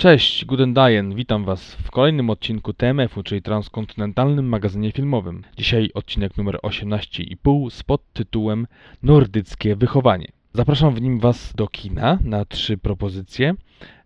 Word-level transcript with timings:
Cześć, 0.00 0.44
Guten 0.44 0.74
Dayen, 0.74 1.14
witam 1.14 1.44
Was 1.44 1.74
w 1.74 1.90
kolejnym 1.90 2.30
odcinku 2.30 2.72
TMF-u, 2.72 3.22
czyli 3.22 3.42
transkontynentalnym 3.42 4.48
magazynie 4.48 4.92
filmowym. 4.92 5.42
Dzisiaj 5.56 5.90
odcinek 5.94 6.36
numer 6.36 6.58
18,5 6.62 7.70
z 7.70 7.82
podtytułem 7.82 8.66
Nordyckie 9.02 9.76
wychowanie. 9.76 10.32
Zapraszam 10.52 10.94
w 10.94 11.00
nim 11.02 11.18
Was 11.18 11.52
do 11.54 11.68
kina 11.68 12.18
na 12.24 12.44
trzy 12.44 12.78
propozycje. 12.78 13.54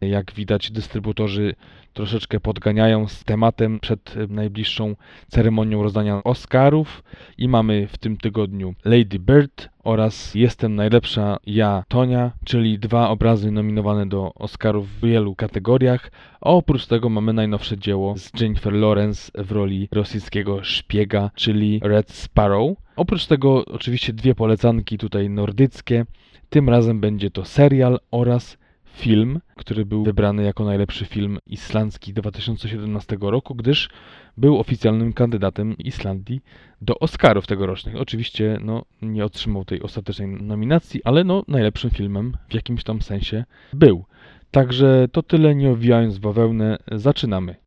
Jak 0.00 0.32
widać, 0.32 0.70
dystrybutorzy 0.70 1.54
troszeczkę 1.92 2.40
podganiają 2.40 3.08
z 3.08 3.24
tematem 3.24 3.80
przed 3.80 4.14
najbliższą 4.28 4.96
ceremonią 5.28 5.82
rozdania 5.82 6.24
Oscarów 6.24 7.02
i 7.38 7.48
mamy 7.48 7.86
w 7.86 7.98
tym 7.98 8.16
tygodniu 8.16 8.74
Lady 8.84 9.18
Bird 9.18 9.68
oraz 9.84 10.34
Jestem 10.34 10.74
najlepsza 10.74 11.36
ja 11.46 11.84
Tonia, 11.88 12.32
czyli 12.44 12.78
dwa 12.78 13.08
obrazy 13.08 13.50
nominowane 13.50 14.06
do 14.06 14.34
Oscarów 14.34 14.88
w 14.88 15.00
wielu 15.06 15.34
kategoriach. 15.34 16.10
A 16.40 16.50
oprócz 16.50 16.86
tego 16.86 17.08
mamy 17.08 17.32
najnowsze 17.32 17.78
dzieło 17.78 18.18
z 18.18 18.40
Jennifer 18.40 18.72
Lawrence 18.72 19.32
w 19.34 19.52
roli 19.52 19.88
rosyjskiego 19.92 20.64
szpiega, 20.64 21.30
czyli 21.34 21.80
Red 21.82 22.10
Sparrow. 22.10 22.76
Oprócz 22.96 23.26
tego 23.26 23.64
oczywiście 23.64 24.12
dwie 24.12 24.34
polecanki 24.34 24.98
tutaj 24.98 25.30
nordyckie. 25.30 26.04
Tym 26.50 26.68
razem 26.68 27.00
będzie 27.00 27.30
to 27.30 27.44
serial 27.44 27.98
oraz 28.10 28.58
film, 28.94 29.40
który 29.56 29.86
był 29.86 30.04
wybrany 30.04 30.42
jako 30.42 30.64
najlepszy 30.64 31.04
film 31.04 31.38
islandzki 31.46 32.12
2017 32.12 33.16
roku, 33.20 33.54
gdyż 33.54 33.88
był 34.36 34.60
oficjalnym 34.60 35.12
kandydatem 35.12 35.78
Islandii 35.78 36.40
do 36.80 36.98
Oscarów 36.98 37.46
tegorocznych. 37.46 37.96
Oczywiście 37.96 38.58
no, 38.62 38.84
nie 39.02 39.24
otrzymał 39.24 39.64
tej 39.64 39.82
ostatecznej 39.82 40.28
nominacji, 40.28 41.00
ale 41.04 41.24
no, 41.24 41.42
najlepszym 41.48 41.90
filmem 41.90 42.36
w 42.48 42.54
jakimś 42.54 42.84
tam 42.84 43.02
sensie 43.02 43.44
był. 43.72 44.04
Także 44.50 45.08
to 45.12 45.22
tyle, 45.22 45.54
nie 45.54 45.70
owijając 45.70 46.18
bawełnę, 46.18 46.78
zaczynamy. 46.92 47.63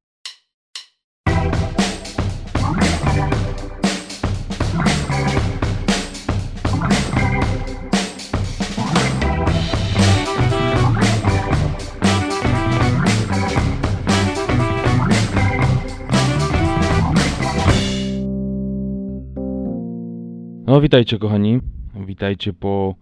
No 20.67 20.81
witajcie 20.81 21.19
kochani, 21.19 21.59
witajcie 22.07 22.53
po 22.53 22.95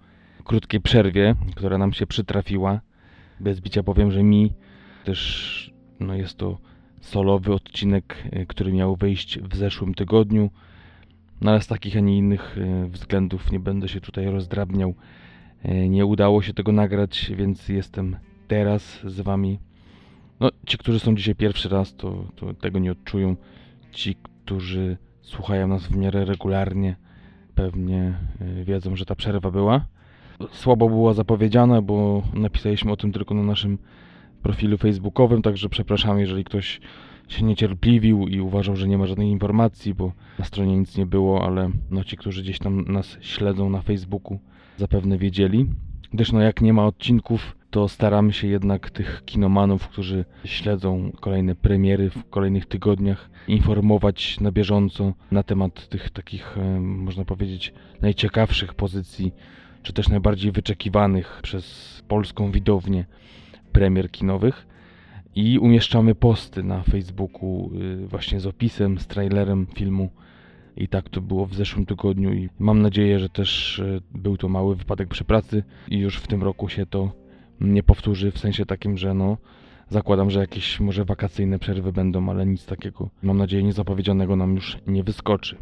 krótkiej 0.44 0.82
przerwie, 0.82 1.36
która 1.56 1.78
nam 1.78 1.94
się 1.94 2.08
przytrafiła. 2.08 2.82
Bez 3.40 3.60
bicia 3.62 3.84
powiem, 3.84 4.12
że 4.12 4.24
mi 4.24 4.54
też 5.04 5.74
no 6.00 6.16
jest 6.16 6.38
to 6.38 6.58
solowy 7.02 7.54
odcinek, 7.54 8.24
y, 8.34 8.46
który 8.46 8.74
miał 8.74 8.96
wyjść 8.96 9.40
w 9.40 9.56
zeszłym 9.56 9.94
tygodniu. 9.94 10.50
No 11.42 11.52
ale 11.52 11.62
z 11.62 11.68
takich, 11.68 11.98
a 11.98 12.00
nie 12.00 12.18
innych 12.18 12.58
y, 12.58 12.88
względów 12.88 13.52
nie 13.52 13.60
będę 13.60 13.88
się 13.88 14.02
tutaj 14.02 14.26
rozdrabniał. 14.26 14.94
Y, 15.66 15.90
nie 15.90 16.06
udało 16.06 16.42
się 16.42 16.54
tego 16.54 16.72
nagrać, 16.72 17.32
więc 17.36 17.70
jestem 17.70 18.18
teraz 18.48 19.00
z 19.04 19.22
wami. 19.22 19.60
No, 20.40 20.50
ci, 20.66 20.78
którzy 20.78 21.00
są 21.00 21.16
dzisiaj 21.16 21.36
pierwszy 21.36 21.70
raz, 21.70 21.96
to, 21.96 22.26
to 22.36 22.54
tego 22.54 22.80
nie 22.80 22.92
odczują. 22.92 23.36
Ci, 23.92 24.16
którzy 24.16 24.98
słuchają 25.22 25.68
nas 25.68 25.88
w 25.88 25.98
miarę 25.98 26.26
regularnie, 26.26 26.96
pewnie 27.56 28.14
y, 28.42 28.64
wiedzą, 28.64 28.96
że 28.96 29.06
ta 29.06 29.16
przerwa 29.16 29.52
była. 29.52 29.86
Słabo 30.52 30.90
była 30.90 31.14
zapowiedziana, 31.14 31.82
bo 31.82 32.24
napisaliśmy 32.34 32.92
o 32.92 32.98
tym 32.98 33.12
tylko 33.12 33.34
na 33.34 33.44
naszym 33.44 33.78
profilu 34.44 34.78
facebookowym, 34.78 35.42
także 35.42 35.70
przepraszam, 35.70 36.20
jeżeli 36.20 36.44
ktoś 36.44 36.82
się 37.28 37.46
niecierpliwił 37.46 38.28
i 38.28 38.40
uważał, 38.40 38.76
że 38.76 38.88
nie 38.88 38.98
ma 38.98 39.08
żadnej 39.08 39.30
informacji, 39.30 39.94
bo 39.94 40.12
na 40.40 40.46
stronie 40.46 40.78
nic 40.78 40.98
nie 40.98 41.06
było, 41.06 41.46
ale 41.46 41.70
no 41.92 42.04
ci, 42.04 42.18
którzy 42.18 42.44
gdzieś 42.44 42.60
tam 42.60 42.82
nas 42.82 43.18
śledzą 43.22 43.70
na 43.70 43.82
Facebooku, 43.82 44.40
zapewne 44.78 45.18
wiedzieli. 45.18 45.66
Gdyż 46.14 46.32
no 46.32 46.42
jak 46.42 46.62
nie 46.62 46.74
ma 46.74 46.86
odcinków, 46.86 47.56
to 47.76 47.88
staramy 47.88 48.34
się 48.34 48.48
jednak 48.48 48.90
tych 48.90 49.24
kinomanów, 49.26 49.88
którzy 49.88 50.26
śledzą 50.46 51.12
kolejne 51.20 51.56
premiery 51.56 52.10
w 52.10 52.30
kolejnych 52.30 52.66
tygodniach, 52.66 53.30
informować 53.48 54.40
na 54.40 54.52
bieżąco 54.52 55.14
na 55.32 55.44
temat 55.44 55.90
tych 55.90 56.10
takich, 56.10 56.58
e, 56.58 56.80
można 56.80 57.26
powiedzieć, 57.26 57.74
najciekawszych 58.02 58.74
pozycji, 58.74 59.34
czy 59.84 59.94
też 59.94 60.10
najbardziej 60.10 60.52
wyczekiwanych 60.52 61.40
przez 61.44 62.04
polską 62.08 62.52
widownię 62.52 63.06
premier 63.72 64.12
kinowych. 64.12 64.68
I 65.36 65.60
umieszczamy 65.60 66.16
posty 66.16 66.64
na 66.64 66.84
Facebooku 66.84 67.72
y, 68.04 68.08
właśnie 68.08 68.40
z 68.40 68.48
opisem, 68.48 69.00
z 69.00 69.08
trailerem 69.08 69.68
filmu. 69.76 70.10
I 70.78 70.88
tak 70.88 71.10
to 71.10 71.22
było 71.22 71.46
w 71.46 71.54
zeszłym 71.56 71.86
tygodniu 71.86 72.34
i 72.34 72.50
mam 72.60 72.82
nadzieję, 72.82 73.20
że 73.20 73.30
też 73.30 73.80
e, 73.80 74.02
był 74.12 74.38
to 74.38 74.50
mały 74.50 74.76
wypadek 74.76 75.10
przy 75.10 75.24
pracy 75.24 75.64
i 75.88 75.98
już 75.98 76.18
w 76.18 76.28
tym 76.28 76.44
roku 76.44 76.70
się 76.70 76.86
to 76.86 77.25
nie 77.62 77.84
powtórzy 77.84 78.32
w 78.32 78.40
sensie 78.40 78.66
takim, 78.66 78.98
że 78.98 79.14
no 79.14 79.38
zakładam, 79.90 80.30
że 80.30 80.40
jakieś 80.40 80.80
może 80.80 81.06
wakacyjne 81.06 81.60
przerwy 81.60 81.94
będą, 81.94 82.30
ale 82.30 82.46
nic 82.46 82.66
takiego 82.66 83.10
mam 83.24 83.38
nadzieję 83.38 83.64
niezapowiedzianego 83.64 84.36
nam 84.36 84.56
już 84.56 84.78
nie 84.88 85.04
wyskoczy. 85.04 85.58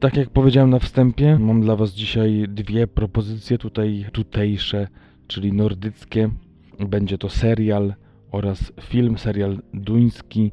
Tak 0.00 0.16
jak 0.16 0.30
powiedziałem 0.30 0.70
na 0.70 0.78
wstępie, 0.78 1.38
mam 1.38 1.60
dla 1.60 1.76
Was 1.76 1.92
dzisiaj 1.92 2.46
dwie 2.48 2.86
propozycje 2.86 3.58
tutaj 3.58 4.06
tutejsze, 4.12 4.88
czyli 5.26 5.52
nordyckie. 5.52 6.30
Będzie 6.88 7.18
to 7.18 7.28
serial 7.28 7.94
oraz 8.30 8.72
film, 8.80 9.18
serial 9.18 9.58
duński 9.74 10.50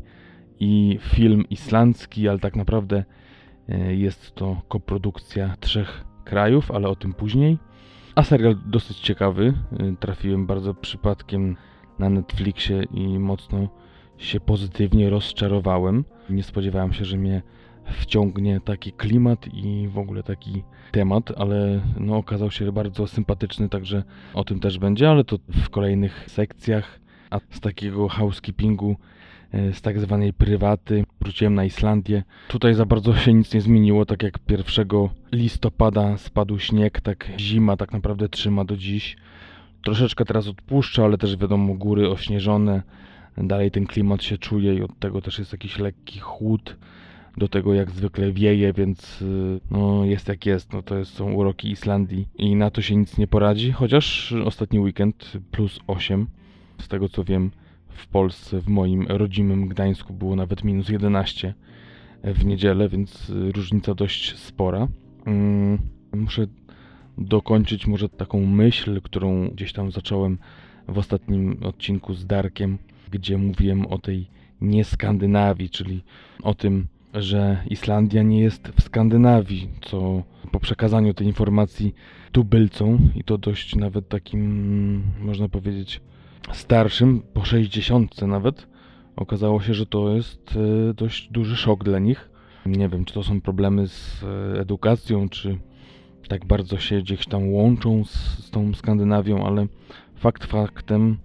i 0.59 0.99
film 1.01 1.49
islandzki, 1.49 2.29
ale 2.29 2.39
tak 2.39 2.55
naprawdę 2.55 3.03
e, 3.69 3.95
jest 3.95 4.35
to 4.35 4.61
koprodukcja 4.67 5.55
trzech 5.59 6.03
krajów, 6.23 6.71
ale 6.71 6.87
o 6.87 6.95
tym 6.95 7.13
później. 7.13 7.57
A 8.15 8.23
serial 8.23 8.55
dosyć 8.65 8.99
ciekawy. 8.99 9.53
Y, 9.81 9.95
trafiłem 9.99 10.45
bardzo 10.45 10.73
przypadkiem 10.73 11.55
na 11.99 12.09
Netflixie 12.09 12.83
i 12.83 13.19
mocno 13.19 13.67
się 14.17 14.39
pozytywnie 14.39 15.09
rozczarowałem. 15.09 16.03
Nie 16.29 16.43
spodziewałem 16.43 16.93
się, 16.93 17.05
że 17.05 17.17
mnie 17.17 17.41
wciągnie 17.85 18.59
taki 18.59 18.91
klimat 18.91 19.47
i 19.53 19.87
w 19.87 19.97
ogóle 19.97 20.23
taki 20.23 20.63
temat, 20.91 21.31
ale 21.37 21.81
no, 21.99 22.17
okazał 22.17 22.51
się 22.51 22.71
bardzo 22.71 23.07
sympatyczny, 23.07 23.69
także 23.69 24.03
o 24.33 24.43
tym 24.43 24.59
też 24.59 24.79
będzie, 24.79 25.09
ale 25.09 25.23
to 25.23 25.37
w 25.49 25.69
kolejnych 25.69 26.25
sekcjach. 26.29 26.99
A 27.29 27.39
z 27.49 27.59
takiego 27.59 28.07
housekeepingu 28.09 28.95
z 29.73 29.81
tak 29.81 29.99
zwanej 29.99 30.33
prywaty. 30.33 31.03
Wróciłem 31.21 31.55
na 31.55 31.65
Islandię. 31.65 32.23
Tutaj 32.47 32.73
za 32.73 32.85
bardzo 32.85 33.15
się 33.15 33.33
nic 33.33 33.53
nie 33.53 33.61
zmieniło, 33.61 34.05
tak 34.05 34.23
jak 34.23 34.39
1 34.49 34.87
listopada 35.31 36.17
spadł 36.17 36.59
śnieg, 36.59 37.01
tak 37.01 37.31
zima 37.39 37.77
tak 37.77 37.93
naprawdę 37.93 38.29
trzyma 38.29 38.65
do 38.65 38.77
dziś. 38.77 39.17
Troszeczkę 39.83 40.25
teraz 40.25 40.47
odpuszcza, 40.47 41.03
ale 41.03 41.17
też 41.17 41.37
wiadomo 41.37 41.73
góry 41.73 42.09
ośnieżone. 42.09 42.83
Dalej 43.37 43.71
ten 43.71 43.85
klimat 43.85 44.23
się 44.23 44.37
czuje 44.37 44.75
i 44.75 44.81
od 44.81 44.99
tego 44.99 45.21
też 45.21 45.39
jest 45.39 45.51
jakiś 45.51 45.79
lekki 45.79 46.19
chłód. 46.19 46.77
Do 47.37 47.47
tego 47.47 47.73
jak 47.73 47.91
zwykle 47.91 48.31
wieje, 48.31 48.73
więc 48.73 49.21
y, 49.21 49.59
no 49.71 50.05
jest 50.05 50.27
jak 50.27 50.45
jest. 50.45 50.73
No 50.73 50.81
to 50.81 51.05
są 51.05 51.31
uroki 51.31 51.71
Islandii 51.71 52.27
i 52.35 52.55
na 52.55 52.71
to 52.71 52.81
się 52.81 52.95
nic 52.95 53.17
nie 53.17 53.27
poradzi. 53.27 53.71
Chociaż 53.71 54.33
ostatni 54.45 54.79
weekend 54.79 55.33
plus 55.51 55.79
8, 55.87 56.27
z 56.81 56.87
tego 56.87 57.09
co 57.09 57.23
wiem, 57.23 57.51
w 57.95 58.07
Polsce, 58.07 58.61
w 58.61 58.67
moim 58.67 59.07
rodzimym 59.07 59.67
Gdańsku 59.67 60.13
było 60.13 60.35
nawet 60.35 60.63
minus 60.63 60.89
11 60.89 61.53
w 62.23 62.45
niedzielę, 62.45 62.89
więc 62.89 63.31
różnica 63.55 63.95
dość 63.95 64.37
spora. 64.37 64.87
Mm, 65.25 65.79
muszę 66.13 66.47
dokończyć 67.17 67.87
może 67.87 68.09
taką 68.09 68.45
myśl, 68.45 69.01
którą 69.01 69.49
gdzieś 69.49 69.73
tam 69.73 69.91
zacząłem 69.91 70.37
w 70.87 70.97
ostatnim 70.97 71.57
odcinku 71.63 72.13
z 72.13 72.25
Darkiem, 72.25 72.77
gdzie 73.11 73.37
mówiłem 73.37 73.85
o 73.85 73.97
tej 73.97 74.27
nie 74.61 74.83
Skandynawii, 74.83 75.69
czyli 75.69 76.03
o 76.43 76.53
tym, 76.53 76.87
że 77.13 77.63
Islandia 77.69 78.23
nie 78.23 78.39
jest 78.39 78.67
w 78.67 78.83
Skandynawii, 78.83 79.69
co 79.81 80.23
po 80.51 80.59
przekazaniu 80.59 81.13
tej 81.13 81.27
informacji 81.27 81.95
tubylcom 82.31 82.99
i 83.15 83.23
to 83.23 83.37
dość 83.37 83.75
nawet 83.75 84.09
takim, 84.09 85.03
można 85.21 85.49
powiedzieć, 85.49 86.01
starszym, 86.53 87.21
po 87.33 87.45
60 87.45 88.21
nawet, 88.21 88.67
okazało 89.15 89.61
się, 89.61 89.73
że 89.73 89.85
to 89.85 90.15
jest 90.15 90.57
e, 90.89 90.93
dość 90.93 91.31
duży 91.31 91.55
szok 91.55 91.83
dla 91.83 91.99
nich. 91.99 92.29
Nie 92.65 92.89
wiem, 92.89 93.05
czy 93.05 93.13
to 93.13 93.23
są 93.23 93.41
problemy 93.41 93.87
z 93.87 94.23
e, 94.23 94.59
edukacją, 94.59 95.29
czy 95.29 95.57
tak 96.27 96.45
bardzo 96.45 96.77
się 96.77 97.01
gdzieś 97.01 97.25
tam 97.25 97.53
łączą 97.53 98.05
z, 98.05 98.11
z 98.45 98.49
tą 98.49 98.73
Skandynawią, 98.73 99.45
ale 99.45 99.67
fakt 100.15 100.45
faktem 100.45 101.17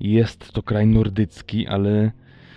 jest 0.00 0.52
to 0.52 0.62
kraj 0.62 0.86
nordycki, 0.86 1.66
ale 1.66 2.12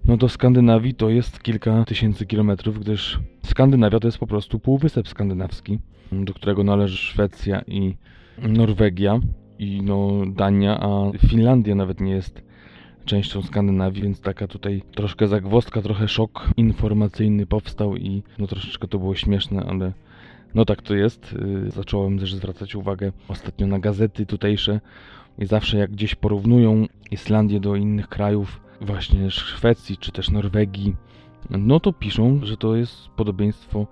no 0.05 0.17
do 0.17 0.29
Skandynawii 0.29 0.93
to 0.93 1.09
jest 1.09 1.43
kilka 1.43 1.85
tysięcy 1.85 2.25
kilometrów, 2.25 2.79
gdyż 2.79 3.19
Skandynawia 3.45 3.99
to 3.99 4.07
jest 4.07 4.17
po 4.17 4.27
prostu 4.27 4.59
półwysep 4.59 5.07
skandynawski, 5.07 5.79
do 6.11 6.33
którego 6.33 6.63
należy 6.63 6.97
Szwecja 6.97 7.61
i 7.67 7.97
Norwegia 8.37 9.19
i 9.59 9.81
no 9.81 10.23
Dania, 10.27 10.79
a 10.79 11.11
Finlandia 11.27 11.75
nawet 11.75 12.01
nie 12.01 12.11
jest 12.11 12.41
częścią 13.05 13.41
Skandynawii, 13.41 14.03
więc 14.03 14.21
taka 14.21 14.47
tutaj 14.47 14.83
troszkę 14.95 15.27
zagwozdka, 15.27 15.81
trochę 15.81 16.07
szok 16.07 16.49
informacyjny 16.57 17.45
powstał 17.45 17.95
i 17.95 18.23
no 18.37 18.47
troszeczkę 18.47 18.87
to 18.87 18.99
było 18.99 19.15
śmieszne, 19.15 19.65
ale 19.69 19.93
no 20.55 20.65
tak 20.65 20.81
to 20.81 20.95
jest. 20.95 21.35
Y, 21.67 21.71
zacząłem 21.71 22.19
też 22.19 22.33
zwracać 22.33 22.75
uwagę 22.75 23.11
ostatnio 23.27 23.67
na 23.67 23.79
gazety 23.79 24.25
tutejsze 24.25 24.79
i 25.39 25.45
zawsze 25.45 25.77
jak 25.77 25.91
gdzieś 25.91 26.15
porównują 26.15 26.87
Islandię 27.11 27.59
do 27.59 27.75
innych 27.75 28.07
krajów, 28.07 28.61
właśnie 28.81 29.31
Szwecji 29.31 29.97
czy 29.97 30.11
też 30.11 30.29
Norwegii, 30.29 30.95
no 31.49 31.79
to 31.79 31.93
piszą, 31.93 32.39
że 32.43 32.57
to 32.57 32.75
jest 32.75 33.07
podobieństwo 33.15 33.87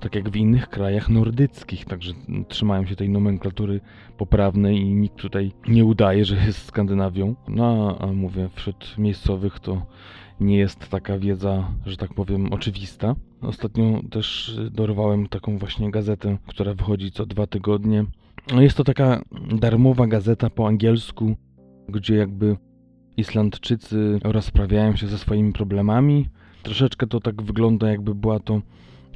tak 0.00 0.14
jak 0.14 0.30
w 0.30 0.36
innych 0.36 0.68
krajach 0.68 1.08
nordyckich, 1.08 1.84
także 1.84 2.12
trzymają 2.48 2.86
się 2.86 2.96
tej 2.96 3.08
nomenklatury 3.08 3.80
poprawnej 4.16 4.80
i 4.80 4.94
nikt 4.94 5.16
tutaj 5.16 5.52
nie 5.68 5.84
udaje, 5.84 6.24
że 6.24 6.36
jest 6.36 6.64
Skandynawią. 6.66 7.34
No 7.48 7.96
a 8.00 8.06
mówię, 8.06 8.48
wśród 8.54 8.98
miejscowych 8.98 9.60
to 9.60 9.86
nie 10.40 10.58
jest 10.58 10.88
taka 10.88 11.18
wiedza, 11.18 11.68
że 11.86 11.96
tak 11.96 12.14
powiem, 12.14 12.52
oczywista. 12.52 13.14
Ostatnio 13.40 14.00
też 14.10 14.56
dorwałem 14.70 15.26
taką 15.26 15.58
właśnie 15.58 15.90
gazetę, 15.90 16.38
która 16.46 16.74
wychodzi 16.74 17.10
co 17.10 17.26
dwa 17.26 17.46
tygodnie. 17.46 18.04
No 18.54 18.62
jest 18.62 18.76
to 18.76 18.84
taka 18.84 19.22
darmowa 19.54 20.06
gazeta 20.06 20.50
po 20.50 20.66
angielsku, 20.66 21.36
gdzie 21.88 22.16
jakby 22.16 22.56
Islandczycy 23.16 24.18
rozprawiają 24.24 24.96
się 24.96 25.06
ze 25.06 25.18
swoimi 25.18 25.52
problemami. 25.52 26.28
Troszeczkę 26.62 27.06
to 27.06 27.20
tak 27.20 27.42
wygląda, 27.42 27.90
jakby 27.90 28.14
była 28.14 28.40
to 28.40 28.60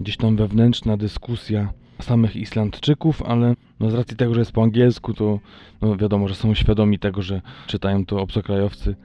gdzieś 0.00 0.16
tam 0.16 0.36
wewnętrzna 0.36 0.96
dyskusja 0.96 1.72
samych 2.00 2.36
Islandczyków, 2.36 3.22
ale 3.22 3.54
no 3.80 3.90
z 3.90 3.94
racji 3.94 4.16
tego, 4.16 4.34
że 4.34 4.40
jest 4.40 4.52
po 4.52 4.62
angielsku, 4.62 5.14
to 5.14 5.38
no 5.80 5.96
wiadomo, 5.96 6.28
że 6.28 6.34
są 6.34 6.54
świadomi 6.54 6.98
tego, 6.98 7.22
że 7.22 7.40
czytają 7.66 8.06
to 8.06 8.20
obcokrajowcy. 8.20 8.96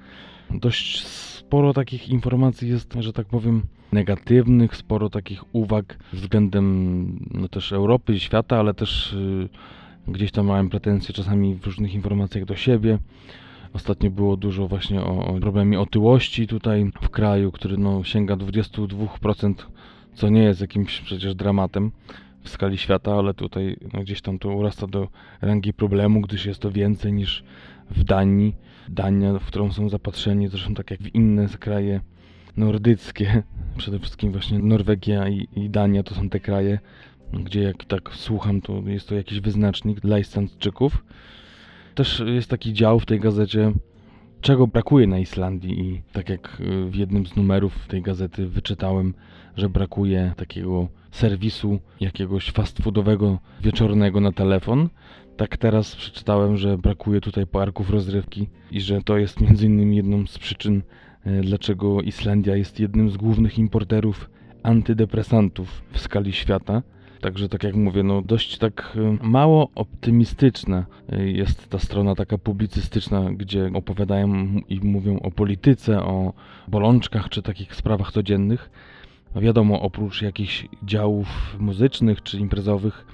Dość 0.50 1.04
sporo 1.04 1.74
takich 1.74 2.10
informacji 2.10 2.70
jest, 2.70 2.94
że 3.00 3.14
tak 3.14 3.28
powiem, 3.28 3.64
negatywnych, 3.92 4.76
sporo 4.76 5.10
takich 5.10 5.56
uwag 5.56 5.98
względem 6.14 7.20
no 7.32 7.48
też 7.48 7.72
Europy, 7.72 8.20
świata, 8.20 8.60
ale 8.60 8.74
też 8.74 9.14
y, 9.14 9.50
gdzieś 10.08 10.32
tam 10.32 10.48
miałem 10.48 10.70
pretensje 10.70 11.14
czasami 11.14 11.56
w 11.56 11.66
różnych 11.66 11.94
informacjach 11.94 12.46
do 12.46 12.56
siebie. 12.56 13.00
Ostatnio 13.74 14.10
było 14.10 14.38
dużo 14.38 14.68
właśnie 14.68 15.02
o, 15.02 15.26
o 15.26 15.40
problemie 15.40 15.80
otyłości 15.80 16.48
tutaj 16.48 16.92
w 17.02 17.10
kraju, 17.10 17.52
który 17.52 17.78
no, 17.78 18.04
sięga 18.04 18.36
22%, 18.36 19.54
co 20.18 20.30
nie 20.30 20.44
jest 20.44 20.62
jakimś 20.62 21.02
przecież 21.02 21.36
dramatem 21.36 21.92
w 22.44 22.50
skali 22.50 22.78
świata, 22.78 23.14
ale 23.14 23.34
tutaj 23.34 23.78
no, 23.94 24.02
gdzieś 24.02 24.22
tam 24.22 24.40
to 24.40 24.50
urasta 24.50 24.88
do 24.88 25.08
rangi 25.42 25.74
problemu, 25.74 26.22
gdyż 26.22 26.46
jest 26.46 26.60
to 26.60 26.72
więcej 26.72 27.14
niż 27.14 27.44
w 27.92 28.04
Danii. 28.04 28.56
Dania, 28.90 29.40
w 29.40 29.46
którą 29.46 29.72
są 29.72 29.90
zapatrzeni, 29.90 30.48
zresztą 30.48 30.74
tak 30.74 30.92
jak 30.92 31.00
w 31.00 31.16
inne 31.16 31.48
kraje 31.60 32.02
nordyckie, 32.58 33.44
przede 33.78 34.00
wszystkim 34.00 34.32
właśnie 34.32 34.60
Norwegia 34.60 35.28
i, 35.30 35.48
i 35.56 35.70
Dania 35.70 36.04
to 36.04 36.16
są 36.16 36.30
te 36.30 36.40
kraje, 36.40 36.80
gdzie 37.34 37.62
jak 37.62 37.86
tak 37.86 38.10
słucham, 38.14 38.62
to 38.62 38.82
jest 38.86 39.10
to 39.10 39.16
jakiś 39.16 39.40
wyznacznik 39.40 40.00
dla 40.00 40.20
Islandczyków. 40.20 41.04
Też 41.96 42.24
jest 42.26 42.50
taki 42.50 42.74
dział 42.74 43.00
w 43.00 43.06
tej 43.06 43.20
gazecie, 43.20 43.72
czego 44.48 44.68
brakuje 44.68 45.08
na 45.08 45.20
Islandii 45.20 45.80
i 45.80 46.02
tak 46.14 46.30
jak 46.30 46.58
w 46.90 46.96
jednym 46.96 47.26
z 47.26 47.36
numerów 47.36 47.88
tej 47.88 48.02
gazety 48.02 48.48
wyczytałem, 48.48 49.14
że 49.58 49.70
brakuje 49.70 50.34
takiego 50.38 50.88
serwisu 51.12 51.80
jakiegoś 52.00 52.52
fast 52.52 52.84
foodowego 52.84 53.40
wieczornego 53.62 54.22
na 54.22 54.32
telefon. 54.32 54.90
Tak 55.38 55.58
teraz 55.58 55.96
przeczytałem, 55.96 56.58
że 56.58 56.78
brakuje 56.78 57.22
tutaj 57.22 57.48
parków 57.48 57.90
rozrywki 57.90 58.48
i 58.72 58.82
że 58.82 59.02
to 59.02 59.18
jest 59.18 59.42
między 59.42 59.66
innymi 59.66 59.98
jedną 59.98 60.28
z 60.28 60.38
przyczyn, 60.38 60.82
e, 61.26 61.42
dlaczego 61.42 62.02
Islandia 62.02 62.56
jest 62.56 62.80
jednym 62.80 63.10
z 63.10 63.18
głównych 63.18 63.60
importerów 63.60 64.30
antydepresantów 64.64 65.82
w 65.92 66.00
skali 66.00 66.34
świata. 66.34 66.82
Także 67.22 67.50
tak 67.50 67.64
jak 67.64 67.76
mówię, 67.76 68.04
no 68.04 68.22
dość 68.22 68.58
tak 68.58 68.98
e, 68.98 69.28
mało 69.28 69.70
optymistyczna 69.76 70.86
e, 71.10 71.28
jest 71.28 71.70
ta 71.70 71.80
strona 71.80 72.16
taka 72.16 72.38
publicystyczna, 72.38 73.32
gdzie 73.32 73.72
opowiadają 73.74 74.28
i 74.70 74.80
mówią 74.80 75.20
o 75.20 75.32
polityce, 75.32 76.04
o 76.04 76.34
bolączkach 76.68 77.30
czy 77.30 77.42
takich 77.42 77.76
sprawach 77.76 78.12
codziennych. 78.12 78.70
No 79.36 79.42
wiadomo, 79.42 79.82
oprócz 79.82 80.22
jakichś 80.22 80.68
działów 80.84 81.56
muzycznych 81.60 82.24
czy 82.24 82.40
imprezowych, 82.40 83.06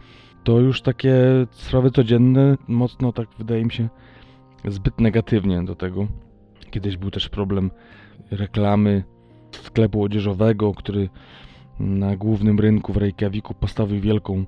to 0.44 0.60
już 0.60 0.82
takie 0.82 1.16
sprawy 1.52 1.92
codzienne 1.92 2.58
mocno 2.68 3.14
tak 3.14 3.28
wydaje 3.38 3.66
mi 3.66 3.72
się 3.72 3.90
zbyt 4.66 5.02
negatywnie 5.02 5.64
do 5.64 5.76
tego. 5.76 6.08
Kiedyś 6.72 6.98
był 6.98 7.12
też 7.12 7.30
problem 7.30 7.72
reklamy 8.32 9.04
sklepu 9.52 10.04
odzieżowego, 10.04 10.74
który 10.74 11.10
na 11.80 12.16
głównym 12.16 12.60
rynku 12.60 12.94
w 12.94 12.98
Reykjaviku 12.98 13.54
postawił 13.54 14.02
wielką 14.02 14.46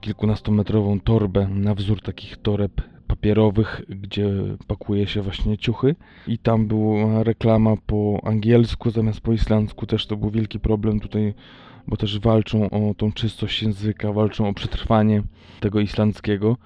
kilkunastometrową 0.00 1.00
torbę 1.00 1.48
na 1.48 1.74
wzór 1.74 2.02
takich 2.02 2.36
toreb 2.36 2.72
papierowych, 3.06 3.82
gdzie 3.88 4.30
pakuje 4.66 5.06
się 5.06 5.22
właśnie 5.22 5.58
ciuchy. 5.58 5.96
I 6.26 6.38
tam 6.38 6.66
była 6.66 7.22
reklama 7.22 7.76
po 7.86 8.20
angielsku 8.24 8.90
zamiast 8.90 9.20
po 9.20 9.32
islandzku, 9.32 9.86
też 9.86 10.06
to 10.06 10.16
był 10.16 10.30
wielki 10.30 10.60
problem 10.60 11.00
tutaj, 11.00 11.34
bo 11.86 11.96
też 11.96 12.18
walczą 12.18 12.70
o 12.70 12.94
tą 12.94 13.12
czystość 13.12 13.62
języka, 13.62 14.12
walczą 14.12 14.48
o 14.48 14.54
przetrwanie 14.54 15.22
tego 15.60 15.80
islandzkiego. 15.80 16.56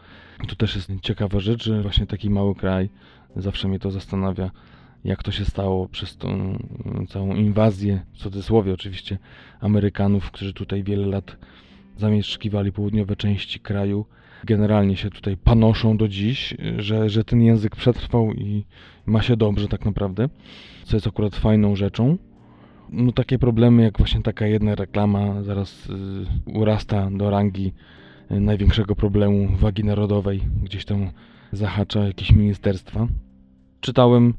To 0.48 0.56
też 0.56 0.74
jest 0.76 0.92
ciekawa 1.02 1.40
rzecz, 1.40 1.64
że 1.64 1.82
właśnie 1.82 2.06
taki 2.06 2.30
mały 2.30 2.54
kraj, 2.54 2.88
zawsze 3.36 3.68
mnie 3.68 3.78
to 3.78 3.90
zastanawia, 3.90 4.50
jak 5.04 5.22
to 5.22 5.32
się 5.32 5.44
stało 5.44 5.88
przez 5.88 6.16
tą 6.16 6.58
całą 7.08 7.36
inwazję, 7.36 8.00
w 8.12 8.18
cudzysłowie 8.18 8.72
oczywiście, 8.72 9.18
Amerykanów, 9.60 10.30
którzy 10.30 10.52
tutaj 10.52 10.82
wiele 10.82 11.06
lat 11.06 11.36
zamieszkiwali 11.96 12.72
południowe 12.72 13.16
części 13.16 13.60
kraju 13.60 14.06
generalnie 14.44 14.96
się 14.96 15.10
tutaj 15.10 15.36
panoszą 15.36 15.96
do 15.96 16.08
dziś, 16.08 16.54
że, 16.78 17.10
że 17.10 17.24
ten 17.24 17.42
język 17.42 17.76
przetrwał 17.76 18.32
i 18.32 18.64
ma 19.06 19.22
się 19.22 19.36
dobrze 19.36 19.68
tak 19.68 19.84
naprawdę, 19.84 20.28
co 20.84 20.96
jest 20.96 21.06
akurat 21.06 21.36
fajną 21.36 21.76
rzeczą. 21.76 22.18
No 22.90 23.12
takie 23.12 23.38
problemy 23.38 23.82
jak 23.82 23.98
właśnie 23.98 24.22
taka 24.22 24.46
jedna 24.46 24.74
reklama 24.74 25.42
zaraz 25.42 25.86
y, 25.86 25.92
urasta 26.46 27.10
do 27.10 27.30
rangi 27.30 27.72
y, 28.30 28.40
największego 28.40 28.94
problemu 28.94 29.56
wagi 29.56 29.84
narodowej, 29.84 30.40
gdzieś 30.62 30.84
tam 30.84 31.10
zahacza 31.52 32.04
jakieś 32.06 32.32
ministerstwa. 32.32 33.06
Czytałem 33.80 34.34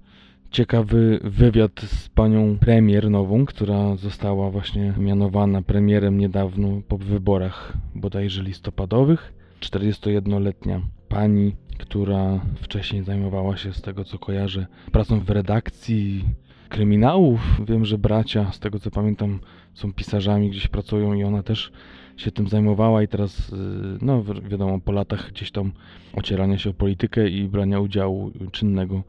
ciekawy 0.56 1.20
wywiad 1.24 1.80
z 1.80 2.10
panią 2.10 2.58
premier 2.60 3.10
nową, 3.10 3.46
która 3.46 3.96
została 3.96 4.52
właśnie 4.52 4.94
mianowana 4.98 5.62
premierem 5.62 6.18
niedawno 6.18 6.82
po 6.88 6.98
wyborach 6.98 7.74
bodajże 7.96 8.44
listopadowych. 8.44 9.34
41-letnia 9.62 10.82
pani, 11.10 11.56
która 11.78 12.40
wcześniej 12.62 13.04
zajmowała 13.04 13.58
się, 13.58 13.74
z 13.74 13.82
tego 13.82 14.04
co 14.04 14.20
kojarzę, 14.20 14.66
pracą 14.92 15.20
w 15.20 15.30
redakcji 15.30 16.24
kryminałów. 16.70 17.62
Wiem, 17.68 17.86
że 17.86 17.98
bracia, 17.98 18.52
z 18.52 18.60
tego 18.60 18.80
co 18.80 18.92
pamiętam, 18.92 19.40
są 19.74 19.94
pisarzami, 19.94 20.50
gdzieś 20.50 20.68
pracują 20.68 21.14
i 21.14 21.24
ona 21.24 21.44
też 21.44 21.72
się 22.18 22.32
tym 22.32 22.48
zajmowała 22.48 23.04
i 23.04 23.08
teraz, 23.08 23.50
y, 23.50 23.56
no 24.02 24.24
wiadomo, 24.24 24.80
po 24.80 24.92
latach 24.92 25.32
gdzieś 25.32 25.52
tam 25.52 25.72
ocierania 26.14 26.58
się 26.58 26.70
o 26.70 26.74
politykę 26.74 27.30
i 27.30 27.48
brania 27.48 27.80
udziału 27.80 28.32
czynnego 28.52 29.04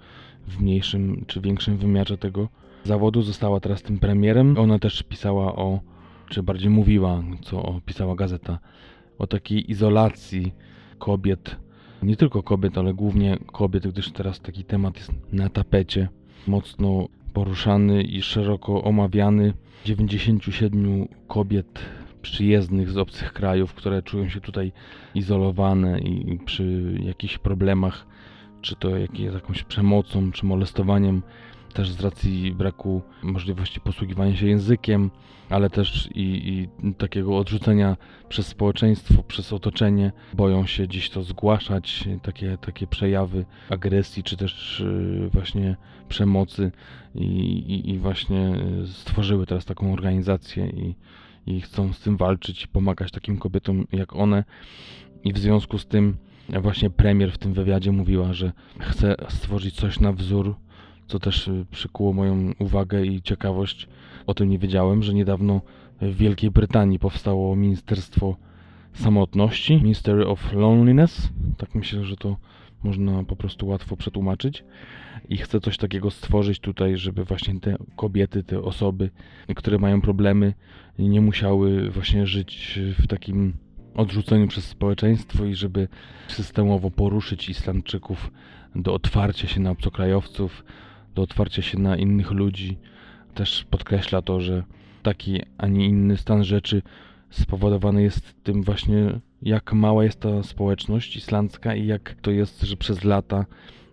w 0.47 0.61
mniejszym 0.61 1.25
czy 1.27 1.41
większym 1.41 1.77
wymiarze 1.77 2.19
tego 2.19 2.49
zawodu 2.85 3.23
została 3.23 3.61
teraz 3.61 3.83
tym 3.83 3.99
premierem. 3.99 4.59
Ona 4.59 4.79
też 4.79 5.03
pisała 5.03 5.57
o, 5.57 5.81
czy 6.29 6.43
bardziej 6.43 6.71
mówiła, 6.71 7.23
co 7.43 7.63
opisała 7.63 8.15
gazeta 8.15 8.59
o 9.19 9.27
takiej 9.27 9.71
izolacji 9.71 10.53
kobiet, 10.99 11.57
nie 12.03 12.17
tylko 12.17 12.43
kobiet, 12.43 12.79
ale 12.79 12.95
głównie 12.95 13.39
kobiet, 13.53 13.89
gdyż 13.89 14.13
teraz 14.13 14.41
taki 14.41 14.65
temat 14.65 14.97
jest 14.97 15.13
na 15.33 15.49
tapecie, 15.49 16.09
mocno 16.47 17.09
poruszany 17.33 18.03
i 18.03 18.23
szeroko 18.23 18.85
omawiany. 18.85 19.53
97 19.85 21.09
kobiet 21.29 21.81
przyjezdnych 22.23 22.91
z 22.91 22.97
obcych 22.97 23.33
krajów, 23.33 23.75
które 23.75 24.03
czują 24.03 24.29
się 24.29 24.41
tutaj 24.41 24.73
izolowane 25.15 26.01
i 26.01 26.39
przy 26.39 26.95
jakichś 27.05 27.39
problemach, 27.39 28.07
czy 28.61 28.77
to 28.77 28.89
jakąś 29.13 29.63
przemocą, 29.63 30.33
czy 30.33 30.47
molestowaniem 30.47 31.23
też 31.77 31.91
z 31.91 32.01
racji 32.01 32.55
braku 32.55 33.03
możliwości 33.23 33.81
posługiwania 33.81 34.37
się 34.37 34.47
językiem, 34.47 35.11
ale 35.51 35.71
też 35.71 36.09
i, 36.15 36.23
i, 36.83 36.95
takiego 36.95 37.39
odrzucenia 37.39 37.97
przez 38.29 38.47
społeczeństwo, 38.47 39.23
przez 39.23 39.53
otoczenie. 39.53 40.13
Boją 40.35 40.67
się 40.67 40.89
dziś 40.89 41.11
to 41.11 41.23
zgłaszać, 41.23 42.05
takie, 42.23 42.59
takie 42.59 42.87
przejawy 42.87 43.45
agresji, 43.71 44.23
czy 44.23 44.37
też 44.37 44.81
y, 44.81 45.29
właśnie 45.33 45.77
przemocy 46.09 46.73
i, 47.15 47.25
i, 47.25 47.91
i 47.91 47.99
właśnie 47.99 48.55
stworzyły 48.87 49.47
teraz 49.47 49.65
taką 49.65 49.93
organizację 49.93 50.67
i, 50.67 50.95
i 51.47 51.61
chcą 51.61 51.93
z 51.93 52.01
tym 52.01 52.17
walczyć 52.17 52.65
i 52.65 52.69
pomagać 52.69 53.11
takim 53.11 53.39
kobietom 53.39 53.87
jak 53.93 54.17
one. 54.17 54.45
I 55.25 55.33
w 55.33 55.39
związku 55.39 55.79
z 55.79 55.87
tym 55.87 56.17
właśnie 56.49 56.91
premier 56.91 57.33
w 57.33 57.39
tym 57.39 57.53
wywiadzie 57.53 57.93
mówiła, 57.93 58.33
że 58.33 58.53
chce 58.81 59.15
stworzyć 59.29 59.75
coś 59.75 60.01
na 60.01 60.13
wzór 60.13 60.55
co 61.09 61.19
też 61.19 61.49
y, 61.49 61.67
przykuło 61.71 62.13
moją 62.13 62.53
uwagę 62.59 63.07
i 63.07 63.23
ciekawość. 63.23 63.89
O 64.27 64.35
tym 64.35 64.51
nie 64.51 64.59
wiedziałem, 64.59 65.03
że 65.03 65.15
niedawno 65.15 65.61
w 66.01 66.17
Wielkiej 66.17 66.51
Brytanii 66.51 66.99
powstało 66.99 67.57
Ministerstwo 67.57 68.37
Samotności, 68.93 69.77
Ministry 69.77 70.27
of 70.27 70.53
Loneliness. 70.53 71.29
Tak 71.57 71.75
myślę, 71.75 72.05
że 72.05 72.17
to 72.17 72.37
można 72.83 73.25
po 73.25 73.37
prostu 73.37 73.67
łatwo 73.67 73.97
przetłumaczyć. 73.97 74.65
I 75.29 75.37
chcę 75.37 75.61
coś 75.61 75.77
takiego 75.77 76.11
stworzyć 76.11 76.61
tutaj, 76.61 76.97
żeby 76.97 77.25
właśnie 77.25 77.61
te 77.61 77.77
kobiety, 77.97 78.43
te 78.43 78.63
osoby, 78.63 79.11
które 79.57 79.79
mają 79.79 80.01
problemy, 80.01 80.55
nie 80.99 81.21
musiały 81.21 81.91
właśnie 81.91 82.27
żyć 82.27 82.81
w 82.99 83.07
takim 83.07 83.53
odrzuceniu 83.97 84.49
przez 84.49 84.65
społeczeństwo 84.65 85.45
i 85.45 85.55
żeby 85.55 85.89
systemowo 86.29 86.91
poruszyć 86.91 87.49
Islandczyków 87.49 88.31
do 88.75 88.95
otwarcia 88.95 89.49
się 89.49 89.61
na 89.61 89.71
obcokrajowców, 89.71 90.65
do 91.15 91.23
otwarcia 91.23 91.63
się 91.63 91.79
na 91.79 91.97
innych 91.97 92.31
ludzi. 92.31 92.79
Też 93.35 93.65
podkreśla 93.71 94.23
to, 94.23 94.41
że 94.41 94.65
taki, 95.03 95.41
a 95.59 95.67
nie 95.67 95.87
inny 95.87 96.17
stan 96.17 96.45
rzeczy 96.45 96.83
spowodowany 97.31 98.03
jest 98.03 98.45
tym 98.45 98.63
właśnie, 98.63 99.21
jak 99.43 99.73
mała 99.73 100.05
jest 100.05 100.21
ta 100.21 100.43
społeczność 100.43 101.17
islandzka 101.17 101.75
i 101.75 101.87
jak 101.87 102.15
to 102.23 102.31
jest, 102.31 102.63
że 102.63 102.77
przez 102.77 103.05
lata 103.05 103.47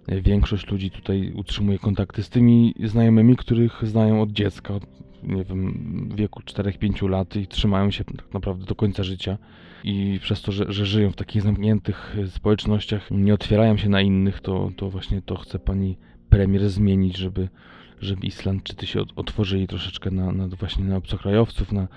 większość 0.08 0.68
ludzi 0.72 0.92
tutaj 0.92 1.32
utrzymuje 1.36 1.80
kontakty 1.80 2.24
z 2.24 2.30
tymi 2.30 2.74
znajomymi, 2.84 3.36
których 3.36 3.88
znają 3.88 4.22
od 4.22 4.32
dziecka, 4.32 4.74
od, 4.74 4.84
nie 5.24 5.44
wiem, 5.44 6.10
wieku 6.16 6.40
4-5 6.40 7.10
lat 7.10 7.36
i 7.36 7.48
trzymają 7.48 7.92
się 7.92 8.04
tak 8.04 8.34
naprawdę 8.34 8.66
do 8.66 8.76
końca 8.76 9.04
życia. 9.04 9.38
I 9.84 10.20
przez 10.22 10.42
to, 10.42 10.52
że, 10.52 10.66
że 10.70 10.86
żyją 10.86 11.12
w 11.12 11.16
takich 11.16 11.42
zamkniętych 11.42 12.16
społecznościach, 12.30 13.12
nie 13.12 13.34
otwierają 13.34 13.78
się 13.78 13.90
na 13.90 14.02
innych, 14.02 14.42
to, 14.42 14.72
to 14.76 14.90
właśnie 14.90 15.22
to 15.22 15.36
chce 15.36 15.60
pani 15.60 15.98
premier 16.30 16.70
zmienić, 16.70 17.18
żeby, 17.18 17.50
żeby 18.02 18.28
Islandczycy 18.28 18.88
się 18.88 19.04
otworzyli 19.16 19.68
troszeczkę 19.68 20.12
na, 20.12 20.32
na 20.32 20.48
właśnie 20.48 20.84
na 20.84 20.96
obcokrajowców, 20.96 21.72
na, 21.72 21.88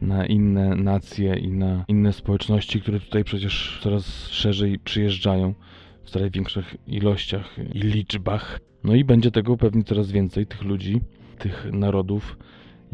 na 0.00 0.26
inne 0.26 0.76
nacje 0.76 1.36
i 1.36 1.48
na 1.48 1.84
inne 1.88 2.12
społeczności, 2.12 2.80
które 2.80 3.00
tutaj 3.00 3.24
przecież 3.24 3.80
coraz 3.82 4.28
szerzej 4.28 4.78
przyjeżdżają 4.78 5.54
w 6.04 6.10
coraz 6.10 6.30
większych 6.30 6.74
ilościach 6.86 7.56
i 7.74 7.78
liczbach. 7.78 8.60
No 8.84 8.94
i 8.94 9.04
będzie 9.04 9.30
tego 9.30 9.56
pewnie 9.56 9.84
coraz 9.84 10.10
więcej, 10.10 10.46
tych 10.46 10.62
ludzi, 10.62 11.00
tych 11.38 11.66
narodów. 11.72 12.36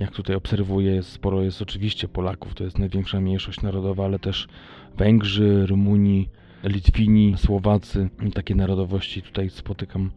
Jak 0.00 0.10
tutaj 0.10 0.36
obserwuję, 0.36 1.02
sporo 1.02 1.42
jest 1.42 1.62
oczywiście 1.62 2.08
Polaków, 2.08 2.54
to 2.54 2.64
jest 2.64 2.78
największa 2.78 3.20
mniejszość 3.20 3.62
narodowa, 3.62 4.04
ale 4.04 4.18
też 4.18 4.48
Węgrzy, 4.96 5.66
Rumuni, 5.66 6.28
Litwini, 6.64 7.34
Słowacy. 7.36 8.08
Takie 8.34 8.54
narodowości 8.54 9.22
tutaj 9.22 9.50
spotykam, 9.50 10.10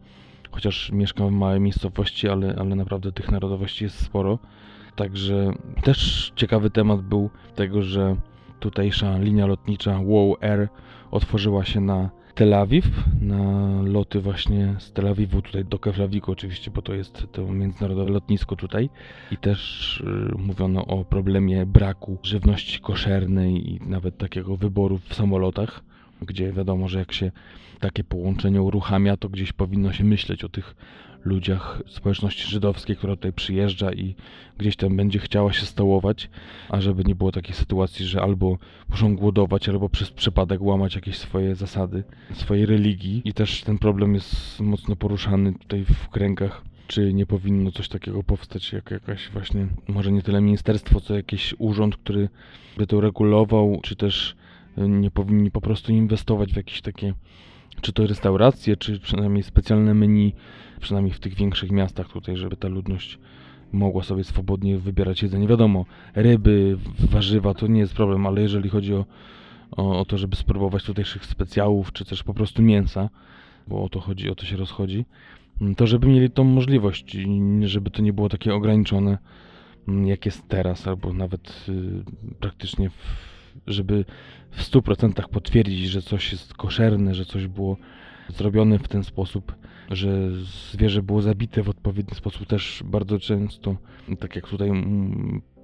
chociaż 0.50 0.92
mieszkam 0.92 1.28
w 1.28 1.32
małej 1.32 1.60
miejscowości, 1.60 2.28
ale, 2.28 2.56
ale 2.58 2.76
naprawdę 2.76 3.12
tych 3.12 3.30
narodowości 3.30 3.84
jest 3.84 4.04
sporo. 4.04 4.38
Także 4.96 5.52
też 5.82 6.32
ciekawy 6.36 6.70
temat 6.70 7.00
był 7.00 7.30
tego, 7.54 7.82
że 7.82 8.16
tutejsza 8.60 9.18
linia 9.18 9.46
lotnicza 9.46 9.98
WOW 9.98 10.36
Air 10.40 10.68
otworzyła 11.10 11.64
się 11.64 11.80
na 11.80 12.10
Tel 12.34 12.54
Awiw, 12.54 12.84
na 13.20 13.82
loty 13.82 14.20
właśnie 14.20 14.74
z 14.78 14.92
Tel 14.92 15.08
Awiwu 15.08 15.42
tutaj 15.42 15.64
do 15.64 15.78
Keflawiku 15.78 16.32
oczywiście, 16.32 16.70
bo 16.70 16.82
to 16.82 16.94
jest 16.94 17.26
to 17.32 17.48
międzynarodowe 17.48 18.10
lotnisko 18.10 18.56
tutaj. 18.56 18.90
I 19.30 19.36
też 19.36 20.00
y, 20.00 20.38
mówiono 20.38 20.86
o 20.86 21.04
problemie 21.04 21.66
braku 21.66 22.18
żywności 22.22 22.80
koszernej 22.80 23.70
i 23.70 23.80
nawet 23.80 24.18
takiego 24.18 24.56
wyboru 24.56 24.98
w 24.98 25.14
samolotach, 25.14 25.80
gdzie 26.22 26.52
wiadomo, 26.52 26.88
że 26.88 26.98
jak 26.98 27.12
się 27.12 27.30
takie 27.80 28.04
połączenie 28.04 28.62
uruchamia, 28.62 29.16
to 29.16 29.28
gdzieś 29.28 29.52
powinno 29.52 29.92
się 29.92 30.04
myśleć 30.04 30.44
o 30.44 30.48
tych 30.48 30.74
ludziach 31.24 31.82
społeczności 31.86 32.50
żydowskiej, 32.50 32.96
która 32.96 33.16
tutaj 33.16 33.32
przyjeżdża 33.32 33.92
i 33.92 34.14
gdzieś 34.58 34.76
tam 34.76 34.96
będzie 34.96 35.18
chciała 35.18 35.52
się 35.52 35.66
stołować, 35.66 36.30
a 36.68 36.80
żeby 36.80 37.04
nie 37.04 37.14
było 37.14 37.32
takiej 37.32 37.54
sytuacji, 37.54 38.06
że 38.06 38.22
albo 38.22 38.58
muszą 38.88 39.16
głodować, 39.16 39.68
albo 39.68 39.88
przez 39.88 40.10
przypadek 40.10 40.62
łamać 40.62 40.94
jakieś 40.94 41.18
swoje 41.18 41.54
zasady, 41.54 42.04
swojej 42.32 42.66
religii. 42.66 43.22
I 43.24 43.34
też 43.34 43.62
ten 43.62 43.78
problem 43.78 44.14
jest 44.14 44.60
mocno 44.60 44.96
poruszany 44.96 45.52
tutaj 45.52 45.84
w 45.84 46.08
kręgach 46.08 46.62
czy 46.86 47.12
nie 47.12 47.26
powinno 47.26 47.72
coś 47.72 47.88
takiego 47.88 48.22
powstać, 48.22 48.72
jak 48.72 48.90
jakaś 48.90 49.28
właśnie, 49.28 49.66
może 49.88 50.12
nie 50.12 50.22
tyle 50.22 50.40
ministerstwo, 50.40 51.00
co 51.00 51.14
jakiś 51.14 51.54
urząd, 51.58 51.96
który 51.96 52.28
by 52.76 52.86
to 52.86 53.00
regulował, 53.00 53.80
czy 53.82 53.96
też 53.96 54.36
nie 54.76 55.10
powinni 55.10 55.50
po 55.50 55.60
prostu 55.60 55.92
inwestować 55.92 56.52
w 56.52 56.56
jakieś 56.56 56.80
takie 56.80 57.14
czy 57.84 57.92
to 57.92 58.06
restauracje, 58.06 58.76
czy 58.76 59.00
przynajmniej 59.00 59.42
specjalne 59.42 59.94
menu, 59.94 60.32
przynajmniej 60.80 61.14
w 61.14 61.20
tych 61.20 61.34
większych 61.34 61.70
miastach 61.70 62.08
tutaj, 62.08 62.36
żeby 62.36 62.56
ta 62.56 62.68
ludność 62.68 63.18
mogła 63.72 64.02
sobie 64.02 64.24
swobodnie 64.24 64.78
wybierać 64.78 65.22
jedzenie. 65.22 65.48
Wiadomo, 65.48 65.84
ryby, 66.14 66.78
warzywa 66.98 67.54
to 67.54 67.66
nie 67.66 67.80
jest 67.80 67.94
problem, 67.94 68.26
ale 68.26 68.42
jeżeli 68.42 68.68
chodzi 68.68 68.94
o, 68.94 69.04
o, 69.76 70.00
o 70.00 70.04
to, 70.04 70.18
żeby 70.18 70.36
spróbować 70.36 70.84
tutejszych 70.84 71.26
specjałów, 71.26 71.92
czy 71.92 72.04
też 72.04 72.22
po 72.22 72.34
prostu 72.34 72.62
mięsa, 72.62 73.10
bo 73.68 73.84
o 73.84 73.88
to 73.88 74.00
chodzi, 74.00 74.30
o 74.30 74.34
to 74.34 74.46
się 74.46 74.56
rozchodzi, 74.56 75.04
to 75.76 75.86
żeby 75.86 76.06
mieli 76.06 76.30
tą 76.30 76.44
możliwość, 76.44 77.16
żeby 77.60 77.90
to 77.90 78.02
nie 78.02 78.12
było 78.12 78.28
takie 78.28 78.54
ograniczone, 78.54 79.18
jak 80.04 80.26
jest 80.26 80.48
teraz, 80.48 80.88
albo 80.88 81.12
nawet 81.12 81.66
y, 81.68 82.04
praktycznie 82.40 82.90
żeby 83.66 84.04
w 84.54 84.62
100% 84.62 85.28
potwierdzić, 85.28 85.88
że 85.88 86.02
coś 86.02 86.32
jest 86.32 86.54
koszerne, 86.54 87.14
że 87.14 87.24
coś 87.24 87.46
było 87.46 87.76
zrobione 88.28 88.78
w 88.78 88.88
ten 88.88 89.04
sposób, 89.04 89.54
że 89.90 90.30
zwierzę 90.72 91.02
było 91.02 91.22
zabite 91.22 91.62
w 91.62 91.68
odpowiedni 91.68 92.16
sposób 92.16 92.46
też 92.46 92.82
bardzo 92.84 93.18
często, 93.18 93.76
tak 94.18 94.36
jak 94.36 94.48
tutaj 94.48 94.70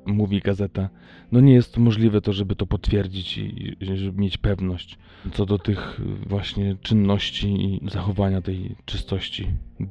mówi 0.07 0.41
gazeta, 0.41 0.89
no 1.33 1.41
nie 1.41 1.55
jest 1.55 1.77
możliwe 1.77 2.21
to, 2.21 2.33
żeby 2.33 2.57
to 2.57 2.67
potwierdzić 2.67 3.39
i 3.39 3.77
żeby 3.81 4.21
mieć 4.21 4.39
pewność 4.39 4.99
co 5.33 5.47
do 5.47 5.59
tych 5.59 6.01
właśnie 6.27 6.77
czynności 6.83 7.49
i 7.65 7.91
zachowania 7.91 8.43
tej 8.43 8.77
czystości, 8.85 9.47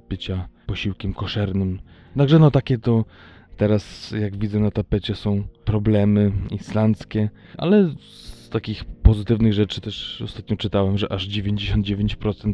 bycia 0.09 0.47
posiłkiem 0.65 1.13
koszernym. 1.13 1.79
Także 2.17 2.39
no 2.39 2.51
takie 2.51 2.77
to 2.77 3.05
Teraz, 3.59 4.11
jak 4.11 4.37
widzę 4.37 4.59
na 4.59 4.71
tapecie, 4.71 5.15
są 5.15 5.43
problemy 5.65 6.31
islandzkie, 6.51 7.29
ale 7.57 7.89
z 8.49 8.51
takich 8.51 8.85
pozytywnych 8.85 9.53
rzeczy 9.53 9.81
też 9.81 10.21
ostatnio 10.21 10.57
czytałem, 10.57 10.97
że 10.97 11.11
aż 11.11 11.27
99% 11.27 12.53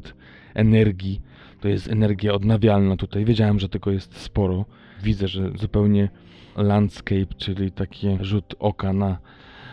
energii 0.53 1.21
to 1.61 1.67
jest 1.67 1.87
energia 1.87 2.33
odnawialna 2.33 2.97
tutaj. 2.97 3.25
Wiedziałem, 3.25 3.59
że 3.59 3.69
tego 3.69 3.91
jest 3.91 4.17
sporo. 4.17 4.65
Widzę, 5.03 5.27
że 5.27 5.51
zupełnie 5.55 6.09
landscape, 6.57 7.33
czyli 7.37 7.71
taki 7.71 8.07
rzut 8.21 8.55
oka 8.59 8.93
na 8.93 9.17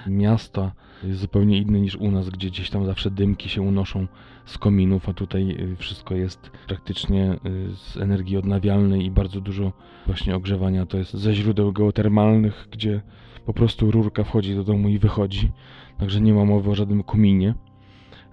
miasta 0.06 0.72
jest 1.04 1.20
zupełnie 1.20 1.58
inny 1.58 1.80
niż 1.80 1.96
u 1.96 2.10
nas, 2.10 2.30
gdzie 2.30 2.48
gdzieś 2.48 2.70
tam 2.70 2.86
zawsze 2.86 3.10
dymki 3.10 3.48
się 3.48 3.62
unoszą 3.62 4.06
z 4.44 4.58
kominów, 4.58 5.08
a 5.08 5.12
tutaj 5.12 5.50
y, 5.50 5.76
wszystko 5.76 6.14
jest 6.14 6.50
praktycznie 6.66 7.32
y, 7.32 7.38
z 7.76 7.96
energii 7.96 8.36
odnawialnej 8.36 9.04
i 9.04 9.10
bardzo 9.10 9.40
dużo 9.40 9.72
właśnie 10.06 10.36
ogrzewania 10.36 10.86
to 10.86 10.98
jest 10.98 11.14
ze 11.14 11.34
źródeł 11.34 11.72
geotermalnych, 11.72 12.68
gdzie 12.70 13.02
po 13.46 13.52
prostu 13.52 13.90
rurka 13.90 14.24
wchodzi 14.24 14.54
do 14.54 14.64
domu 14.64 14.88
i 14.88 14.98
wychodzi, 14.98 15.50
także 15.98 16.20
nie 16.20 16.34
ma 16.34 16.44
mowy 16.44 16.70
o 16.70 16.74
żadnym 16.74 17.02
kominie. 17.02 17.54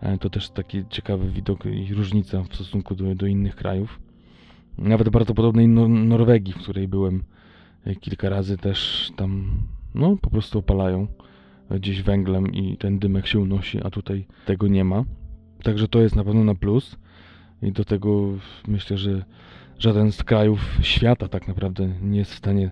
E, 0.02 0.18
to 0.18 0.30
też 0.30 0.50
taki 0.50 0.84
ciekawy 0.90 1.32
widok 1.32 1.66
i 1.66 1.94
różnica 1.94 2.44
w 2.44 2.56
stosunku 2.56 2.96
do, 2.96 3.16
do 3.16 3.28
innych 3.28 3.56
krajów. 3.56 4.00
Nawet 4.78 5.10
bardzo 5.10 5.34
podobnej 5.34 5.68
no, 5.68 5.88
Norwegii, 5.88 6.54
w 6.54 6.58
której 6.58 6.88
byłem 6.88 7.24
e, 7.86 7.96
kilka 7.96 8.30
razy 8.30 8.58
też 8.58 9.12
tam, 9.16 9.52
no 9.96 10.18
po 10.22 10.30
prostu 10.30 10.60
opalają 10.60 11.08
gdzieś 11.72 12.02
węglem 12.02 12.54
i 12.54 12.78
ten 12.78 13.00
dymek 13.00 13.28
się 13.28 13.40
unosi, 13.40 13.80
a 13.84 13.90
tutaj 13.90 14.26
tego 14.46 14.68
nie 14.68 14.84
ma. 14.84 15.04
Także 15.64 15.88
to 15.88 16.02
jest 16.02 16.16
na 16.16 16.24
pewno 16.24 16.44
na 16.44 16.56
plus 16.56 16.98
i 17.62 17.72
do 17.72 17.86
tego 17.86 18.30
myślę, 18.68 18.98
że 18.98 19.26
żaden 19.80 20.12
z 20.12 20.24
krajów 20.24 20.78
świata 20.82 21.28
tak 21.28 21.48
naprawdę 21.48 21.90
nie 22.02 22.20
jest 22.20 22.32
w 22.32 22.38
stanie 22.38 22.72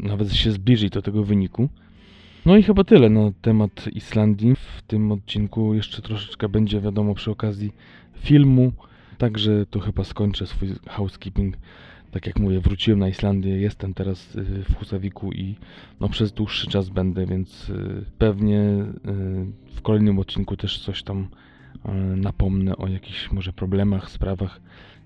nawet 0.00 0.32
się 0.32 0.52
zbliżyć 0.52 0.90
do 0.90 1.02
tego 1.02 1.24
wyniku. 1.24 1.68
No 2.46 2.56
i 2.56 2.62
chyba 2.62 2.84
tyle 2.84 3.10
na 3.10 3.32
temat 3.42 3.88
Islandii. 3.94 4.54
W 4.54 4.82
tym 4.82 5.12
odcinku 5.12 5.74
jeszcze 5.74 6.02
troszeczkę 6.02 6.48
będzie 6.48 6.80
wiadomo 6.80 7.14
przy 7.14 7.30
okazji 7.30 7.72
filmu. 8.16 8.72
Także 9.18 9.66
to 9.70 9.80
chyba 9.80 10.04
skończę 10.04 10.46
swój 10.46 10.68
housekeeping 10.88 11.56
tak 12.10 12.26
jak 12.26 12.38
mówię, 12.38 12.60
wróciłem 12.60 12.98
na 12.98 13.08
Islandię, 13.08 13.50
jestem 13.50 13.94
teraz 13.94 14.36
y, 14.36 14.44
w 14.44 14.74
Husawiku 14.74 15.32
i 15.32 15.54
no, 16.00 16.08
przez 16.08 16.32
dłuższy 16.32 16.66
czas 16.66 16.88
będę, 16.88 17.26
więc 17.26 17.70
y, 17.70 18.04
pewnie 18.18 18.60
y, 18.60 18.86
w 19.74 19.82
kolejnym 19.82 20.18
odcinku 20.18 20.56
też 20.56 20.78
coś 20.78 21.02
tam 21.02 21.28
napomnę 22.16 22.76
o 22.76 22.88
jakichś 22.88 23.30
może 23.32 23.52
problemach, 23.52 24.10
sprawach, 24.10 24.60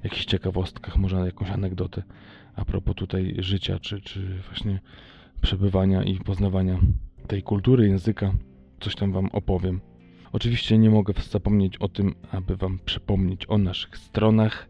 jakichś 0.04 0.24
ciekawostkach, 0.24 0.96
może 0.96 1.16
jakąś 1.16 1.50
anegdotę 1.50 2.02
a 2.56 2.64
propos 2.64 2.94
tutaj 2.94 3.34
życia, 3.38 3.78
czy, 3.78 4.00
czy 4.00 4.38
właśnie 4.46 4.80
przebywania 5.40 6.02
i 6.02 6.18
poznawania 6.18 6.78
tej 7.26 7.42
kultury, 7.42 7.88
języka. 7.88 8.32
Coś 8.80 8.94
tam 8.94 9.12
wam 9.12 9.28
opowiem. 9.32 9.80
Oczywiście 10.32 10.78
nie 10.78 10.90
mogę 10.90 11.14
zapomnieć 11.30 11.76
o 11.76 11.88
tym, 11.88 12.14
aby 12.30 12.56
Wam 12.56 12.78
przypomnieć 12.84 13.46
o 13.48 13.58
naszych 13.58 13.98
stronach 13.98 14.68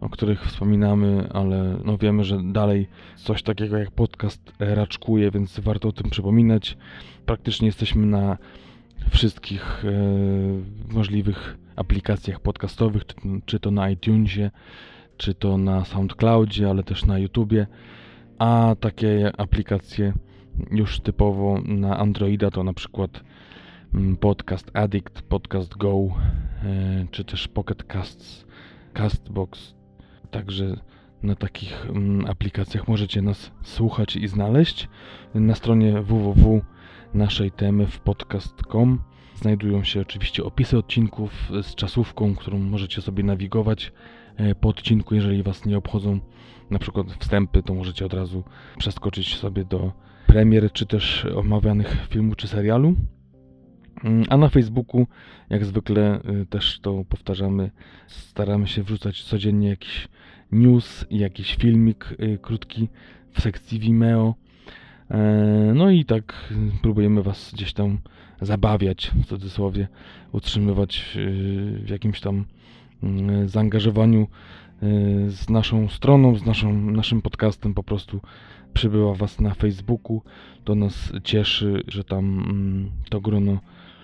o 0.02 0.09
których 0.09 0.44
wspominamy, 0.44 1.28
ale 1.32 1.78
no 1.85 1.99
wiemy, 1.99 2.25
że 2.25 2.42
dalej 2.42 2.88
coś 3.16 3.42
takiego 3.42 3.78
jak 3.78 3.90
podcast 3.90 4.52
raczkuje, 4.59 5.30
więc 5.30 5.61
warto 5.61 5.88
o 5.88 5.92
tym 5.92 6.11
przypominać. 6.11 6.76
Praktycznie 7.26 7.66
jesteśmy 7.66 8.06
na 8.06 8.38
wszystkich 9.11 9.85
e, 9.85 9.92
możliwych 10.94 11.59
aplikacjach 11.76 12.40
podcastowych, 12.40 13.02
czy 13.47 13.61
to 13.61 13.71
na 13.71 13.90
iTunesie, 13.90 14.50
czy 15.16 15.35
to 15.35 15.59
na 15.59 15.85
SoundCloudzie, 15.85 16.71
ale 16.71 16.82
też 16.82 17.04
na 17.04 17.18
YouTubie. 17.18 17.66
A 18.38 18.76
takie 18.80 19.32
aplikacje 19.38 20.12
już 20.71 21.00
typowo 21.00 21.59
na 21.64 21.99
Androida 21.99 22.50
to 22.50 22.64
na 22.64 22.73
przykład 22.73 23.25
mm, 23.94 24.16
Podcast 24.16 24.71
Addict, 24.75 25.23
Podcast 25.23 25.76
Go, 25.76 26.09
e, 26.64 27.06
czy 27.11 27.25
też 27.25 27.49
Pocket 27.49 27.85
Casts, 27.85 28.47
Castbox. 28.92 29.81
Także 30.32 30.76
na 31.22 31.34
takich 31.34 31.86
mm, 31.86 32.26
aplikacjach 32.26 32.88
możecie 32.88 33.22
nas 33.22 33.50
słuchać 33.62 34.16
i 34.16 34.28
znaleźć. 34.28 34.88
Na 35.34 35.54
stronie 35.54 36.02
www 36.02 36.62
naszej 37.14 37.50
temy 37.50 37.86
w 37.86 38.00
podcast.com 38.00 39.00
znajdują 39.34 39.84
się 39.84 40.00
oczywiście 40.00 40.44
opisy 40.44 40.78
odcinków 40.78 41.52
z 41.62 41.74
czasówką, 41.74 42.34
którą 42.34 42.58
możecie 42.58 43.02
sobie 43.02 43.24
nawigować 43.24 43.92
e, 44.36 44.54
po 44.54 44.68
odcinku, 44.68 45.14
jeżeli 45.14 45.42
Was 45.42 45.66
nie 45.66 45.78
obchodzą 45.78 46.20
na 46.70 46.78
przykład 46.78 47.12
wstępy, 47.12 47.62
to 47.62 47.74
możecie 47.74 48.06
od 48.06 48.14
razu 48.14 48.44
przeskoczyć 48.78 49.36
sobie 49.36 49.64
do 49.64 49.92
premier, 50.26 50.72
czy 50.72 50.86
też 50.86 51.26
omawianych 51.36 52.06
filmu 52.10 52.34
czy 52.34 52.48
serialu. 52.48 52.94
Mm, 54.04 54.24
a 54.28 54.36
na 54.36 54.48
Facebooku, 54.48 55.06
jak 55.50 55.64
zwykle, 55.64 56.20
y, 56.42 56.46
też 56.46 56.80
to 56.80 57.04
powtarzamy, 57.08 57.70
staramy 58.06 58.68
się 58.68 58.82
wrzucać 58.82 59.24
codziennie 59.24 59.68
jakiś 59.68 60.08
news, 60.52 61.06
jakiś 61.11 61.56
filmik 61.56 62.14
y, 62.21 62.38
krótki 62.42 62.88
w 63.32 63.40
sekcji 63.40 63.78
Vimeo. 63.78 64.35
E, 65.11 65.18
no 65.75 65.90
i 65.90 66.04
tak 66.04 66.54
próbujemy 66.82 67.23
Was 67.23 67.50
gdzieś 67.54 67.73
tam 67.73 67.99
zabawiać, 68.40 69.11
w 69.14 69.26
cudzysłowie, 69.26 69.88
utrzymywać 70.32 71.16
y, 71.16 71.80
w 71.85 71.88
jakimś 71.88 72.21
tam 72.21 72.44
zaangażowaniu 73.47 74.28
z 75.28 75.50
naszą 75.50 75.88
stroną, 75.88 76.37
z 76.37 76.47
naszą, 76.47 76.73
naszym 76.73 77.23
podcastem 77.23 77.75
po 77.75 77.82
prostu 77.82 78.21
przybyła 78.75 79.14
Was 79.14 79.40
na 79.40 79.54
Facebooku. 79.54 80.23
To 80.64 80.75
nas 80.75 81.12
cieszy, 81.25 81.82
że 81.88 82.04
tam 82.04 82.44
mm, 82.49 82.90
to 83.11 83.21
grono 83.21 83.59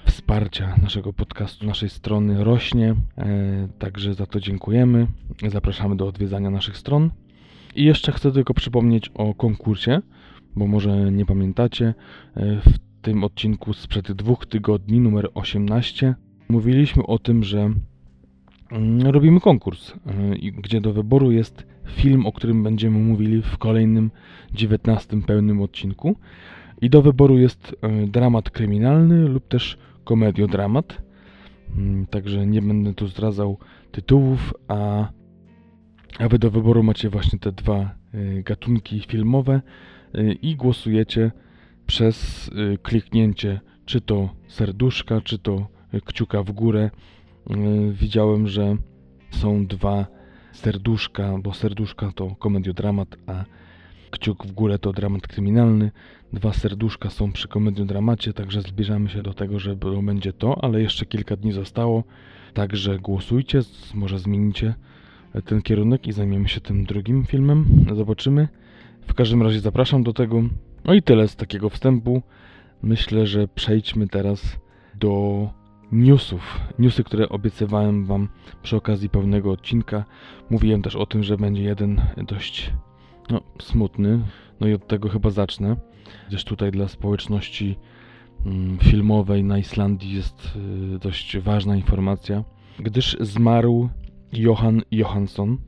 wsparcia 0.09 0.77
naszego 0.83 1.13
podcastu, 1.13 1.67
naszej 1.67 1.89
strony 1.89 2.45
rośnie. 2.45 2.95
E, 3.19 3.69
także 3.79 4.15
za 4.15 4.27
to 4.27 4.41
dziękujemy. 4.41 5.07
Zapraszamy 5.49 5.97
do 5.97 6.07
odwiedzania 6.07 6.51
naszych 6.51 6.77
stron. 6.77 7.11
I 7.75 7.85
jeszcze 7.85 8.13
chcę 8.13 8.33
tylko 8.33 8.55
przypomnieć 8.55 9.11
o 9.15 9.35
konkursie, 9.35 10.01
bo 10.57 10.67
może 10.67 11.13
nie 11.13 11.27
pamiętacie. 11.27 11.95
E, 12.37 12.61
w 12.61 12.79
tym 13.03 13.25
odcinku 13.25 13.73
sprzed 13.73 14.13
dwóch 14.13 14.47
tygodni, 14.47 15.01
numer 15.01 15.29
18, 15.35 16.15
mówiliśmy 16.49 17.07
o 17.07 17.19
tym, 17.19 17.45
że 17.45 17.71
mm, 18.71 19.07
robimy 19.07 19.41
konkurs, 19.41 19.93
e, 19.93 19.95
gdzie 20.39 20.81
do 20.81 20.93
wyboru 20.93 21.33
jest 21.33 21.67
film, 21.87 22.27
o 22.27 22.33
którym 22.33 22.63
będziemy 22.63 22.99
mówili 22.99 23.43
w 23.43 23.59
kolejnym 23.59 24.11
19 24.53 25.23
pełnym 25.23 25.63
odcinku. 25.63 26.17
I 26.81 26.91
do 26.91 27.03
wyboru 27.03 27.39
jest 27.39 27.77
dramat 28.07 28.51
kryminalny 28.51 29.29
lub 29.29 29.49
też 29.49 29.79
komediodramat. 30.09 31.03
Mm, 31.77 32.07
także 32.07 32.47
nie 32.47 32.63
będę 32.63 32.95
tu 32.95 33.09
zdradzał 33.09 33.59
tytułów, 33.93 34.55
a, 34.69 35.09
a 36.19 36.29
wy 36.29 36.39
do 36.39 36.51
wyboru 36.51 36.83
macie 36.83 37.11
właśnie 37.11 37.39
te 37.39 37.53
dwa 37.53 37.95
y, 38.15 38.43
gatunki 38.43 39.01
filmowe 39.01 39.61
y, 40.15 40.33
i 40.43 40.57
głosujecie 40.57 41.31
przez 41.87 42.49
y, 42.49 42.79
kliknięcie 42.83 43.61
czy 43.85 44.01
to 44.01 44.29
serduszka, 44.49 45.21
czy 45.21 45.39
to 45.39 45.69
kciuka 46.05 46.43
w 46.43 46.53
górę. 46.53 46.91
Widziałem, 47.93 48.49
że 48.49 48.77
są 49.31 49.67
dwa 49.67 50.07
serduszka, 50.53 51.39
bo 51.43 51.55
serduszka 51.55 52.13
to 52.15 52.35
komediodramat, 52.37 53.17
a 53.27 53.45
kciuk 54.11 54.47
w 54.47 54.53
górę 54.53 54.79
to 54.79 54.93
dramat 54.93 55.27
kryminalny. 55.27 55.91
Dwa 56.33 56.53
serduszka 56.53 57.11
są 57.11 57.33
przy 57.33 57.49
komediodramacie, 57.49 58.33
także 58.33 58.63
zbliżamy 58.63 59.11
się 59.11 59.23
do 59.23 59.35
tego, 59.35 59.59
że 59.59 59.77
będzie 60.03 60.33
to, 60.33 60.65
ale 60.65 60.83
jeszcze 60.83 61.07
kilka 61.07 61.37
dni 61.37 61.53
zostało. 61.53 62.05
Także 62.55 62.99
głosujcie, 62.99 63.61
może 63.95 64.19
zmienicie 64.19 64.75
ten 65.45 65.63
kierunek 65.63 66.07
i 66.07 66.13
zajmiemy 66.13 66.49
się 66.49 66.61
tym 66.61 66.85
drugim 66.85 67.27
filmem. 67.27 67.87
Zobaczymy. 67.97 68.49
W 69.07 69.15
każdym 69.15 69.43
razie 69.43 69.61
zapraszam 69.61 70.03
do 70.03 70.13
tego. 70.13 70.43
No 70.85 70.95
i 70.95 71.03
tyle 71.03 71.29
z 71.29 71.37
takiego 71.37 71.71
wstępu. 71.71 72.23
Myślę, 72.83 73.27
że 73.27 73.49
przejdźmy 73.49 74.09
teraz 74.09 74.57
do 74.95 75.49
newsów. 75.93 76.61
Newsy, 76.79 77.05
które 77.05 77.29
obiecywałem 77.29 78.05
Wam 78.05 78.29
przy 78.63 78.77
okazji 78.77 79.09
pełnego 79.09 79.53
odcinka. 79.53 80.05
Mówiłem 80.51 80.83
też 80.83 80.97
o 80.97 81.07
tym, 81.07 81.23
że 81.23 81.37
będzie 81.37 81.63
jeden 81.63 82.01
dość 82.17 82.73
no, 83.31 83.41
smutny. 83.63 84.21
No 84.61 84.67
i 84.67 84.75
od 84.75 84.87
tego 84.87 85.09
chyba 85.09 85.31
zacznę. 85.31 85.77
Gdyż 86.29 86.45
tutaj 86.45 86.71
dla 86.71 86.89
społeczności 86.89 87.77
mm, 88.47 88.79
filmowej 88.79 89.45
na 89.45 89.59
Islandii 89.59 90.15
jest 90.15 90.53
y, 90.95 90.99
dość 90.99 91.39
ważna 91.39 91.77
informacja, 91.77 92.45
gdyż 92.79 93.17
zmarł 93.21 93.89
Johan 94.33 94.83
Johansson, 94.91 95.59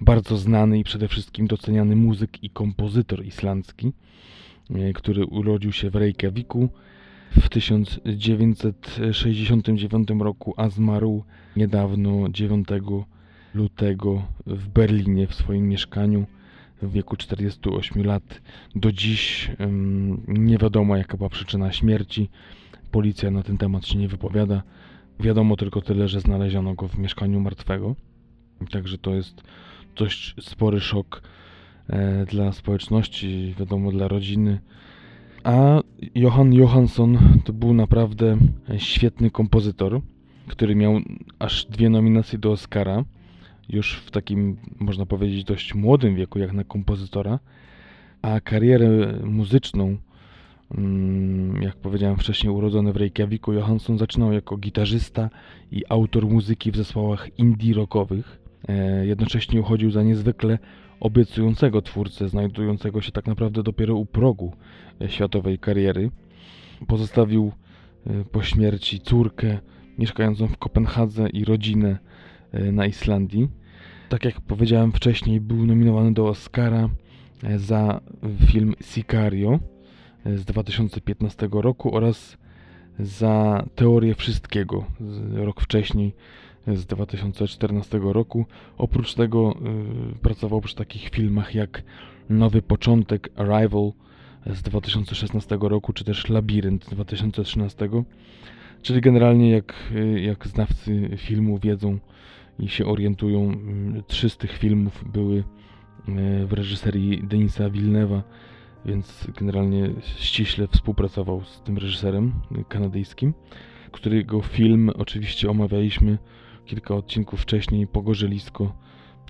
bardzo 0.00 0.36
znany 0.36 0.78
i 0.78 0.84
przede 0.84 1.08
wszystkim 1.08 1.46
doceniany 1.46 1.96
muzyk 1.96 2.42
i 2.42 2.50
kompozytor 2.50 3.24
islandzki, 3.24 3.92
y, 4.70 4.92
który 4.94 5.26
urodził 5.26 5.72
się 5.72 5.90
w 5.90 5.96
Reykjaviku 5.96 6.68
w 7.30 7.48
1969 7.48 10.08
roku, 10.20 10.54
a 10.56 10.68
zmarł 10.68 11.24
niedawno 11.56 12.28
9 12.28 12.68
lutego 13.54 14.22
w 14.46 14.68
Berlinie 14.68 15.26
w 15.26 15.34
swoim 15.34 15.68
mieszkaniu 15.68 16.26
w 16.82 16.92
wieku 16.92 17.16
48 17.16 18.04
lat. 18.04 18.40
Do 18.74 18.92
dziś 18.92 19.50
nie 20.28 20.58
wiadomo, 20.58 20.96
jaka 20.96 21.16
była 21.16 21.28
przyczyna 21.28 21.72
śmierci. 21.72 22.28
Policja 22.90 23.30
na 23.30 23.42
ten 23.42 23.58
temat 23.58 23.86
się 23.86 23.98
nie 23.98 24.08
wypowiada. 24.08 24.62
Wiadomo 25.20 25.56
tylko 25.56 25.80
tyle, 25.80 26.08
że 26.08 26.20
znaleziono 26.20 26.74
go 26.74 26.88
w 26.88 26.98
mieszkaniu 26.98 27.40
martwego. 27.40 27.94
Także 28.70 28.98
to 28.98 29.14
jest 29.14 29.42
dość 29.96 30.34
spory 30.40 30.80
szok 30.80 31.22
e, 31.88 32.26
dla 32.26 32.52
społeczności, 32.52 33.54
wiadomo, 33.58 33.92
dla 33.92 34.08
rodziny. 34.08 34.60
A 35.44 35.80
Johan 36.14 36.52
Johansson 36.52 37.18
to 37.44 37.52
był 37.52 37.74
naprawdę 37.74 38.38
świetny 38.78 39.30
kompozytor, 39.30 40.00
który 40.46 40.74
miał 40.74 41.00
aż 41.38 41.64
dwie 41.64 41.90
nominacje 41.90 42.38
do 42.38 42.50
Oscara 42.50 43.04
już 43.68 43.96
w 43.96 44.10
takim, 44.10 44.56
można 44.80 45.06
powiedzieć, 45.06 45.44
dość 45.44 45.74
młodym 45.74 46.14
wieku, 46.14 46.38
jak 46.38 46.52
na 46.52 46.64
kompozytora, 46.64 47.38
a 48.22 48.40
karierę 48.40 49.18
muzyczną, 49.24 49.96
mm, 50.74 51.62
jak 51.62 51.76
powiedziałem 51.76 52.16
wcześniej, 52.16 52.52
urodzony 52.52 52.92
w 52.92 52.96
Reykjaviku, 52.96 53.52
Johansson 53.52 53.98
zaczynał 53.98 54.32
jako 54.32 54.56
gitarzysta 54.56 55.30
i 55.72 55.82
autor 55.88 56.26
muzyki 56.26 56.72
w 56.72 56.76
zespołach 56.76 57.38
indie 57.38 57.74
rockowych. 57.74 58.38
E, 58.68 59.06
jednocześnie 59.06 59.60
uchodził 59.60 59.90
za 59.90 60.02
niezwykle 60.02 60.58
obiecującego 61.00 61.82
twórcę, 61.82 62.28
znajdującego 62.28 63.00
się 63.00 63.12
tak 63.12 63.26
naprawdę 63.26 63.62
dopiero 63.62 63.96
u 63.96 64.06
progu 64.06 64.52
e, 65.00 65.08
światowej 65.08 65.58
kariery. 65.58 66.10
Pozostawił 66.86 67.52
e, 68.06 68.24
po 68.24 68.42
śmierci 68.42 69.00
córkę 69.00 69.58
mieszkającą 69.98 70.46
w 70.46 70.56
Kopenhadze 70.56 71.28
i 71.28 71.44
rodzinę 71.44 71.98
na 72.52 72.86
Islandii. 72.86 73.48
Tak 74.08 74.24
jak 74.24 74.40
powiedziałem 74.40 74.92
wcześniej, 74.92 75.40
był 75.40 75.66
nominowany 75.66 76.12
do 76.12 76.28
Oscara 76.28 76.88
e, 77.42 77.58
za 77.58 78.00
film 78.46 78.74
Sicario 78.80 79.58
e, 80.26 80.38
z 80.38 80.44
2015 80.44 81.48
roku 81.52 81.96
oraz 81.96 82.38
za 82.98 83.64
Teorię 83.74 84.14
Wszystkiego 84.14 84.84
rok 85.34 85.60
wcześniej 85.60 86.14
e, 86.66 86.76
z 86.76 86.86
2014 86.86 87.98
roku. 88.02 88.46
Oprócz 88.78 89.14
tego 89.14 89.54
pracował 90.22 90.60
przy 90.60 90.74
takich 90.74 91.08
filmach 91.08 91.54
jak 91.54 91.82
Nowy 92.30 92.62
Początek, 92.62 93.28
Arrival 93.36 93.92
z 94.46 94.62
2016 94.62 95.58
roku, 95.60 95.92
czy 95.92 96.04
też 96.04 96.28
Labirynt 96.28 96.84
z 96.84 96.88
2013. 96.88 97.88
Czyli 98.82 99.00
generalnie 99.00 99.50
jak, 99.50 99.92
jak 100.16 100.46
znawcy 100.48 101.10
filmu 101.16 101.58
wiedzą, 101.58 101.98
i 102.58 102.68
się 102.68 102.86
orientują, 102.86 103.42
mm, 103.42 104.02
trzy 104.06 104.30
z 104.30 104.36
tych 104.36 104.52
filmów 104.52 105.04
były 105.12 105.38
e, 106.08 106.46
w 106.46 106.52
reżyserii 106.52 107.22
Denisa 107.22 107.70
Villeneuve'a, 107.70 108.22
więc 108.84 109.26
generalnie 109.38 109.90
ściśle 110.00 110.68
współpracował 110.68 111.44
z 111.44 111.62
tym 111.62 111.78
reżyserem 111.78 112.32
kanadyjskim, 112.68 113.34
którego 113.92 114.42
film 114.42 114.90
oczywiście 114.98 115.50
omawialiśmy 115.50 116.18
kilka 116.66 116.94
odcinków 116.94 117.40
wcześniej, 117.40 117.86
Pogorzelisko. 117.86 118.72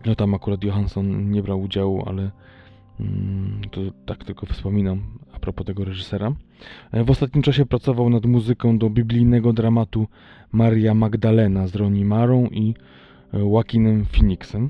No 0.07 0.15
tam 0.15 0.35
akurat 0.35 0.65
Johansson 0.65 1.31
nie 1.31 1.43
brał 1.43 1.61
udziału, 1.61 2.03
ale 2.07 2.31
mm, 3.01 3.61
to 3.71 3.81
tak 4.07 4.25
tylko 4.25 4.47
wspominam 4.47 5.03
a 5.33 5.39
propos 5.39 5.67
tego 5.67 5.85
reżysera. 5.85 6.33
E, 6.93 7.05
w 7.05 7.11
ostatnim 7.11 7.43
czasie 7.43 7.67
pracował 7.67 8.11
nad 8.11 8.27
muzyką 8.27 8.79
do 8.79 8.91
biblijnego 8.91 9.53
dramatu 9.53 10.07
Maria 10.53 10.95
Magdalena 10.95 11.67
z 11.67 11.75
Ronnie 11.75 12.05
Marą 12.05 12.47
i 12.47 12.75
Joaquinem 13.33 14.05
Phoenixem. 14.05 14.69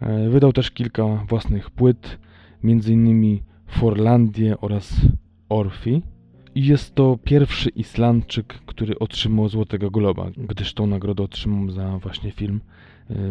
E, 0.00 0.28
wydał 0.28 0.52
też 0.52 0.70
kilka 0.70 1.04
własnych 1.28 1.70
płyt, 1.70 2.18
m.in. 2.64 3.38
Forlandię 3.66 4.60
oraz 4.60 5.00
Orfi. 5.48 6.02
I 6.54 6.66
jest 6.66 6.94
to 6.94 7.18
pierwszy 7.24 7.70
Islandczyk, 7.70 8.46
który 8.66 8.98
otrzymał 8.98 9.48
Złotego 9.48 9.90
Globa, 9.90 10.30
gdyż 10.36 10.74
tą 10.74 10.86
nagrodę 10.86 11.22
otrzymał 11.22 11.70
za 11.70 11.98
właśnie 11.98 12.30
film 12.30 12.60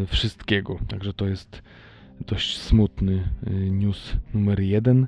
Wszystkiego. 0.07 0.79
Także 0.87 1.13
to 1.13 1.27
jest 1.27 1.63
dość 2.27 2.57
smutny 2.57 3.29
news 3.71 4.13
numer 4.33 4.59
jeden. 4.59 5.07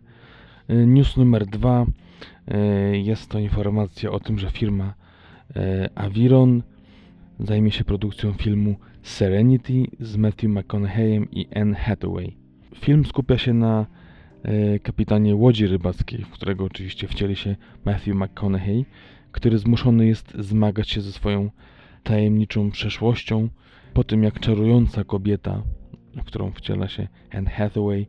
E, 0.72 0.76
news 0.86 1.18
numer 1.18 1.46
dwa 1.46 1.86
e, 2.48 2.98
jest 2.98 3.30
to 3.30 3.40
informacja 3.40 4.12
o 4.12 4.20
tym, 4.20 4.40
że 4.40 4.52
firma 4.52 4.94
e, 5.56 5.90
Aviron 5.96 6.64
zajmie 7.42 7.72
się 7.72 7.84
produkcją 7.84 8.34
filmu 8.34 8.76
Serenity 9.04 9.84
z 10.00 10.18
Matthew 10.18 10.50
McConaugheyem 10.50 11.32
i 11.32 11.48
Anne 11.56 11.76
Hathaway. 11.76 12.38
Film 12.76 13.06
skupia 13.06 13.38
się 13.38 13.54
na 13.54 13.86
kapitanie 14.84 15.36
łodzi 15.36 15.68
rybackiej, 15.68 16.24
w 16.24 16.30
którego 16.30 16.66
oczywiście 16.66 17.08
wcieli 17.08 17.36
się 17.36 17.56
Matthew 17.86 18.16
McConaughey, 18.16 18.86
który 19.32 19.58
zmuszony 19.58 20.08
jest 20.08 20.34
zmagać 20.40 20.90
się 20.90 21.02
ze 21.02 21.12
swoją 21.12 21.50
tajemniczą 22.04 22.72
przeszłością 22.72 23.50
po 23.94 24.04
tym 24.04 24.24
jak 24.24 24.40
czarująca 24.40 25.04
kobieta, 25.04 25.64
w 26.16 26.24
którą 26.24 26.52
wciela 26.52 26.88
się 26.88 27.08
Anne 27.32 27.50
Hathaway, 27.50 28.08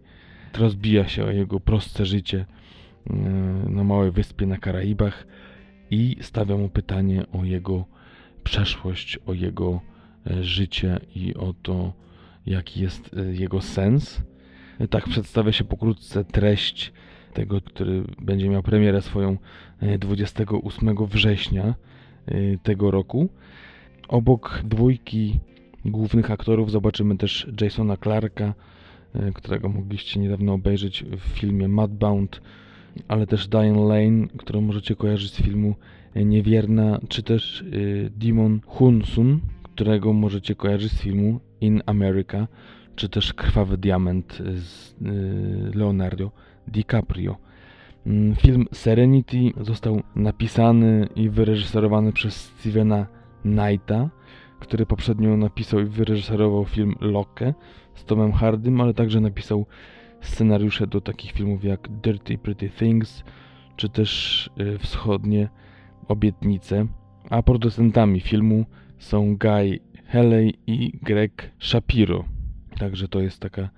rozbija 0.58 1.08
się 1.08 1.24
o 1.24 1.30
jego 1.30 1.60
proste 1.60 2.06
życie 2.06 2.46
e, 3.10 3.14
na 3.68 3.84
małej 3.84 4.10
wyspie 4.10 4.46
na 4.46 4.58
Karaibach 4.58 5.26
i 5.90 6.16
stawia 6.20 6.56
mu 6.56 6.68
pytanie 6.68 7.24
o 7.32 7.44
jego 7.44 7.84
przeszłość, 8.44 9.18
o 9.26 9.34
jego 9.34 9.80
e, 10.26 10.44
życie 10.44 11.00
i 11.14 11.34
o 11.34 11.54
to, 11.62 11.92
jaki 12.46 12.80
jest 12.80 13.10
e, 13.16 13.34
jego 13.34 13.60
sens. 13.60 14.22
Tak 14.90 15.08
przedstawia 15.08 15.52
się 15.52 15.64
pokrótce 15.64 16.24
treść 16.24 16.92
tego, 17.34 17.60
który 17.60 18.04
będzie 18.20 18.48
miał 18.48 18.62
premierę 18.62 19.02
swoją 19.02 19.36
28 19.98 21.06
września 21.06 21.74
tego 22.62 22.90
roku. 22.90 23.28
Obok 24.08 24.62
dwójki 24.64 25.40
głównych 25.84 26.30
aktorów 26.30 26.70
zobaczymy 26.70 27.16
też 27.16 27.46
Jasona 27.60 27.96
Clarka, 27.96 28.54
E, 29.14 29.32
którego 29.32 29.68
mogliście 29.68 30.20
niedawno 30.20 30.52
obejrzeć 30.52 31.04
w 31.04 31.20
filmie 31.20 31.68
Mudbound, 31.68 32.40
ale 33.08 33.26
też 33.26 33.48
Diane 33.48 33.80
Lane, 33.80 34.28
którą 34.38 34.60
możecie 34.60 34.96
kojarzyć 34.96 35.32
z 35.32 35.42
filmu 35.42 35.74
Niewierna, 36.14 37.00
czy 37.08 37.22
też 37.22 37.62
e, 37.62 38.10
Demon 38.10 38.60
Hunsun, 38.66 39.40
którego 39.62 40.12
możecie 40.12 40.54
kojarzyć 40.54 40.92
z 40.92 41.00
filmu 41.00 41.40
In 41.60 41.82
America, 41.86 42.48
czy 42.96 43.08
też 43.08 43.34
Krwawy 43.34 43.78
Diament 43.78 44.42
z 44.54 44.92
e, 44.92 45.78
Leonardo 45.78 46.30
DiCaprio. 46.68 47.36
Mm, 48.06 48.36
film 48.36 48.66
Serenity 48.72 49.38
został 49.60 50.02
napisany 50.16 51.08
i 51.16 51.28
wyreżyserowany 51.28 52.12
przez 52.12 52.34
Stevena 52.34 53.06
Knighta, 53.42 54.10
który 54.60 54.86
poprzednio 54.86 55.36
napisał 55.36 55.80
i 55.80 55.84
wyreżyserował 55.84 56.64
film 56.64 56.94
Locke 57.00 57.54
z 57.94 58.04
Tomem 58.04 58.32
Hardym, 58.32 58.80
ale 58.80 58.94
także 58.94 59.20
napisał 59.20 59.66
scenariusze 60.20 60.86
do 60.86 61.00
takich 61.00 61.32
filmów 61.32 61.64
jak 61.64 61.88
Dirty 62.02 62.38
Pretty 62.38 62.68
Things, 62.68 63.24
czy 63.76 63.88
też 63.88 64.50
y, 64.60 64.78
Wschodnie 64.78 65.48
Obietnice. 66.08 66.86
A 67.30 67.42
producentami 67.42 68.20
filmu 68.20 68.64
są 68.98 69.36
Guy 69.36 69.80
Haley 70.06 70.54
i 70.66 70.98
Greg 71.02 71.52
Shapiro. 71.58 72.24
Także 72.78 73.08
to 73.08 73.20
jest 73.20 73.40
taka 73.40 73.68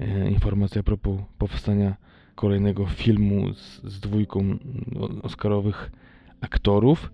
e, 0.00 0.30
informacja 0.30 0.80
a 0.80 0.82
propos 0.82 1.20
powstania 1.38 1.96
kolejnego 2.34 2.86
filmu 2.86 3.52
z, 3.54 3.82
z 3.84 4.00
dwójką 4.00 4.58
oscarowych 5.22 5.90
aktorów. 6.40 7.12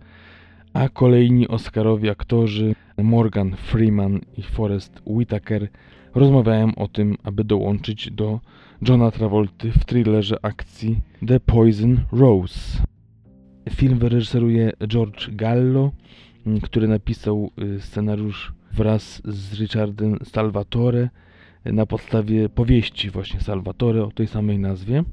A 0.73 0.89
kolejni 0.89 1.49
oscarowi 1.49 2.11
aktorzy 2.11 2.75
Morgan 3.03 3.57
Freeman 3.57 4.21
i 4.37 4.43
Forrest 4.43 5.03
Whitaker 5.07 5.69
rozmawiają 6.15 6.75
o 6.75 6.89
tym, 6.89 7.17
aby 7.23 7.45
dołączyć 7.45 8.11
do 8.11 8.41
Johna 8.89 9.11
Travolty 9.11 9.73
w 9.73 9.85
thrillerze 9.85 10.37
akcji 10.43 11.01
The 11.27 11.41
Poison 11.41 12.01
Rose. 12.13 12.84
Film 13.71 13.99
wyreżyseruje 13.99 14.73
George 14.89 15.31
Gallo, 15.31 15.93
który 16.63 16.89
napisał 16.89 17.51
y, 17.77 17.81
scenariusz 17.81 18.53
wraz 18.73 19.23
z 19.25 19.61
Richardem 19.61 20.19
Salvatore 20.25 21.09
na 21.65 21.87
podstawie 21.87 22.49
powieści 22.49 23.11
właśnie 23.11 23.41
Salvatore 23.41 24.05
o 24.05 24.11
tej 24.11 24.27
samej 24.27 24.59
nazwie. 24.59 25.05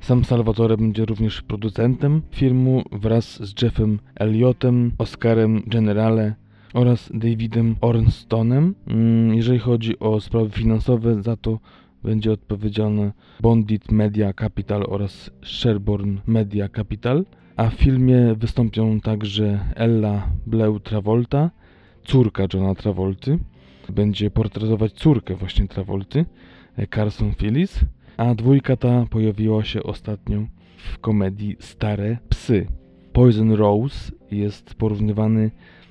Sam 0.00 0.24
Salvatore 0.24 0.76
będzie 0.76 1.04
również 1.04 1.42
producentem 1.42 2.22
filmu 2.30 2.82
wraz 2.92 3.42
z 3.42 3.62
Jeffem 3.62 3.98
Elliotem, 4.14 4.92
Oscarem 4.98 5.62
Generale 5.66 6.34
oraz 6.74 7.10
Davidem 7.14 7.76
Ornstonem. 7.80 8.74
Mm, 8.86 9.34
jeżeli 9.34 9.58
chodzi 9.58 9.98
o 9.98 10.20
sprawy 10.20 10.50
finansowe, 10.50 11.22
za 11.22 11.36
to 11.36 11.58
będzie 12.02 12.32
odpowiedzialny 12.32 13.12
Bondit 13.40 13.92
Media 13.92 14.32
Capital 14.32 14.84
oraz 14.88 15.30
Sherborne 15.44 16.20
Media 16.26 16.68
Capital. 16.68 17.24
A 17.56 17.70
w 17.70 17.74
filmie 17.74 18.34
wystąpią 18.34 19.00
także 19.00 19.60
Ella 19.74 20.30
Bleu 20.46 20.80
Travolta, 20.80 21.50
córka 22.04 22.46
Johna 22.54 22.74
Travolty. 22.74 23.38
Będzie 23.88 24.30
portretować 24.30 24.92
córkę 24.92 25.34
właśnie 25.34 25.68
Travolty, 25.68 26.24
Carson 26.94 27.34
Phillips. 27.34 27.80
A 28.16 28.34
dwójka 28.34 28.76
ta 28.76 29.06
pojawiła 29.10 29.64
się 29.64 29.82
ostatnio 29.82 30.46
w 30.76 30.98
komedii 30.98 31.56
Stare 31.60 32.18
Psy. 32.28 32.66
Poison 33.12 33.52
Rose 33.52 34.12
jest 34.30 34.74
porównywany 34.74 35.50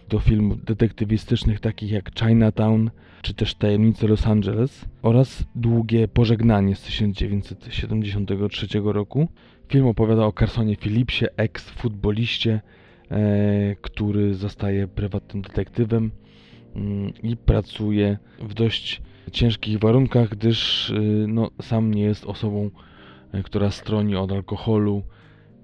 do 0.10 0.20
filmów 0.20 0.66
detektywistycznych 0.66 1.60
takich 1.60 1.92
jak 1.92 2.20
Chinatown 2.20 2.90
czy 3.22 3.34
też 3.34 3.56
Tajemnice 3.56 4.08
Los 4.08 4.28
Angeles 4.28 4.86
oraz 5.02 5.44
Długie 5.56 6.08
Pożegnanie 6.08 6.76
z 6.76 6.82
1973 6.82 8.68
roku. 8.84 9.28
Film 9.68 9.88
opowiada 9.88 10.26
o 10.26 10.32
Carsonie 10.32 10.76
Phillipsie, 10.76 11.26
ex-futboliście, 11.38 12.62
e, 13.12 13.76
który 13.82 14.34
zostaje 14.34 14.88
prywatnym 14.88 15.44
detektywem 15.44 16.12
mm, 16.76 17.14
i 17.24 17.38
pracuje 17.38 18.18
w 18.40 18.54
dość 18.54 19.02
ciężkich 19.32 19.80
warunkach, 19.80 20.30
gdyż 20.30 20.90
e, 20.90 20.94
no, 21.28 21.50
sam 21.62 21.94
nie 21.94 22.04
jest 22.04 22.26
osobą, 22.26 22.70
e, 23.32 23.44
która 23.44 23.72
stroni 23.72 24.16
od 24.16 24.32
alkoholu, 24.32 25.04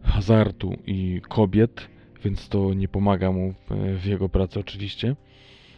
hazardu 0.04 0.74
i 0.88 1.22
kobiet 1.30 1.92
więc 2.24 2.50
to 2.50 2.74
nie 2.74 2.88
pomaga 2.88 3.32
mu 3.32 3.54
w, 3.54 4.00
w 4.02 4.06
jego 4.06 4.30
pracy 4.30 4.60
oczywiście. 4.60 5.16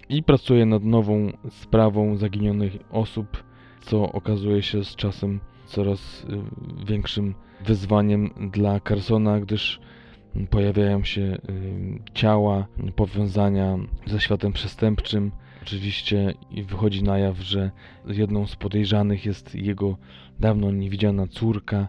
I 0.09 0.23
pracuje 0.23 0.65
nad 0.65 0.83
nową 0.83 1.31
sprawą 1.49 2.17
zaginionych 2.17 2.73
osób, 2.91 3.43
co 3.81 4.11
okazuje 4.11 4.61
się 4.61 4.83
z 4.83 4.95
czasem 4.95 5.39
coraz 5.65 6.23
y, 6.23 6.85
większym 6.85 7.35
wyzwaniem 7.65 8.29
dla 8.53 8.79
Carsona, 8.79 9.39
gdyż 9.39 9.79
pojawiają 10.49 11.03
się 11.03 11.21
y, 11.21 11.39
ciała, 12.13 12.67
powiązania 12.95 13.77
ze 14.05 14.19
światem 14.19 14.53
przestępczym. 14.53 15.31
Oczywiście 15.61 16.33
wychodzi 16.67 17.03
na 17.03 17.17
jaw, 17.17 17.39
że 17.39 17.71
jedną 18.07 18.47
z 18.47 18.55
podejrzanych 18.55 19.25
jest 19.25 19.55
jego 19.55 19.97
dawno 20.39 20.71
niewidziana 20.71 21.27
córka 21.27 21.87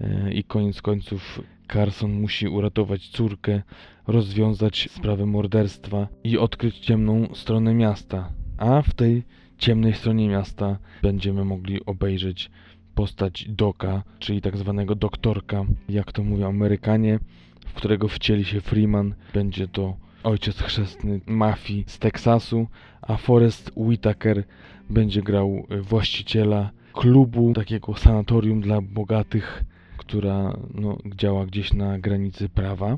y, 0.00 0.32
i 0.32 0.44
koniec 0.44 0.82
końców 0.82 1.40
Carson 1.72 2.12
musi 2.12 2.48
uratować 2.48 3.08
córkę, 3.08 3.62
rozwiązać 4.06 4.88
sprawę 4.90 5.26
morderstwa 5.26 6.08
i 6.24 6.38
odkryć 6.38 6.78
ciemną 6.78 7.34
stronę 7.34 7.74
miasta. 7.74 8.32
A 8.58 8.82
w 8.82 8.94
tej 8.94 9.22
ciemnej 9.58 9.94
stronie 9.94 10.28
miasta 10.28 10.78
będziemy 11.02 11.44
mogli 11.44 11.84
obejrzeć 11.86 12.50
postać 12.94 13.46
Doka, 13.48 14.02
czyli 14.18 14.40
tak 14.40 14.56
zwanego 14.56 14.94
doktorka, 14.94 15.64
jak 15.88 16.12
to 16.12 16.22
mówią 16.22 16.48
Amerykanie, 16.48 17.18
w 17.66 17.72
którego 17.72 18.08
wcieli 18.08 18.44
się 18.44 18.60
Freeman. 18.60 19.14
Będzie 19.34 19.68
to 19.68 19.96
ojciec 20.22 20.58
chrzestny 20.58 21.20
mafii 21.26 21.84
z 21.86 21.98
Teksasu, 21.98 22.66
a 23.02 23.16
Forrest 23.16 23.72
Whitaker 23.76 24.44
będzie 24.90 25.22
grał 25.22 25.66
y, 25.70 25.82
właściciela 25.82 26.70
klubu, 26.92 27.52
takiego 27.54 27.96
sanatorium 27.96 28.60
dla 28.60 28.80
bogatych, 28.80 29.64
która 29.96 30.56
no, 30.74 30.98
działa 31.16 31.46
gdzieś 31.46 31.72
na 31.72 31.98
granicy 31.98 32.48
prawa. 32.48 32.96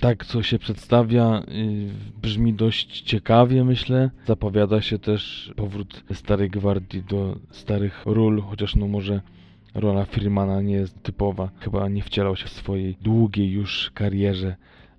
Tak, 0.00 0.26
co 0.26 0.42
się 0.42 0.58
przedstawia, 0.58 1.42
y, 1.48 2.20
brzmi 2.22 2.54
dość 2.54 3.00
ciekawie, 3.00 3.64
myślę. 3.64 4.10
Zapowiada 4.26 4.80
się 4.80 4.98
też 4.98 5.52
powrót 5.56 6.04
starej 6.12 6.50
gwardii 6.50 7.02
do 7.02 7.36
starych 7.50 8.02
ról, 8.06 8.42
chociaż 8.42 8.76
no 8.76 8.88
może 8.88 9.20
rola 9.74 10.04
Freemana 10.04 10.60
nie 10.60 10.74
jest 10.74 11.02
typowa. 11.02 11.50
Chyba 11.60 11.88
nie 11.88 12.02
wcielał 12.02 12.36
się 12.36 12.46
w 12.46 12.52
swojej 12.52 12.96
długiej 13.00 13.50
już 13.50 13.90
karierze 13.94 14.56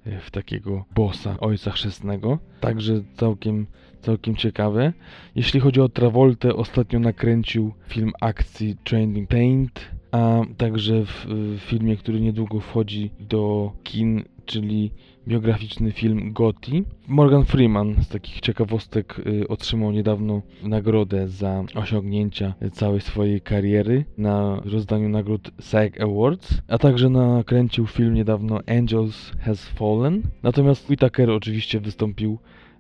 y, 0.08 0.20
w 0.20 0.32
takiego 0.32 0.86
bossa, 0.96 1.40
ojca 1.40 1.72
chrzestnego. 1.72 2.40
Także 2.60 3.02
całkiem, 3.16 3.68
całkiem 4.02 4.36
ciekawe. 4.36 4.94
Jeśli 5.36 5.60
chodzi 5.60 5.82
o 5.82 5.90
Travoltę, 5.90 6.56
ostatnio 6.56 7.00
nakręcił 7.00 7.74
film 7.88 8.12
akcji 8.22 8.76
Training 8.84 9.30
Paint, 9.30 9.92
a 10.12 10.42
także 10.58 11.06
w, 11.06 11.26
w 11.28 11.60
filmie, 11.60 11.98
który 11.98 12.22
niedługo 12.22 12.60
wchodzi 12.60 13.12
do 13.20 13.72
kin 13.84 14.24
czyli 14.50 14.92
biograficzny 15.28 15.92
film 15.92 16.34
Gotti. 16.34 16.84
Morgan 17.08 17.46
Freeman 17.46 17.96
z 18.04 18.08
takich 18.08 18.42
ciekawostek 18.42 19.20
y, 19.20 19.48
otrzymał 19.48 19.92
niedawno 19.92 20.42
nagrodę 20.64 21.28
za 21.28 21.64
osiągnięcia 21.76 22.54
całej 22.72 23.02
swojej 23.02 23.42
kariery 23.42 24.06
na 24.18 24.62
rozdaniu 24.66 25.10
nagród 25.10 25.52
SAG 25.60 26.02
Awards, 26.02 26.62
a 26.68 26.78
także 26.78 27.10
nakręcił 27.10 27.88
film 27.88 28.14
niedawno 28.14 28.60
Angels 28.68 29.32
Has 29.40 29.66
Fallen. 29.66 30.22
Natomiast 30.44 30.90
Whitaker 30.90 31.30
oczywiście 31.30 31.80
wystąpił 31.80 32.38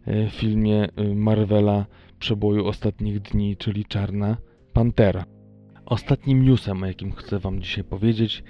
y, 0.07 0.29
w 0.29 0.33
filmie 0.33 0.87
y, 0.99 1.15
Marvela 1.15 1.85
przeboju 2.19 2.67
ostatnich 2.67 3.19
dni, 3.19 3.57
czyli 3.57 3.85
Czarna 3.85 4.37
Pantera. 4.73 5.25
Ostatnim 5.85 6.45
newsem, 6.45 6.83
o 6.83 6.85
jakim 6.85 7.11
chcę 7.11 7.39
Wam 7.39 7.61
dzisiaj 7.61 7.83
powiedzieć, 7.83 8.43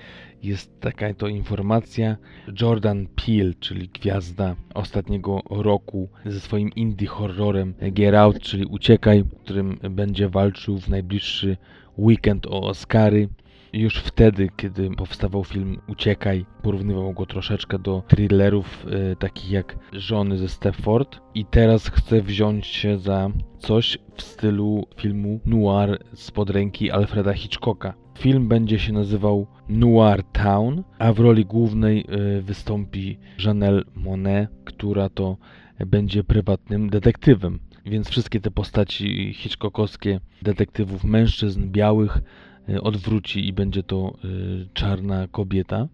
jest 0.44 0.80
taka 0.80 1.14
to 1.14 1.28
informacja. 1.28 2.18
Jordan 2.62 3.08
Peele, 3.08 3.54
czyli 3.60 3.88
gwiazda 3.88 4.56
ostatniego 4.74 5.42
roku 5.50 6.10
ze 6.26 6.40
swoim 6.40 6.70
indie 6.70 7.08
horrorem 7.08 7.74
Get 7.82 8.16
Out, 8.16 8.40
czyli 8.40 8.66
Uciekaj, 8.66 9.24
którym 9.44 9.80
będzie 9.90 10.30
walczył 10.30 10.80
w 10.80 10.90
najbliższy 10.90 11.58
weekend 11.98 12.48
o 12.48 12.62
Oscary. 12.62 13.30
Już 13.74 13.96
wtedy, 13.96 14.50
kiedy 14.56 14.90
powstawał 14.90 15.44
film 15.44 15.78
Uciekaj, 15.88 16.46
porównywał 16.62 17.14
go 17.14 17.26
troszeczkę 17.26 17.80
do 17.80 18.04
thrillerów 18.08 18.86
e, 18.86 19.16
takich 19.16 19.52
jak 19.52 19.78
Żony 19.94 20.38
ze 20.38 20.48
Stepford 20.50 21.20
i 21.36 21.46
teraz 21.46 21.88
chce 21.90 22.22
wziąć 22.22 22.68
się 22.68 22.98
za 22.98 23.30
coś 23.60 23.98
w 24.16 24.22
stylu 24.22 24.88
filmu 24.98 25.40
noir 25.46 26.04
spod 26.14 26.50
ręki 26.50 26.92
Alfreda 26.92 27.34
Hitchcocka. 27.34 27.94
Film 28.20 28.48
będzie 28.48 28.80
się 28.80 28.94
nazywał 28.94 29.48
Noir 29.70 30.24
Town, 30.24 30.84
a 31.00 31.14
w 31.14 31.20
roli 31.20 31.46
głównej 31.46 32.06
e, 32.10 32.42
wystąpi 32.42 33.20
Janelle 33.46 33.84
Monet, 33.96 34.50
która 34.66 35.10
to 35.10 35.38
będzie 35.86 36.24
prywatnym 36.24 36.90
detektywem. 36.90 37.60
Więc 37.86 38.10
wszystkie 38.10 38.40
te 38.40 38.52
postaci 38.52 39.34
hitchcockowskie 39.34 40.20
detektywów 40.42 41.04
mężczyzn 41.04 41.72
białych 41.72 42.22
odwróci 42.82 43.48
i 43.48 43.54
będzie 43.54 43.84
to 43.84 44.14
e, 44.24 44.28
czarna 44.74 45.28
kobieta. 45.28 45.88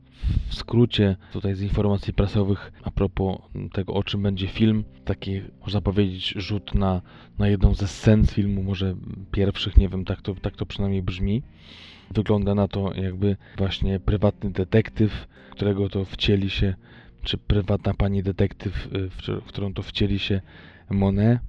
W 0.47 0.55
skrócie, 0.55 1.15
tutaj 1.33 1.55
z 1.55 1.61
informacji 1.61 2.13
prasowych, 2.13 2.71
a 2.83 2.91
propos 2.91 3.37
tego, 3.73 3.93
o 3.93 4.03
czym 4.03 4.23
będzie 4.23 4.47
film, 4.47 4.83
taki, 5.05 5.41
można 5.61 5.81
powiedzieć, 5.81 6.33
rzut 6.37 6.75
na, 6.75 7.01
na 7.39 7.47
jedną 7.47 7.73
ze 7.73 7.87
scen 7.87 8.25
filmu, 8.25 8.63
może 8.63 8.95
pierwszych, 9.31 9.77
nie 9.77 9.89
wiem, 9.89 10.05
tak 10.05 10.21
to, 10.21 10.35
tak 10.35 10.55
to 10.55 10.65
przynajmniej 10.65 11.03
brzmi. 11.03 11.43
Wygląda 12.13 12.55
na 12.55 12.67
to, 12.67 12.93
jakby 12.93 13.37
właśnie 13.57 13.99
prywatny 13.99 14.49
detektyw, 14.51 15.27
którego 15.51 15.89
to 15.89 16.05
wcieli 16.05 16.49
się, 16.49 16.73
czy 17.23 17.37
prywatna 17.37 17.93
pani 17.93 18.23
detektyw, 18.23 18.87
y, 18.95 19.09
w 19.09 19.43
którą 19.45 19.73
to 19.73 19.81
wcieli 19.81 20.19
się 20.19 20.41
Monet, 20.89 21.39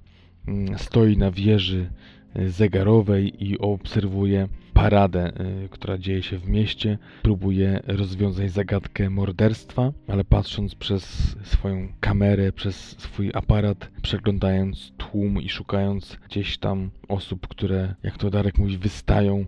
mm, 0.47 0.77
stoi 0.77 1.17
na 1.17 1.31
wieży 1.31 1.79
y, 1.79 2.16
zegarowej 2.47 3.43
i 3.43 3.57
obserwuje 3.57 4.47
paradę, 4.73 5.31
y, 5.65 5.69
która 5.69 5.97
dzieje 5.97 6.23
się 6.23 6.37
w 6.37 6.49
mieście. 6.49 6.97
Próbuje 7.21 7.79
rozwiązać 7.87 8.51
zagadkę 8.51 9.09
morderstwa, 9.09 9.91
ale 10.07 10.23
patrząc 10.23 10.75
przez 10.75 11.35
swoją 11.43 11.87
kamerę, 11.99 12.51
przez 12.51 12.75
swój 12.75 13.31
aparat, 13.33 13.91
przeglądając 14.01 14.91
tłum 14.97 15.41
i 15.41 15.49
szukając 15.49 16.17
gdzieś 16.29 16.57
tam 16.57 16.89
osób, 17.07 17.47
które, 17.47 17.95
jak 18.03 18.17
to 18.17 18.29
Darek 18.29 18.57
mówi, 18.57 18.77
wystają 18.77 19.45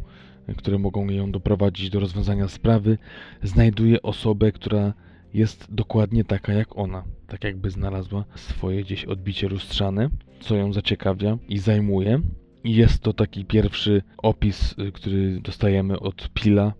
które 0.57 0.79
mogą 0.79 1.09
ją 1.09 1.31
doprowadzić 1.31 1.89
do 1.89 1.99
rozwiązania 1.99 2.47
sprawy, 2.47 2.97
znajduje 3.43 4.01
osobę, 4.01 4.51
która 4.51 4.93
jest 5.33 5.67
dokładnie 5.69 6.23
taka 6.23 6.53
jak 6.53 6.77
ona, 6.77 7.03
tak 7.27 7.43
jakby 7.43 7.69
znalazła 7.69 8.25
swoje 8.35 8.83
gdzieś 8.83 9.05
odbicie 9.05 9.47
lustrzane, 9.47 10.09
co 10.39 10.55
ją 10.55 10.73
zaciekawia 10.73 11.37
i 11.49 11.57
zajmuje. 11.57 12.21
Jest 12.63 13.03
to 13.03 13.13
taki 13.13 13.45
pierwszy 13.45 14.01
opis, 14.17 14.75
y, 14.79 14.91
który 14.91 15.41
dostajemy 15.41 15.99
od 15.99 16.29
Pila. 16.33 16.73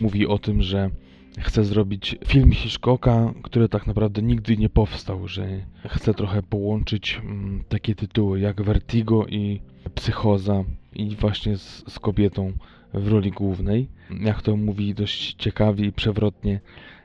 Mówi 0.00 0.26
o 0.26 0.38
tym, 0.38 0.62
że 0.62 0.90
chce 1.38 1.64
zrobić 1.64 2.16
film 2.26 2.52
Hitchcocka, 2.52 3.34
który 3.42 3.68
tak 3.68 3.86
naprawdę 3.86 4.22
nigdy 4.22 4.56
nie 4.56 4.68
powstał, 4.68 5.28
że 5.28 5.48
chce 5.88 6.14
trochę 6.14 6.42
połączyć 6.42 7.20
mm, 7.24 7.64
takie 7.68 7.94
tytuły 7.94 8.40
jak 8.40 8.62
Vertigo 8.62 9.26
i 9.26 9.60
Psychoza 9.94 10.64
i 10.94 11.16
właśnie 11.16 11.56
z, 11.56 11.84
z 11.88 11.98
kobietą 11.98 12.52
w 12.94 13.08
roli 13.08 13.30
głównej. 13.30 13.88
Jak 14.20 14.42
to 14.42 14.56
mówi 14.56 14.94
dość 14.94 15.34
ciekawie 15.34 15.86
i 15.86 15.92
przewrotnie, 15.92 16.60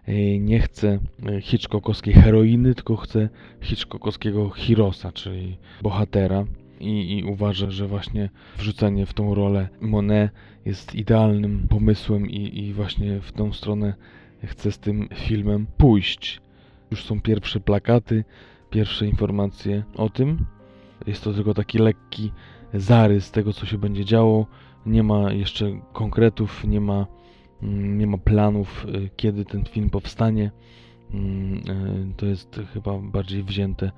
e, 0.06 0.40
nie 0.40 0.60
chce 0.60 1.00
e, 1.26 1.42
Hitchcockowskiej 1.42 2.14
heroiny, 2.14 2.76
tylko 2.76 2.96
chce 2.96 3.30
Hitchcockowskiego 3.62 4.50
Hirosa, 4.50 5.12
czyli 5.12 5.58
bohatera. 5.82 6.46
I, 6.82 7.18
I, 7.18 7.24
uważa, 7.24 7.72
że 7.72 7.88
właśnie 7.88 8.30
wrzucenie 8.58 9.06
w 9.06 9.14
tą 9.14 9.36
rolę 9.36 9.70
Monet 9.82 10.32
jest 10.66 10.96
idealnym 10.96 11.68
pomysłem 11.70 12.30
i, 12.30 12.60
i 12.60 12.74
właśnie 12.74 13.20
w 13.22 13.32
tą 13.32 13.54
stronę 13.54 13.94
chce 14.44 14.72
z 14.72 14.80
tym 14.80 15.10
filmem 15.16 15.68
pójść. 15.78 16.42
Już 16.92 17.04
są 17.04 17.22
pierwsze 17.22 17.60
plakaty, 17.60 18.24
pierwsze 18.70 19.08
informacje 19.08 19.84
o 19.96 20.10
tym. 20.10 20.46
Jest 21.08 21.24
to 21.24 21.34
tylko 21.34 21.54
taki 21.54 21.78
lekki 21.78 22.32
zarys 22.74 23.32
tego, 23.32 23.54
co 23.54 23.66
się 23.66 23.78
będzie 23.78 24.06
działo 24.06 24.48
nie 24.86 25.04
ma 25.04 25.34
jeszcze 25.34 25.80
konkretów, 25.94 26.64
nie 26.68 26.82
ma, 26.82 27.08
mm, 27.64 27.98
nie 27.98 28.08
ma 28.08 28.18
planów, 28.18 28.86
y, 28.86 29.10
kiedy 29.16 29.46
ten 29.46 29.66
film 29.66 29.90
powstanie. 29.90 30.52
Mm, 31.14 31.58
y, 32.12 32.14
to 32.18 32.26
jest 32.26 32.60
chyba 32.74 32.98
bardziej 32.98 33.44
wzięte 33.44 33.92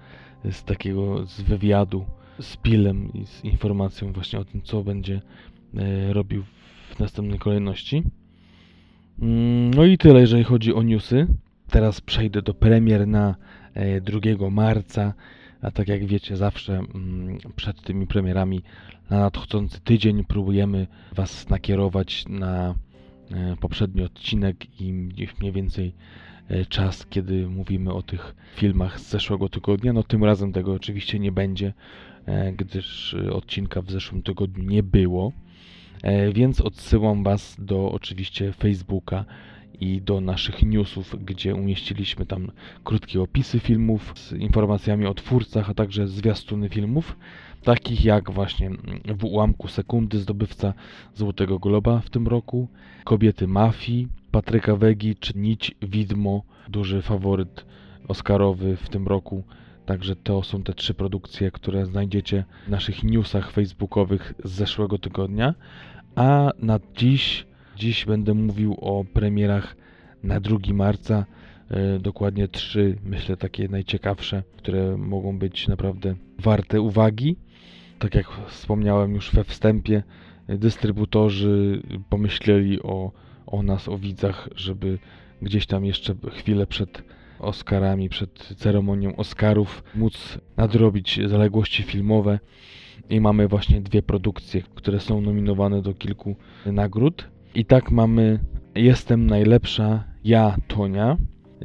z 0.51 0.63
takiego 0.63 1.25
z 1.25 1.41
wywiadu 1.41 2.05
z 2.39 2.57
Pilem 2.57 3.13
i 3.13 3.25
z 3.25 3.43
informacją 3.43 4.13
właśnie 4.13 4.39
o 4.39 4.45
tym, 4.45 4.61
co 4.61 4.83
będzie 4.83 5.21
y, 6.09 6.13
robił 6.13 6.43
w 6.95 6.99
następnej 6.99 7.39
kolejności. 7.39 8.03
Mm, 9.21 9.73
no 9.73 9.85
i 9.85 9.97
tyle, 9.97 10.19
jeżeli 10.19 10.43
chodzi 10.43 10.73
o 10.73 10.83
newsy. 10.83 11.27
Teraz 11.69 12.01
przejdę 12.01 12.41
do 12.41 12.53
premier 12.53 13.07
na 13.07 13.35
2 14.01 14.49
marca, 14.49 15.13
a 15.61 15.71
tak 15.71 15.87
jak 15.87 16.05
wiecie, 16.05 16.37
zawsze 16.37 16.81
przed 17.55 17.81
tymi 17.81 18.07
premierami 18.07 18.63
na 19.09 19.19
nadchodzący 19.19 19.81
tydzień 19.81 20.23
próbujemy 20.23 20.87
Was 21.15 21.49
nakierować 21.49 22.25
na 22.29 22.75
e, 23.31 23.55
poprzedni 23.59 24.03
odcinek 24.03 24.81
i 24.81 24.93
mniej 25.39 25.51
więcej 25.51 25.93
e, 26.47 26.65
czas, 26.65 27.05
kiedy 27.09 27.47
mówimy 27.47 27.93
o 27.93 28.01
tych 28.01 28.35
filmach 28.55 28.99
z 28.99 29.09
zeszłego 29.09 29.49
tygodnia. 29.49 29.93
No 29.93 30.03
tym 30.03 30.23
razem 30.23 30.53
tego 30.53 30.73
oczywiście 30.73 31.19
nie 31.19 31.31
będzie, 31.31 31.67
e, 31.67 31.73
gdyż 32.57 33.15
odcinka 33.31 33.81
w 33.81 33.91
zeszłym 33.91 34.23
tygodniu 34.23 34.63
nie 34.63 34.83
było. 34.83 35.31
Więc 36.33 36.61
odsyłam 36.61 37.23
Was 37.23 37.55
do 37.59 37.91
oczywiście 37.91 38.53
Facebooka 38.53 39.25
i 39.79 40.01
do 40.01 40.21
naszych 40.21 40.63
newsów, 40.63 41.15
gdzie 41.25 41.55
umieściliśmy 41.55 42.25
tam 42.25 42.51
krótkie 42.83 43.21
opisy 43.21 43.59
filmów 43.59 44.13
z 44.15 44.31
informacjami 44.31 45.05
o 45.05 45.13
twórcach, 45.13 45.69
a 45.69 45.73
także 45.73 46.07
zwiastuny 46.07 46.69
filmów 46.69 47.17
takich 47.63 48.05
jak 48.05 48.31
właśnie 48.31 48.71
w 49.17 49.23
ułamku 49.23 49.67
sekundy 49.67 50.19
zdobywca 50.19 50.73
Złotego 51.15 51.59
Globa 51.59 51.99
w 51.99 52.09
tym 52.09 52.27
roku, 52.27 52.67
Kobiety 53.03 53.47
Mafii, 53.47 54.07
Patryka 54.31 54.75
Wegi 54.75 55.15
czy 55.15 55.37
Nić 55.37 55.75
Widmo, 55.81 56.43
duży 56.69 57.01
faworyt 57.01 57.65
Oscarowy 58.07 58.77
w 58.77 58.89
tym 58.89 59.07
roku. 59.07 59.43
Także 59.85 60.15
to 60.15 60.43
są 60.43 60.63
te 60.63 60.73
trzy 60.73 60.93
produkcje, 60.93 61.51
które 61.51 61.85
znajdziecie 61.85 62.43
w 62.67 62.69
naszych 62.69 63.03
newsach 63.03 63.51
facebookowych 63.51 64.33
z 64.43 64.51
zeszłego 64.51 64.97
tygodnia. 64.97 65.53
A 66.15 66.51
na 66.59 66.79
dziś, 66.97 67.45
dziś 67.75 68.05
będę 68.05 68.33
mówił 68.33 68.77
o 68.81 69.05
premierach 69.13 69.75
na 70.23 70.39
2 70.39 70.57
marca 70.73 71.25
e, 71.69 71.99
dokładnie 71.99 72.47
trzy, 72.47 72.97
myślę, 73.03 73.37
takie 73.37 73.67
najciekawsze, 73.67 74.43
które 74.57 74.97
mogą 74.97 75.39
być 75.39 75.67
naprawdę 75.67 76.15
warte 76.39 76.81
uwagi. 76.81 77.35
Tak 77.99 78.15
jak 78.15 78.27
wspomniałem 78.47 79.15
już 79.15 79.31
we 79.31 79.43
wstępie, 79.43 80.03
dystrybutorzy 80.47 81.81
pomyśleli 82.09 82.81
o, 82.81 83.11
o 83.45 83.63
nas, 83.63 83.89
o 83.89 83.97
widzach, 83.97 84.49
żeby 84.55 84.99
gdzieś 85.41 85.65
tam 85.65 85.85
jeszcze 85.85 86.15
chwilę 86.31 86.67
przed 86.67 87.03
Oscarami, 87.39 88.09
przed 88.09 88.53
ceremonią 88.57 89.15
Oscarów 89.15 89.83
móc 89.95 90.39
nadrobić 90.57 91.19
zaległości 91.25 91.83
filmowe 91.83 92.39
i 93.09 93.21
mamy 93.21 93.47
właśnie 93.47 93.81
dwie 93.81 94.01
produkcje, 94.01 94.61
które 94.75 94.99
są 94.99 95.21
nominowane 95.21 95.81
do 95.81 95.93
kilku 95.93 96.35
nagród. 96.65 97.29
I 97.55 97.65
tak 97.65 97.91
mamy 97.91 98.39
Jestem 98.75 99.27
najlepsza, 99.27 100.03
ja 100.23 100.55
Tonia, 100.67 101.17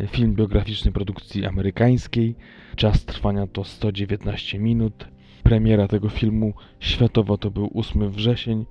film 0.06 0.34
biograficzny 0.34 0.92
produkcji 0.92 1.46
amerykańskiej. 1.46 2.36
Czas 2.76 3.04
trwania 3.04 3.46
to 3.46 3.64
119 3.64 4.58
minut. 4.58 5.08
Premiera 5.42 5.88
tego 5.88 6.08
filmu 6.08 6.52
światowa 6.80 7.36
to 7.36 7.50
był 7.50 7.70
8 7.74 8.10
wrzesień 8.10 8.66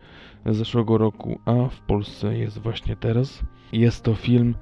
zeszłego 0.46 0.98
roku, 0.98 1.40
a 1.46 1.70
w 1.70 1.80
Polsce 1.82 2.38
jest 2.38 2.60
właśnie 2.60 2.96
teraz. 2.96 3.44
Jest 3.72 4.04
to 4.04 4.16
film, 4.16 4.56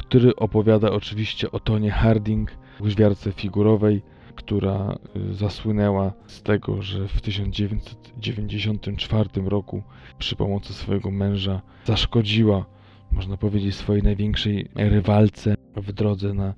który 0.00 0.36
opowiada 0.36 0.90
oczywiście 0.90 1.50
o 1.50 1.60
Tonie 1.60 1.90
Harding, 1.90 2.50
łyżwiarce 2.80 3.32
figurowej, 3.32 4.02
która 4.34 4.98
y, 5.16 5.34
zasłynęła 5.34 6.12
z 6.26 6.42
tego, 6.42 6.82
że 6.82 7.08
w 7.08 7.20
1994 7.20 9.28
roku 9.44 9.82
przy 10.18 10.36
pomocy 10.36 10.74
swojego 10.74 11.10
męża 11.10 11.62
zaszkodziła, 11.84 12.66
można 13.12 13.36
powiedzieć, 13.36 13.74
swojej 13.74 14.02
największej 14.02 14.68
rywalce 14.74 15.54
w 15.76 15.92
drodze 15.92 16.34
na 16.34 16.54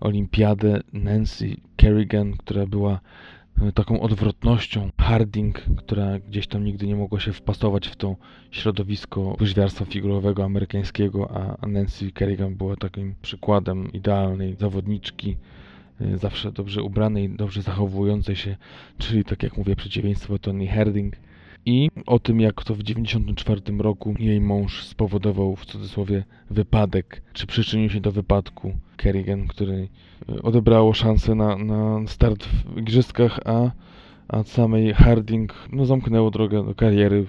olimpiadę 0.00 0.80
Nancy 0.92 1.56
Kerrigan, 1.76 2.32
która 2.32 2.66
była 2.66 3.00
taką 3.74 4.00
odwrotnością 4.00 4.90
Harding, 4.98 5.62
która 5.76 6.18
gdzieś 6.18 6.46
tam 6.46 6.64
nigdy 6.64 6.86
nie 6.86 6.96
mogła 6.96 7.20
się 7.20 7.32
wpasować 7.32 7.88
w 7.88 7.96
to 7.96 8.16
środowisko 8.50 9.36
łyżwiarstwa 9.40 9.84
figurowego 9.84 10.44
amerykańskiego, 10.44 11.30
a 11.60 11.66
Nancy 11.66 12.12
Kerrigan 12.12 12.54
była 12.54 12.76
takim 12.76 13.14
przykładem 13.22 13.92
idealnej 13.92 14.54
zawodniczki, 14.54 15.36
Y, 16.00 16.18
zawsze 16.18 16.52
dobrze 16.52 16.82
ubranej, 16.82 17.28
dobrze 17.30 17.62
zachowującej 17.62 18.36
się, 18.36 18.56
czyli 18.98 19.24
tak 19.24 19.42
jak 19.42 19.56
mówię, 19.56 19.76
przeciwieństwo 19.76 20.38
Tony 20.38 20.66
Herding. 20.66 21.16
I 21.68 21.90
o 22.06 22.18
tym, 22.18 22.40
jak 22.40 22.64
to 22.64 22.74
w 22.74 22.78
1994 22.78 23.78
roku 23.78 24.14
jej 24.18 24.40
mąż 24.40 24.84
spowodował 24.84 25.56
w 25.56 25.66
cudzysłowie 25.66 26.24
wypadek, 26.50 27.22
czy 27.32 27.46
przyczynił 27.46 27.90
się 27.90 28.00
do 28.00 28.12
wypadku 28.12 28.72
Kerrigan, 28.96 29.46
który 29.46 29.88
y, 30.28 30.42
odebrało 30.42 30.94
szansę 30.94 31.34
na, 31.34 31.56
na 31.56 32.06
start 32.06 32.44
w 32.44 32.78
igrzyskach, 32.78 33.40
a, 33.44 33.70
a 34.28 34.42
samej 34.42 34.94
Harding 34.94 35.68
no, 35.72 35.86
zamknęło 35.86 36.30
drogę 36.30 36.64
do 36.64 36.74
kariery 36.74 37.26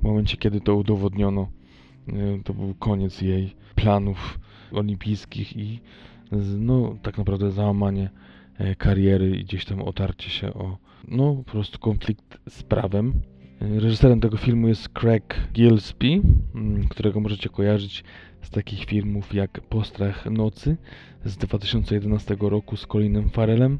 w 0.00 0.02
momencie, 0.02 0.36
kiedy 0.36 0.60
to 0.60 0.76
udowodniono. 0.76 1.48
Y, 2.08 2.40
to 2.44 2.54
był 2.54 2.74
koniec 2.74 3.22
jej 3.22 3.54
planów 3.74 4.38
olimpijskich 4.72 5.56
i 5.56 5.80
no 6.58 6.96
tak 7.02 7.18
naprawdę 7.18 7.50
załamanie 7.50 8.10
e, 8.58 8.74
kariery 8.74 9.36
i 9.36 9.44
gdzieś 9.44 9.64
tam 9.64 9.82
otarcie 9.82 10.30
się 10.30 10.54
o 10.54 10.78
no 11.08 11.34
po 11.34 11.50
prostu 11.52 11.78
konflikt 11.78 12.38
z 12.48 12.62
prawem. 12.62 13.12
Reżyserem 13.60 14.20
tego 14.20 14.36
filmu 14.36 14.68
jest 14.68 14.88
Craig 14.88 15.34
Gillespie, 15.52 16.20
mm, 16.54 16.88
którego 16.88 17.20
możecie 17.20 17.48
kojarzyć 17.48 18.04
z 18.42 18.50
takich 18.50 18.84
filmów 18.84 19.34
jak 19.34 19.60
Postrach 19.60 20.26
Nocy 20.26 20.76
z 21.24 21.36
2011 21.36 22.36
roku 22.40 22.76
z 22.76 22.86
Colinem 22.86 23.30
Farrellem, 23.30 23.78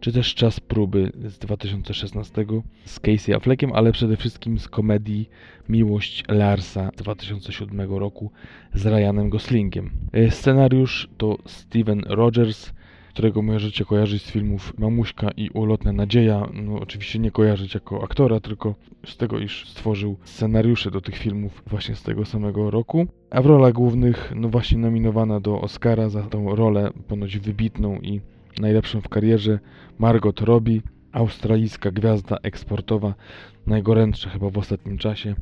czy 0.00 0.12
też 0.12 0.34
Czas 0.34 0.60
Próby 0.60 1.12
z 1.24 1.38
2016 1.38 2.62
z 2.84 3.00
Casey 3.00 3.34
Affleckiem, 3.34 3.72
ale 3.72 3.92
przede 3.92 4.16
wszystkim 4.16 4.58
z 4.58 4.68
komedii 4.68 5.28
Miłość 5.68 6.24
Larsa 6.28 6.90
z 6.96 7.02
2007 7.02 7.80
roku 7.80 8.30
z 8.74 8.86
Ryanem 8.86 9.30
Goslingiem. 9.30 9.90
E, 10.12 10.30
scenariusz 10.30 11.08
to 11.18 11.38
Steven 11.46 12.00
Rogers, 12.06 12.72
którego 13.16 13.42
możecie 13.42 13.84
kojarzyć 13.84 14.22
z 14.22 14.30
filmów 14.30 14.78
Mamuśka 14.78 15.30
i 15.36 15.50
Ulotna 15.50 15.92
Nadzieja. 15.92 16.48
No, 16.54 16.80
oczywiście 16.80 17.18
nie 17.18 17.30
kojarzyć 17.30 17.74
jako 17.74 18.04
aktora, 18.04 18.40
tylko 18.40 18.74
z 19.06 19.16
tego, 19.16 19.38
iż 19.38 19.68
stworzył 19.68 20.16
scenariusze 20.24 20.90
do 20.90 21.00
tych 21.00 21.16
filmów 21.16 21.62
właśnie 21.66 21.94
z 21.94 22.02
tego 22.02 22.24
samego 22.24 22.70
roku. 22.70 23.06
A 23.30 23.42
w 23.42 23.46
rolach 23.46 23.72
głównych, 23.72 24.32
no 24.34 24.48
właśnie 24.48 24.78
nominowana 24.78 25.40
do 25.40 25.60
Oscara 25.60 26.08
za 26.08 26.22
tą 26.22 26.56
rolę 26.56 26.90
ponoć 27.08 27.38
wybitną 27.38 27.98
i 27.98 28.20
najlepszą 28.58 29.00
w 29.00 29.08
karierze 29.08 29.58
Margot 29.98 30.40
Robbie, 30.40 30.80
australijska 31.12 31.90
gwiazda 31.90 32.36
eksportowa, 32.42 33.14
najgorętsza 33.66 34.30
chyba 34.30 34.50
w 34.50 34.58
ostatnim 34.58 34.98
czasie, 34.98 35.34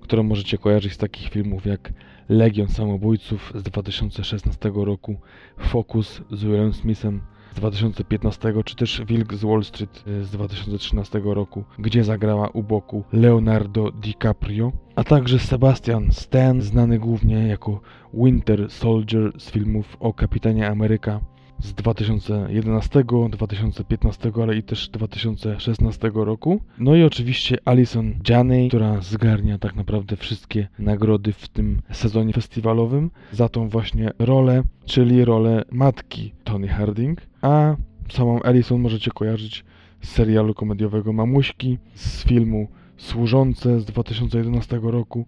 którą 0.00 0.22
możecie 0.22 0.58
kojarzyć 0.58 0.92
z 0.92 0.98
takich 0.98 1.28
filmów 1.28 1.66
jak 1.66 1.92
Legion 2.28 2.68
Samobójców 2.68 3.52
z 3.54 3.62
2016 3.62 4.70
roku, 4.74 5.16
Focus 5.58 6.22
z 6.30 6.44
Willem 6.44 6.72
Smithem 6.72 7.20
z 7.52 7.56
2015, 7.56 8.54
czy 8.64 8.76
też 8.76 9.02
Wilk 9.06 9.34
z 9.34 9.44
Wall 9.44 9.64
Street 9.64 10.04
z 10.22 10.30
2013 10.30 11.20
roku, 11.24 11.64
gdzie 11.78 12.04
zagrała 12.04 12.48
u 12.48 12.62
boku 12.62 13.04
Leonardo 13.12 13.90
DiCaprio, 13.90 14.72
a 14.96 15.04
także 15.04 15.38
Sebastian 15.38 16.12
Stan, 16.12 16.62
znany 16.62 16.98
głównie 16.98 17.48
jako 17.48 17.80
Winter 18.14 18.70
Soldier 18.70 19.32
z 19.38 19.50
filmów 19.50 19.96
o 20.00 20.12
Kapitanie 20.12 20.68
Ameryka 20.68 21.20
z 21.58 21.74
2011, 21.74 23.04
2015, 23.30 24.32
ale 24.42 24.56
i 24.56 24.62
też 24.62 24.88
2016 24.88 26.10
roku. 26.14 26.60
No 26.78 26.96
i 26.96 27.02
oczywiście 27.02 27.58
Alison 27.64 28.14
Janney, 28.28 28.68
która 28.68 29.00
zgarnia 29.00 29.58
tak 29.58 29.76
naprawdę 29.76 30.16
wszystkie 30.16 30.68
nagrody 30.78 31.32
w 31.32 31.48
tym 31.48 31.82
sezonie 31.92 32.32
festiwalowym 32.32 33.10
za 33.32 33.48
tą 33.48 33.68
właśnie 33.68 34.10
rolę, 34.18 34.62
czyli 34.84 35.24
rolę 35.24 35.64
matki 35.72 36.32
Tony 36.44 36.68
Harding, 36.68 37.20
a 37.42 37.76
samą 38.12 38.42
Alison 38.42 38.80
możecie 38.80 39.10
kojarzyć 39.10 39.64
z 40.02 40.08
serialu 40.08 40.54
komediowego 40.54 41.12
Mamuśki, 41.12 41.78
z 41.94 42.24
filmu 42.24 42.68
Służące 42.96 43.80
z 43.80 43.84
2011 43.84 44.80
roku, 44.82 45.26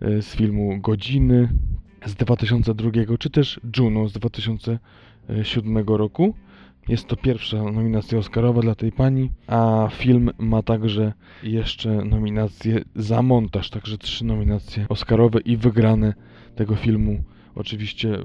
e, 0.00 0.22
z 0.22 0.36
filmu 0.36 0.80
Godziny 0.80 1.48
z 2.06 2.14
2002, 2.14 2.90
czy 3.18 3.30
też 3.30 3.60
Juno 3.76 4.08
z 4.08 4.12
2000 4.12 4.78
2007 5.28 5.78
roku. 5.86 6.34
Jest 6.88 7.06
to 7.06 7.16
pierwsza 7.16 7.62
nominacja 7.62 8.18
Oscarowa 8.18 8.60
dla 8.60 8.74
tej 8.74 8.92
pani, 8.92 9.30
a 9.46 9.88
film 9.92 10.30
ma 10.38 10.62
także 10.62 11.12
jeszcze 11.42 11.90
nominację 12.04 12.80
za 12.94 13.22
montaż, 13.22 13.70
także 13.70 13.98
trzy 13.98 14.24
nominacje 14.24 14.86
Oscarowe 14.88 15.40
i 15.40 15.56
wygrane 15.56 16.14
tego 16.54 16.76
filmu 16.76 17.22
oczywiście 17.54 18.18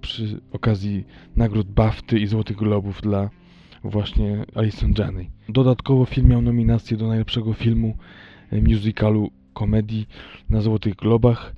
przy 0.00 0.40
okazji 0.52 1.04
nagród 1.36 1.66
BAFTY 1.66 2.18
i 2.18 2.26
Złotych 2.26 2.56
Globów 2.56 3.00
dla 3.00 3.30
właśnie 3.84 4.44
Alison 4.54 4.94
Janney. 4.98 5.30
Dodatkowo 5.48 6.04
film 6.04 6.28
miał 6.28 6.42
nominację 6.42 6.96
do 6.96 7.08
najlepszego 7.08 7.52
filmu 7.52 7.96
musicalu 8.52 9.30
komedii 9.52 10.06
na 10.50 10.60
Złotych 10.60 10.94
Globach 10.94 11.54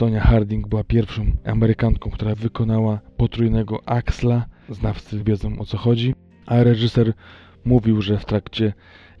Tonia 0.00 0.20
Harding 0.20 0.68
była 0.68 0.84
pierwszą 0.84 1.26
Amerykanką, 1.44 2.10
która 2.10 2.34
wykonała 2.34 3.00
potrójnego 3.16 3.88
Axla. 3.88 4.46
Znawcy 4.68 5.24
wiedzą 5.24 5.58
o 5.58 5.64
co 5.64 5.78
chodzi. 5.78 6.14
A 6.46 6.62
reżyser 6.62 7.12
mówił, 7.64 8.02
że 8.02 8.18
w 8.18 8.24
trakcie 8.24 8.72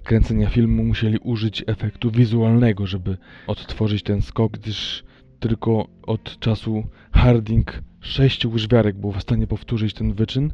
kręcenia 0.04 0.48
filmu 0.48 0.84
musieli 0.84 1.18
użyć 1.18 1.64
efektu 1.66 2.10
wizualnego, 2.10 2.86
żeby 2.86 3.16
odtworzyć 3.46 4.02
ten 4.02 4.22
skok, 4.22 4.52
gdyż 4.52 5.04
tylko 5.40 5.88
od 6.02 6.38
czasu 6.38 6.84
Harding 7.12 7.82
sześciu 8.00 8.50
łyżwiarek 8.50 8.96
było 8.96 9.12
w 9.12 9.22
stanie 9.22 9.46
powtórzyć 9.46 9.94
ten 9.94 10.12
wyczyn 10.12 10.52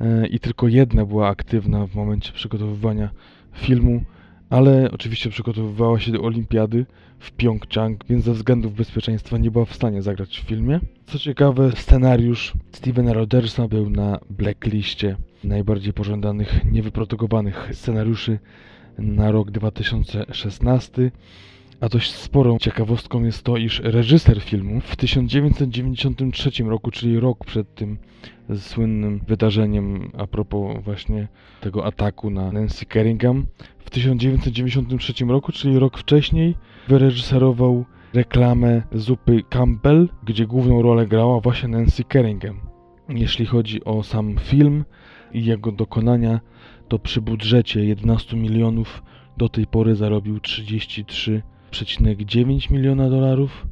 e, 0.00 0.26
i 0.26 0.40
tylko 0.40 0.68
jedna 0.68 1.06
była 1.06 1.28
aktywna 1.28 1.86
w 1.86 1.94
momencie 1.94 2.32
przygotowywania 2.32 3.10
filmu 3.52 4.04
ale 4.52 4.90
oczywiście 4.90 5.30
przygotowywała 5.30 6.00
się 6.00 6.12
do 6.12 6.20
olimpiady 6.20 6.86
w 7.18 7.32
Pjongczang, 7.32 8.04
więc 8.08 8.24
ze 8.24 8.32
względów 8.32 8.74
bezpieczeństwa 8.74 9.38
nie 9.38 9.50
była 9.50 9.64
w 9.64 9.74
stanie 9.74 10.02
zagrać 10.02 10.40
w 10.40 10.48
filmie. 10.48 10.80
Co 11.06 11.18
ciekawe, 11.18 11.72
scenariusz 11.76 12.52
Stevena 12.72 13.12
Rodersa 13.12 13.68
był 13.68 13.90
na 13.90 14.18
blackliście 14.30 15.16
najbardziej 15.44 15.92
pożądanych, 15.92 16.64
niewyprodukowanych 16.72 17.70
scenariuszy 17.72 18.38
na 18.98 19.30
rok 19.30 19.50
2016. 19.50 21.10
A 21.82 21.88
dość 21.88 22.14
sporą 22.14 22.58
ciekawostką 22.58 23.24
jest 23.24 23.42
to, 23.42 23.56
iż 23.56 23.80
reżyser 23.80 24.40
filmu 24.40 24.80
w 24.80 24.96
1993 24.96 26.50
roku, 26.64 26.90
czyli 26.90 27.20
rok 27.20 27.44
przed 27.44 27.74
tym 27.74 27.98
słynnym 28.56 29.20
wydarzeniem 29.28 30.12
a 30.18 30.26
propos 30.26 30.84
właśnie 30.84 31.28
tego 31.60 31.86
ataku 31.86 32.30
na 32.30 32.52
Nancy 32.52 32.86
Kerrigan, 32.86 33.46
w 33.78 33.90
1993 33.90 35.24
roku, 35.24 35.52
czyli 35.52 35.78
rok 35.78 35.98
wcześniej, 35.98 36.54
wyreżyserował 36.88 37.84
reklamę 38.14 38.82
zupy 38.92 39.42
Campbell, 39.50 40.08
gdzie 40.24 40.46
główną 40.46 40.82
rolę 40.82 41.06
grała 41.06 41.40
właśnie 41.40 41.68
Nancy 41.68 42.04
Kerrigan. 42.04 42.60
Jeśli 43.08 43.46
chodzi 43.46 43.84
o 43.84 44.02
sam 44.02 44.36
film 44.40 44.84
i 45.32 45.44
jego 45.44 45.72
dokonania, 45.72 46.40
to 46.88 46.98
przy 46.98 47.20
budżecie 47.20 47.84
11 47.84 48.36
milionów 48.36 49.02
do 49.36 49.48
tej 49.48 49.66
pory 49.66 49.94
zarobił 49.94 50.40
33,9 51.72 52.70
miliona 52.70 53.10
dolarów. 53.10 53.66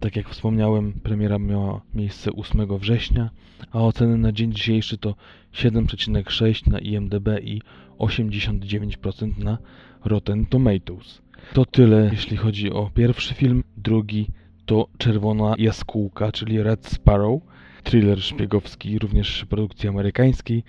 Tak 0.00 0.16
jak 0.16 0.28
wspomniałem, 0.28 0.92
premiera 0.92 1.38
miała 1.38 1.80
miejsce 1.94 2.32
8 2.32 2.78
września, 2.78 3.30
a 3.72 3.80
oceny 3.80 4.18
na 4.18 4.32
dzień 4.32 4.52
dzisiejszy 4.52 4.98
to 4.98 5.14
7,6 5.52 6.66
na 6.70 6.78
IMDb 6.78 7.28
i 7.42 7.62
89% 7.98 9.38
na 9.38 9.58
Rotten 10.04 10.46
Tomatoes. 10.46 11.22
To 11.52 11.64
tyle, 11.64 12.10
jeśli 12.12 12.36
chodzi 12.36 12.70
o 12.70 12.90
pierwszy 12.94 13.34
film. 13.34 13.64
Drugi 13.76 14.26
to 14.66 14.88
Czerwona 14.98 15.54
Jaskółka, 15.58 16.32
czyli 16.32 16.62
Red 16.62 16.86
Sparrow, 16.86 17.42
thriller 17.82 18.22
szpiegowski, 18.22 18.98
również 18.98 19.44
produkcji 19.44 19.88
amerykańskiej. 19.88 20.64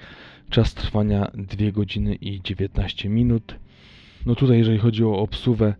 Czas 0.49 0.73
trwania 0.73 1.31
2 1.33 1.71
godziny 1.71 2.15
i 2.15 2.41
19 2.41 3.09
minut. 3.09 3.55
No 4.25 4.35
tutaj, 4.35 4.57
jeżeli 4.57 4.77
chodzi 4.77 5.03
o 5.03 5.17
obsuwę 5.17 5.75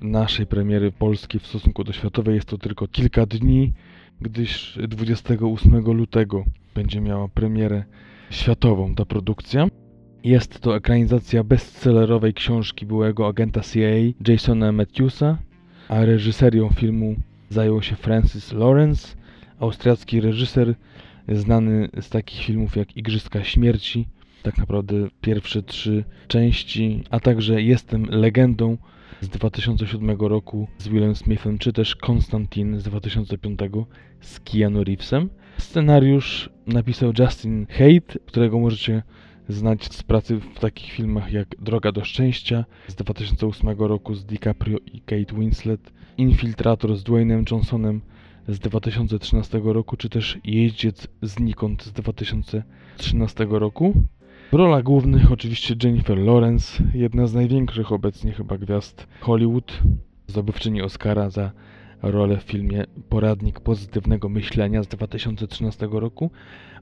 naszej 0.00 0.46
premiery 0.46 0.92
polskiej 0.92 1.40
w 1.40 1.46
stosunku 1.46 1.84
do 1.84 1.92
światowej, 1.92 2.34
jest 2.34 2.48
to 2.48 2.58
tylko 2.58 2.88
kilka 2.88 3.26
dni, 3.26 3.72
gdyż 4.20 4.78
28 4.88 5.80
lutego 5.80 6.44
będzie 6.74 7.00
miała 7.00 7.28
premierę 7.28 7.84
światową 8.30 8.94
ta 8.94 9.04
produkcja. 9.04 9.66
Jest 10.24 10.60
to 10.60 10.76
ekranizacja 10.76 11.44
bestsellerowej 11.44 12.34
książki 12.34 12.86
byłego 12.86 13.28
agenta 13.28 13.60
CIA 13.60 14.12
Jasona 14.28 14.72
Matthewsa, 14.72 15.38
a 15.88 16.04
reżyserią 16.04 16.68
filmu 16.68 17.16
zajął 17.48 17.82
się 17.82 17.96
Francis 17.96 18.52
Lawrence, 18.52 19.16
austriacki 19.60 20.20
reżyser 20.20 20.74
znany 21.28 21.88
z 22.00 22.08
takich 22.08 22.44
filmów 22.44 22.76
jak 22.76 22.96
Igrzyska 22.96 23.44
Śmierci, 23.44 24.08
tak 24.42 24.58
naprawdę 24.58 24.94
pierwsze 25.20 25.62
trzy 25.62 26.04
części, 26.28 27.02
a 27.10 27.20
także 27.20 27.62
Jestem 27.62 28.04
legendą 28.04 28.76
z 29.20 29.28
2007 29.28 30.10
roku 30.10 30.68
z 30.78 30.88
Willem 30.88 31.14
Smithem, 31.14 31.58
czy 31.58 31.72
też 31.72 31.96
Konstantin 31.96 32.80
z 32.80 32.82
2005 32.82 33.60
z 34.20 34.40
Keanu 34.40 34.84
Reevesem. 34.84 35.30
Scenariusz 35.58 36.50
napisał 36.66 37.12
Justin 37.18 37.66
Haidt, 37.66 38.18
którego 38.26 38.58
możecie 38.58 39.02
znać 39.48 39.94
z 39.94 40.02
pracy 40.02 40.36
w 40.36 40.60
takich 40.60 40.92
filmach 40.92 41.32
jak 41.32 41.48
Droga 41.58 41.92
do 41.92 42.04
Szczęścia 42.04 42.64
z 42.86 42.94
2008 42.94 43.68
roku 43.78 44.14
z 44.14 44.24
DiCaprio 44.24 44.78
i 44.92 45.00
Kate 45.00 45.34
Winslet, 45.34 45.92
Infiltrator 46.18 46.96
z 46.96 47.04
Dwaynem 47.04 47.44
Johnsonem 47.50 48.00
z 48.48 48.58
2013 48.58 49.60
roku, 49.64 49.96
czy 49.96 50.08
też 50.08 50.38
Jeździec 50.44 51.08
znikąd 51.22 51.84
z 51.84 51.92
2013 51.92 53.46
roku. 53.50 53.94
W 54.52 54.54
rolach 54.54 54.82
głównych 54.82 55.32
oczywiście 55.32 55.74
Jennifer 55.84 56.18
Lawrence, 56.18 56.84
jedna 56.94 57.26
z 57.26 57.34
największych 57.34 57.92
obecnie 57.92 58.32
chyba 58.32 58.58
gwiazd 58.58 59.06
Hollywood, 59.20 59.80
zdobywczyni 60.26 60.82
Oscara 60.82 61.30
za 61.30 61.52
rolę 62.02 62.36
w 62.36 62.42
filmie 62.42 62.84
Poradnik 63.08 63.60
Pozytywnego 63.60 64.28
Myślenia 64.28 64.82
z 64.82 64.88
2013 64.88 65.88
roku, 65.90 66.30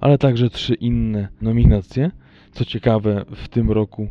ale 0.01 0.19
także 0.19 0.51
trzy 0.51 0.75
inne 0.75 1.29
nominacje. 1.41 2.11
Co 2.53 2.65
ciekawe, 2.65 3.25
w 3.31 3.49
tym 3.49 3.71
roku 3.71 4.09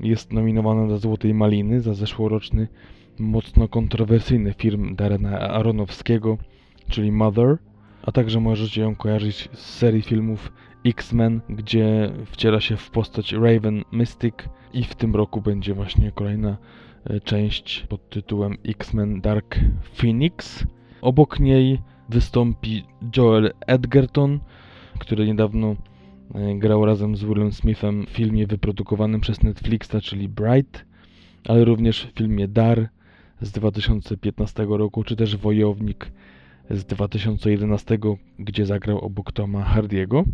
jest 0.00 0.32
nominowana 0.32 0.86
do 0.86 0.98
Złotej 0.98 1.34
Maliny 1.34 1.80
za 1.80 1.94
zeszłoroczny, 1.94 2.68
mocno 3.18 3.68
kontrowersyjny 3.68 4.52
film 4.52 4.96
Darena 4.96 5.40
Aronowskiego, 5.40 6.38
czyli 6.88 7.12
Mother, 7.12 7.58
a 8.02 8.12
także 8.12 8.40
możecie 8.40 8.80
ją 8.80 8.96
kojarzyć 8.96 9.48
z 9.52 9.58
serii 9.58 10.02
filmów 10.02 10.52
X-Men, 10.86 11.40
gdzie 11.48 12.12
wciela 12.26 12.60
się 12.60 12.76
w 12.76 12.90
postać 12.90 13.32
Raven 13.32 13.84
Mystic 13.92 14.34
i 14.72 14.84
w 14.84 14.94
tym 14.94 15.16
roku 15.16 15.40
będzie 15.40 15.74
właśnie 15.74 16.12
kolejna 16.12 16.56
e, 17.04 17.20
część 17.20 17.86
pod 17.88 18.10
tytułem 18.10 18.56
X-Men 18.64 19.20
Dark 19.20 19.58
Phoenix. 19.94 20.64
Obok 21.00 21.40
niej 21.40 21.78
wystąpi 22.08 22.84
Joel 23.16 23.52
Edgerton, 23.66 24.40
który 24.98 25.26
niedawno 25.26 25.76
e, 26.34 26.58
grał 26.58 26.86
razem 26.86 27.16
z 27.16 27.24
Willem 27.24 27.52
Smithem 27.52 28.06
w 28.06 28.10
filmie 28.10 28.46
wyprodukowanym 28.46 29.20
przez 29.20 29.42
Netflixa, 29.42 29.96
czyli 30.02 30.28
Bright, 30.28 30.84
ale 31.48 31.64
również 31.64 32.06
w 32.06 32.18
filmie 32.18 32.48
Dar 32.48 32.88
z 33.40 33.52
2015 33.52 34.66
roku, 34.68 35.04
czy 35.04 35.16
też 35.16 35.36
Wojownik 35.36 36.12
z 36.70 36.84
2011, 36.84 37.98
gdzie 38.38 38.66
zagrał 38.66 38.98
obok 38.98 39.32
Toma 39.32 39.64
Hardiego. 39.64 40.24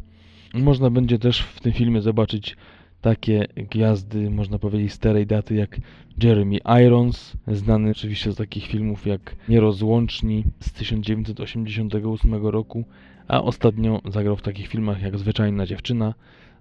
Można 0.55 0.91
będzie 0.91 1.19
też 1.19 1.41
w 1.41 1.61
tym 1.61 1.73
filmie 1.73 2.01
zobaczyć 2.03 2.57
takie 3.01 3.47
gwiazdy, 3.57 4.31
można 4.31 4.59
powiedzieć 4.59 4.93
starej 4.93 5.27
daty 5.27 5.55
jak 5.55 5.81
Jeremy 6.23 6.59
Irons, 6.87 7.33
znany 7.47 7.91
oczywiście 7.91 8.33
z 8.33 8.37
takich 8.37 8.67
filmów 8.67 9.07
jak 9.07 9.37
Nierozłączni 9.49 10.45
z 10.61 10.73
1988 10.73 12.47
roku, 12.47 12.85
a 13.29 13.43
ostatnio 13.43 14.01
zagrał 14.05 14.37
w 14.37 14.43
takich 14.43 14.67
filmach 14.67 15.03
jak 15.03 15.19
Zwyczajna 15.19 15.67
Dziewczyna 15.67 16.15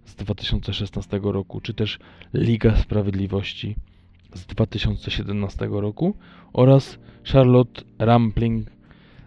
z 0.05 0.15
2016 0.15 1.19
roku, 1.23 1.61
czy 1.61 1.73
też 1.73 1.99
Liga 2.33 2.75
Sprawiedliwości 2.75 3.75
z 4.33 4.45
2017 4.45 5.67
roku 5.71 6.15
oraz 6.53 6.99
Charlotte 7.23 7.81
Rampling, 7.99 8.67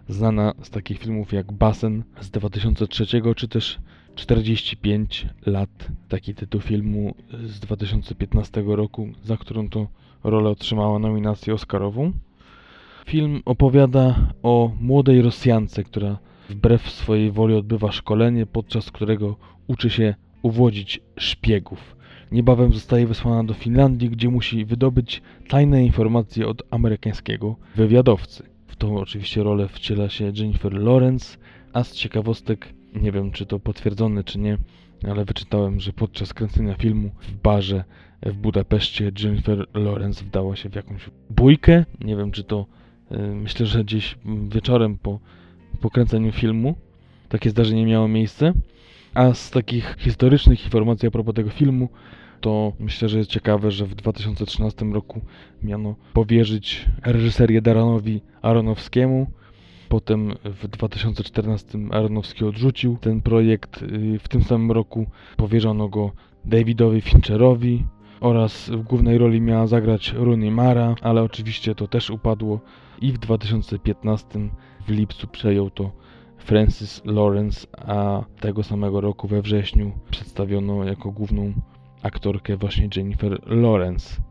znana 0.09 0.55
z 0.63 0.71
takich 0.71 0.99
filmów 0.99 1.33
jak 1.33 1.53
Basen 1.53 2.05
z 2.21 2.31
2003, 2.31 3.07
czy 3.37 3.49
też 3.49 3.79
45 4.21 5.27
lat, 5.47 5.89
taki 6.09 6.35
tytuł 6.35 6.61
filmu 6.61 7.15
z 7.45 7.61
2015 7.61 8.63
roku, 8.67 9.09
za 9.25 9.37
którą 9.37 9.69
to 9.69 9.87
rolę 10.25 10.51
otrzymała 10.51 10.99
nominację 10.99 11.55
Oscarową. 11.55 12.13
Film 13.07 13.43
opowiada 13.45 14.33
o 14.43 14.73
młodej 14.81 15.23
Rosjance, 15.23 15.85
która 15.85 16.19
wbrew 16.49 16.91
swojej 16.91 17.31
woli 17.31 17.55
odbywa 17.55 17.93
szkolenie, 17.93 18.47
podczas 18.47 18.91
którego 18.91 19.37
uczy 19.67 19.91
się 19.91 20.15
uwodzić 20.43 21.01
szpiegów. 21.17 21.97
Niebawem 22.33 22.73
zostaje 22.73 23.07
wysłana 23.07 23.45
do 23.45 23.55
Finlandii, 23.55 24.11
gdzie 24.11 24.29
musi 24.29 24.65
wydobyć 24.65 25.23
tajne 25.49 25.85
informacje 25.85 26.49
od 26.49 26.63
amerykańskiego 26.71 27.57
wywiadowcy. 27.77 28.45
W 28.67 28.77
tą 28.77 28.99
oczywiście 28.99 29.43
rolę 29.43 29.69
wciela 29.69 30.09
się 30.09 30.33
Jennifer 30.37 30.75
Lawrence, 30.75 31.39
a 31.73 31.85
z 31.85 31.95
ciekawostek 31.95 32.80
nie 32.95 33.13
wiem, 33.13 33.31
czy 33.31 33.47
to 33.47 33.59
potwierdzone, 33.59 34.25
czy 34.25 34.39
nie, 34.39 34.59
ale 35.09 35.25
wyczytałem, 35.25 35.81
że 35.81 35.93
podczas 35.93 36.35
kręcenia 36.35 36.75
filmu 36.75 37.11
w 37.21 37.33
barze 37.33 37.85
w 38.23 38.33
Budapeszcie 38.33 39.13
Jennifer 39.23 39.67
Lawrence 39.75 40.25
wdała 40.25 40.57
się 40.57 40.69
w 40.69 40.75
jakąś 40.75 41.11
bójkę. 41.31 41.85
Nie 42.01 42.17
wiem, 42.17 42.31
czy 42.31 42.45
to 42.45 42.67
y, 43.13 43.19
myślę, 43.19 43.67
że 43.67 43.85
gdzieś 43.85 44.19
wieczorem 44.49 44.99
po, 44.99 45.21
po 45.81 45.91
kręceniu 45.91 46.33
filmu 46.33 46.75
takie 47.29 47.51
zdarzenie 47.51 47.87
miało 47.87 48.09
miejsce. 48.09 48.53
A 49.15 49.35
z 49.35 49.51
takich 49.51 49.97
historycznych 49.99 50.65
informacji 50.65 51.09
a 51.09 51.11
propos 51.11 51.35
tego 51.35 51.51
filmu, 51.51 51.89
to 52.41 52.73
myślę, 52.81 53.09
że 53.09 53.19
jest 53.19 53.31
ciekawe, 53.31 53.71
że 53.71 53.87
w 53.87 53.95
2013 53.95 54.85
roku 54.85 55.21
miano 55.63 55.95
powierzyć 56.13 56.87
reżyserię 57.03 57.63
Daranowi 57.63 58.21
Aronowskiemu, 58.43 59.27
Potem 59.91 60.35
w 60.45 60.69
2014 60.69 61.79
Aronowski 61.91 62.45
odrzucił 62.45 62.97
ten 62.97 63.21
projekt. 63.21 63.83
Y, 63.83 64.19
w 64.19 64.29
tym 64.29 64.43
samym 64.43 64.73
roku 64.73 65.07
powierzono 65.37 65.89
go 65.89 66.11
Davidowi 66.45 67.01
Fincherowi 67.01 67.87
oraz 68.21 68.71
w 68.71 68.83
głównej 68.83 69.19
roli 69.19 69.41
miała 69.41 69.67
zagrać 69.67 70.13
Rooney 70.13 70.51
Mara, 70.51 70.95
ale 71.03 71.23
oczywiście 71.23 71.75
to 71.75 71.89
też 71.89 72.11
upadło 72.11 72.61
i 73.01 73.13
w 73.13 73.19
2015 73.19 74.29
w 74.87 74.91
lipcu 74.91 75.27
przejął 75.27 75.71
to 75.71 75.91
Francis 76.39 77.03
Lawrence, 77.05 77.67
a 77.87 78.25
tego 78.41 78.63
samego 78.63 79.01
roku 79.01 79.29
we 79.29 79.43
wrześniu 79.43 79.93
przedstawiono 80.11 80.85
jako 80.85 81.11
główną 81.11 81.53
aktorkę 82.03 82.57
właśnie 82.57 82.89
Jennifer 82.97 83.41
Lawrence. 83.47 84.30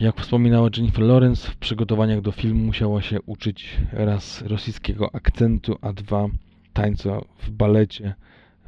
Jak 0.00 0.20
wspominała 0.20 0.68
Jennifer 0.76 1.04
Lawrence, 1.04 1.50
w 1.50 1.56
przygotowaniach 1.56 2.20
do 2.20 2.32
filmu 2.32 2.64
musiała 2.64 3.02
się 3.02 3.22
uczyć 3.22 3.76
raz 3.92 4.42
rosyjskiego 4.42 5.14
akcentu, 5.14 5.76
a 5.80 5.92
dwa 5.92 6.28
tańca 6.72 7.20
w 7.38 7.50
balecie 7.50 8.14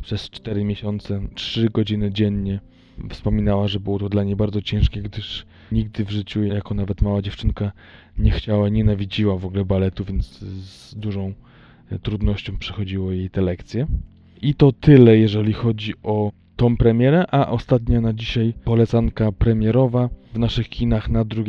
przez 0.03 0.31
4 0.31 0.65
miesiące, 0.65 1.21
3 1.35 1.69
godziny 1.71 2.13
dziennie. 2.13 2.61
Wspominała, 3.11 3.69
że 3.69 3.81
było 3.81 3.99
to 3.99 4.09
dla 4.09 4.25
niej 4.25 4.37
bardzo 4.37 4.63
ciężkie, 4.63 5.03
gdyż 5.03 5.47
nigdy 5.73 6.05
w 6.05 6.11
życiu, 6.11 6.43
jako 6.43 6.75
nawet 6.75 7.03
mała 7.03 7.23
dziewczynka, 7.23 7.73
nie 8.19 8.31
chciała, 8.31 8.69
nienawidziła 8.69 9.37
w 9.37 9.47
ogóle 9.47 9.65
baletu, 9.65 10.05
więc 10.05 10.39
z 10.39 10.95
dużą 10.95 11.35
trudnością 12.03 12.57
przechodziło 12.57 13.13
jej 13.13 13.31
te 13.31 13.41
lekcje. 13.41 13.87
I 14.43 14.55
to 14.55 14.73
tyle, 14.73 15.17
jeżeli 15.17 15.53
chodzi 15.53 15.95
o 16.03 16.33
tą 16.57 16.77
premierę, 16.77 17.25
a 17.31 17.49
ostatnia 17.49 18.01
na 18.01 18.13
dzisiaj 18.13 18.55
polecanka 18.65 19.33
premierowa 19.33 20.09
w 20.35 20.39
naszych 20.39 20.69
kinach 20.69 21.09
na 21.09 21.25
2 21.25 21.43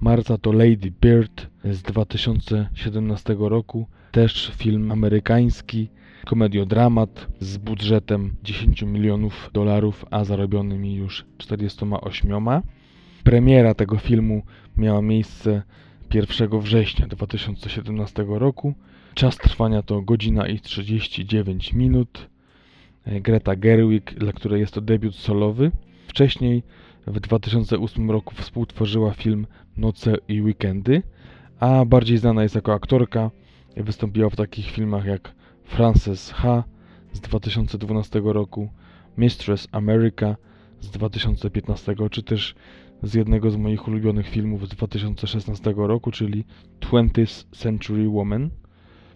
marca 0.00 0.38
to 0.38 0.52
Lady 0.52 0.92
Bird 1.00 1.46
z 1.64 1.82
2017 1.82 3.36
roku. 3.38 3.86
Też 4.12 4.52
film 4.56 4.92
amerykański, 4.92 5.88
komediodramat 6.26 7.26
z 7.40 7.56
budżetem 7.56 8.34
10 8.42 8.82
milionów 8.82 9.50
dolarów, 9.52 10.04
a 10.10 10.24
zarobionymi 10.24 10.94
już 10.94 11.24
48. 11.38 12.62
Premiera 13.24 13.74
tego 13.74 13.98
filmu 13.98 14.42
miała 14.76 15.02
miejsce 15.02 15.62
1 16.14 16.60
września 16.60 17.06
2017 17.06 18.24
roku. 18.28 18.74
Czas 19.14 19.36
trwania 19.36 19.82
to 19.82 20.02
godzina 20.02 20.48
i 20.48 20.60
39 20.60 21.72
minut. 21.72 22.28
Greta 23.06 23.56
Gerwig, 23.56 24.14
dla 24.14 24.32
której 24.32 24.60
jest 24.60 24.74
to 24.74 24.80
debiut 24.80 25.14
solowy. 25.14 25.72
Wcześniej 26.08 26.62
w 27.06 27.20
2008 27.20 28.10
roku 28.10 28.34
współtworzyła 28.34 29.12
film 29.12 29.46
Noce 29.76 30.16
i 30.28 30.42
Weekendy, 30.42 31.02
a 31.60 31.84
bardziej 31.84 32.18
znana 32.18 32.42
jest 32.42 32.54
jako 32.54 32.74
aktorka. 32.74 33.30
Wystąpiła 33.76 34.30
w 34.30 34.36
takich 34.36 34.70
filmach 34.70 35.04
jak 35.04 35.32
Frances 35.64 36.32
H. 36.32 36.64
z 37.12 37.20
2012 37.20 38.20
roku, 38.24 38.68
Mistress 39.18 39.68
America 39.72 40.36
z 40.80 40.90
2015, 40.90 41.94
czy 42.10 42.22
też 42.22 42.54
z 43.02 43.14
jednego 43.14 43.50
z 43.50 43.56
moich 43.56 43.88
ulubionych 43.88 44.28
filmów 44.28 44.66
z 44.66 44.68
2016 44.68 45.74
roku, 45.76 46.10
czyli 46.10 46.44
20th 46.80 47.56
Century 47.56 48.08
Woman. 48.08 48.50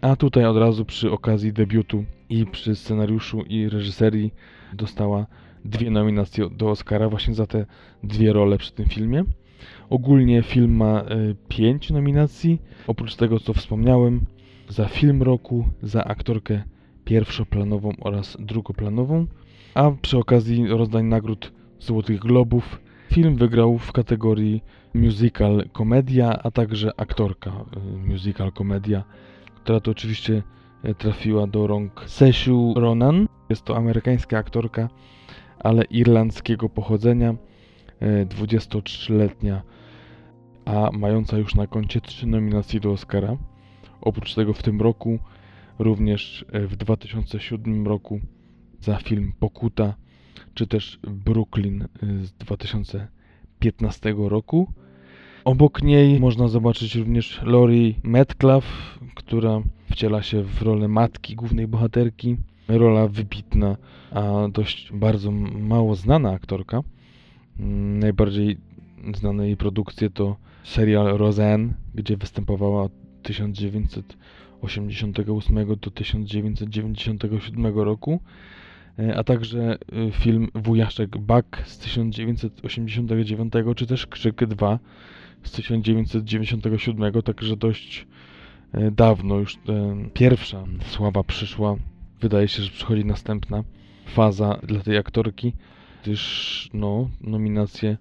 A 0.00 0.16
tutaj 0.16 0.44
od 0.44 0.56
razu 0.56 0.84
przy 0.84 1.10
okazji 1.10 1.52
debiutu 1.52 2.04
i 2.28 2.46
przy 2.46 2.76
scenariuszu 2.76 3.42
i 3.42 3.68
reżyserii 3.68 4.34
dostała 4.72 5.26
dwie 5.64 5.90
nominacje 5.90 6.50
do 6.50 6.70
Oscara 6.70 7.08
właśnie 7.08 7.34
za 7.34 7.46
te 7.46 7.66
dwie 8.02 8.32
role 8.32 8.58
przy 8.58 8.72
tym 8.72 8.88
filmie. 8.88 9.24
Ogólnie 9.90 10.42
film 10.42 10.76
ma 10.76 11.02
y, 11.02 11.36
pięć 11.48 11.90
nominacji, 11.90 12.62
oprócz 12.86 13.16
tego 13.16 13.40
co 13.40 13.52
wspomniałem, 13.54 14.20
za 14.68 14.88
film 14.88 15.22
roku, 15.22 15.64
za 15.82 16.04
aktorkę 16.04 16.62
pierwszoplanową 17.04 17.92
oraz 18.00 18.36
drugoplanową, 18.40 19.26
a 19.74 19.90
przy 20.02 20.18
okazji 20.18 20.68
rozdań 20.68 21.04
nagród 21.04 21.52
Złotych 21.80 22.20
Globów 22.20 22.80
film 23.12 23.36
wygrał 23.36 23.78
w 23.78 23.92
kategorii 23.92 24.62
musical 24.94 25.64
komedia, 25.72 26.42
a 26.42 26.50
także 26.50 26.90
aktorka 26.96 27.50
y, 27.50 28.08
musical 28.08 28.52
komedia, 28.52 29.04
która 29.54 29.80
to 29.80 29.90
oczywiście 29.90 30.42
y, 30.84 30.94
trafiła 30.94 31.46
do 31.46 31.66
rąk 31.66 32.04
Sesiu 32.06 32.74
Ronan. 32.76 33.28
Jest 33.48 33.64
to 33.64 33.76
amerykańska 33.76 34.38
aktorka, 34.38 34.88
ale 35.60 35.84
irlandzkiego 35.84 36.68
pochodzenia, 36.68 37.34
23-letnia, 38.24 39.62
a 40.64 40.90
mająca 40.92 41.38
już 41.38 41.54
na 41.54 41.66
koncie 41.66 42.00
trzy 42.00 42.26
nominacje 42.26 42.80
do 42.80 42.92
Oscara. 42.92 43.36
Oprócz 44.00 44.34
tego 44.34 44.52
w 44.52 44.62
tym 44.62 44.80
roku, 44.80 45.18
również 45.78 46.44
e, 46.52 46.60
w 46.60 46.76
2007 46.76 47.86
roku 47.86 48.20
za 48.80 48.96
film 48.96 49.32
Pokuta, 49.38 49.94
czy 50.54 50.66
też 50.66 50.98
Brooklyn 51.02 51.82
e, 51.82 51.86
z 52.24 52.32
2015 52.32 54.14
roku. 54.18 54.72
Obok 55.44 55.82
niej 55.82 56.20
można 56.20 56.48
zobaczyć 56.48 56.94
również 56.94 57.40
Lori 57.42 57.96
Metcalf, 58.02 58.98
która 59.14 59.62
wciela 59.90 60.22
się 60.22 60.42
w 60.42 60.62
rolę 60.62 60.88
matki 60.88 61.34
głównej 61.34 61.66
bohaterki. 61.66 62.36
Rola 62.78 63.08
wybitna, 63.08 63.76
a 64.10 64.48
dość 64.52 64.92
bardzo 64.92 65.30
mało 65.60 65.94
znana 65.94 66.30
aktorka. 66.30 66.82
Mm, 67.60 67.98
najbardziej 67.98 68.56
znane 69.14 69.46
jej 69.46 69.56
produkcje 69.56 70.10
to 70.10 70.36
serial 70.64 71.18
Roseanne, 71.18 71.74
gdzie 71.94 72.16
występowała 72.16 72.88
1988 73.22 75.66
do 75.80 75.90
1997 75.90 77.78
roku, 77.78 78.20
e, 78.98 79.16
a 79.16 79.24
także 79.24 79.60
e, 79.60 79.76
film 80.10 80.48
Wujaszek 80.54 81.18
Buck 81.18 81.62
z 81.64 81.78
1989, 81.78 83.52
czy 83.76 83.86
też 83.86 84.06
Krzyk 84.06 84.46
2 84.46 84.78
z 85.42 85.52
1997, 85.52 87.22
także 87.22 87.56
dość 87.56 88.06
e, 88.72 88.90
dawno 88.90 89.38
już 89.38 89.58
pierwsza 90.14 90.64
sława 90.86 91.24
przyszła. 91.24 91.76
Wydaje 92.20 92.48
się, 92.48 92.62
że 92.62 92.70
przychodzi 92.70 93.04
następna 93.04 93.64
faza 94.06 94.60
dla 94.62 94.80
tej 94.80 94.96
aktorki, 94.96 95.52
gdyż 96.02 96.70
no, 96.74 97.10
nominacje 97.20 97.96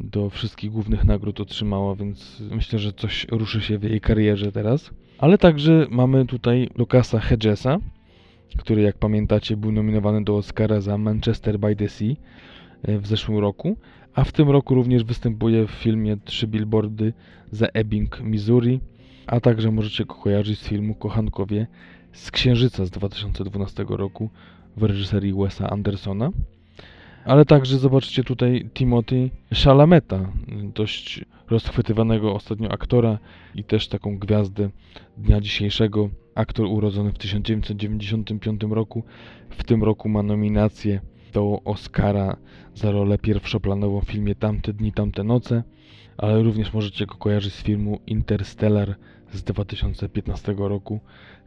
do 0.00 0.30
wszystkich 0.30 0.70
głównych 0.70 1.04
nagród 1.04 1.40
otrzymała, 1.40 1.94
więc 1.94 2.42
myślę, 2.50 2.78
że 2.78 2.92
coś 2.92 3.26
ruszy 3.30 3.60
się 3.60 3.78
w 3.78 3.82
jej 3.82 4.00
karierze 4.00 4.52
teraz. 4.52 4.90
Ale 5.18 5.38
także 5.38 5.86
mamy 5.90 6.26
tutaj 6.26 6.68
Lucasa 6.76 7.20
Hedgesa, 7.20 7.78
który 8.58 8.82
jak 8.82 8.98
pamiętacie 8.98 9.56
był 9.56 9.72
nominowany 9.72 10.24
do 10.24 10.36
Oscara 10.36 10.80
za 10.80 10.98
Manchester 10.98 11.58
by 11.58 11.76
the 11.76 11.88
Sea 11.88 12.14
e, 12.82 12.98
w 12.98 13.06
zeszłym 13.06 13.38
roku, 13.38 13.76
a 14.14 14.24
w 14.24 14.32
tym 14.32 14.50
roku 14.50 14.74
również 14.74 15.04
występuje 15.04 15.66
w 15.66 15.70
filmie 15.70 16.16
Trzy 16.24 16.46
Billboardy 16.46 17.12
za 17.50 17.66
Ebbing, 17.66 18.20
Missouri, 18.20 18.80
a 19.26 19.40
także 19.40 19.70
możecie 19.70 20.04
go 20.04 20.14
kojarzyć 20.14 20.58
z 20.58 20.68
filmu 20.68 20.94
Kochankowie 20.94 21.66
z 22.12 22.30
Księżyca 22.30 22.84
z 22.84 22.90
2012 22.90 23.84
roku 23.88 24.30
w 24.76 24.82
reżyserii 24.82 25.34
Wesa 25.34 25.70
Andersona. 25.70 26.30
Ale 27.24 27.44
także 27.44 27.78
zobaczcie 27.78 28.24
tutaj 28.24 28.70
Timothy 28.74 29.30
Shalameta, 29.54 30.32
dość 30.74 31.24
rozchwytywanego 31.50 32.34
ostatnio 32.34 32.72
aktora 32.72 33.18
i 33.54 33.64
też 33.64 33.88
taką 33.88 34.18
gwiazdę 34.18 34.70
dnia 35.18 35.40
dzisiejszego. 35.40 36.08
Aktor 36.34 36.66
urodzony 36.66 37.12
w 37.12 37.18
1995 37.18 38.62
roku. 38.70 39.02
W 39.50 39.64
tym 39.64 39.82
roku 39.84 40.08
ma 40.08 40.22
nominację 40.22 41.00
do 41.32 41.60
Oscara 41.64 42.36
za 42.74 42.90
rolę 42.90 43.18
pierwszoplanową 43.18 44.00
w 44.00 44.04
filmie 44.04 44.34
Tamte 44.34 44.72
dni, 44.72 44.92
tamte 44.92 45.24
noce, 45.24 45.62
ale 46.16 46.42
również 46.42 46.72
możecie 46.72 47.06
go 47.06 47.14
kojarzyć 47.14 47.54
z 47.54 47.62
filmu 47.62 48.00
Interstellar 48.06 48.96
z 49.32 49.42
2015 49.42 50.54
roku 50.58 51.00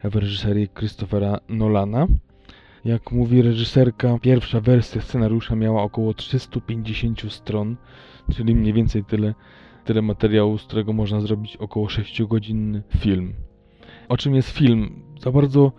w 0.04 0.16
reżyserii 0.16 0.68
Christophera 0.78 1.40
Nolana. 1.48 2.06
Jak 2.84 3.12
mówi 3.12 3.42
reżyserka, 3.42 4.18
pierwsza 4.22 4.60
wersja 4.60 5.00
scenariusza 5.00 5.56
miała 5.56 5.82
około 5.82 6.14
350 6.14 7.32
stron, 7.32 7.76
czyli 8.34 8.54
mniej 8.54 8.72
więcej 8.72 9.04
tyle, 9.04 9.34
tyle 9.84 10.02
materiału, 10.02 10.58
z 10.58 10.64
którego 10.64 10.92
można 10.92 11.20
zrobić 11.20 11.56
około 11.56 11.86
6-godzinny 11.86 12.82
film. 12.98 13.34
O 14.08 14.16
czym 14.16 14.34
jest 14.34 14.50
film? 14.50 15.02
Za 15.20 15.32
bardzo 15.32 15.72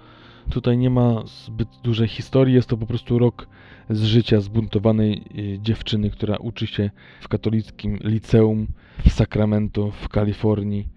tutaj 0.50 0.78
nie 0.78 0.90
ma 0.90 1.24
zbyt 1.26 1.70
dużej 1.84 2.08
historii, 2.08 2.56
jest 2.56 2.70
to 2.70 2.78
po 2.78 2.86
prostu 2.86 3.20
rok 3.20 3.48
z 3.90 4.04
życia 4.04 4.42
zbuntowanej 4.42 5.24
y, 5.38 5.60
dziewczyny, 5.62 6.10
która 6.10 6.38
uczy 6.38 6.68
się 6.68 6.90
w 7.22 7.28
katolickim 7.28 7.98
liceum 8.04 8.68
w 9.06 9.12
Sacramento 9.12 9.92
w 9.92 10.10
Kalifornii. 10.10 10.97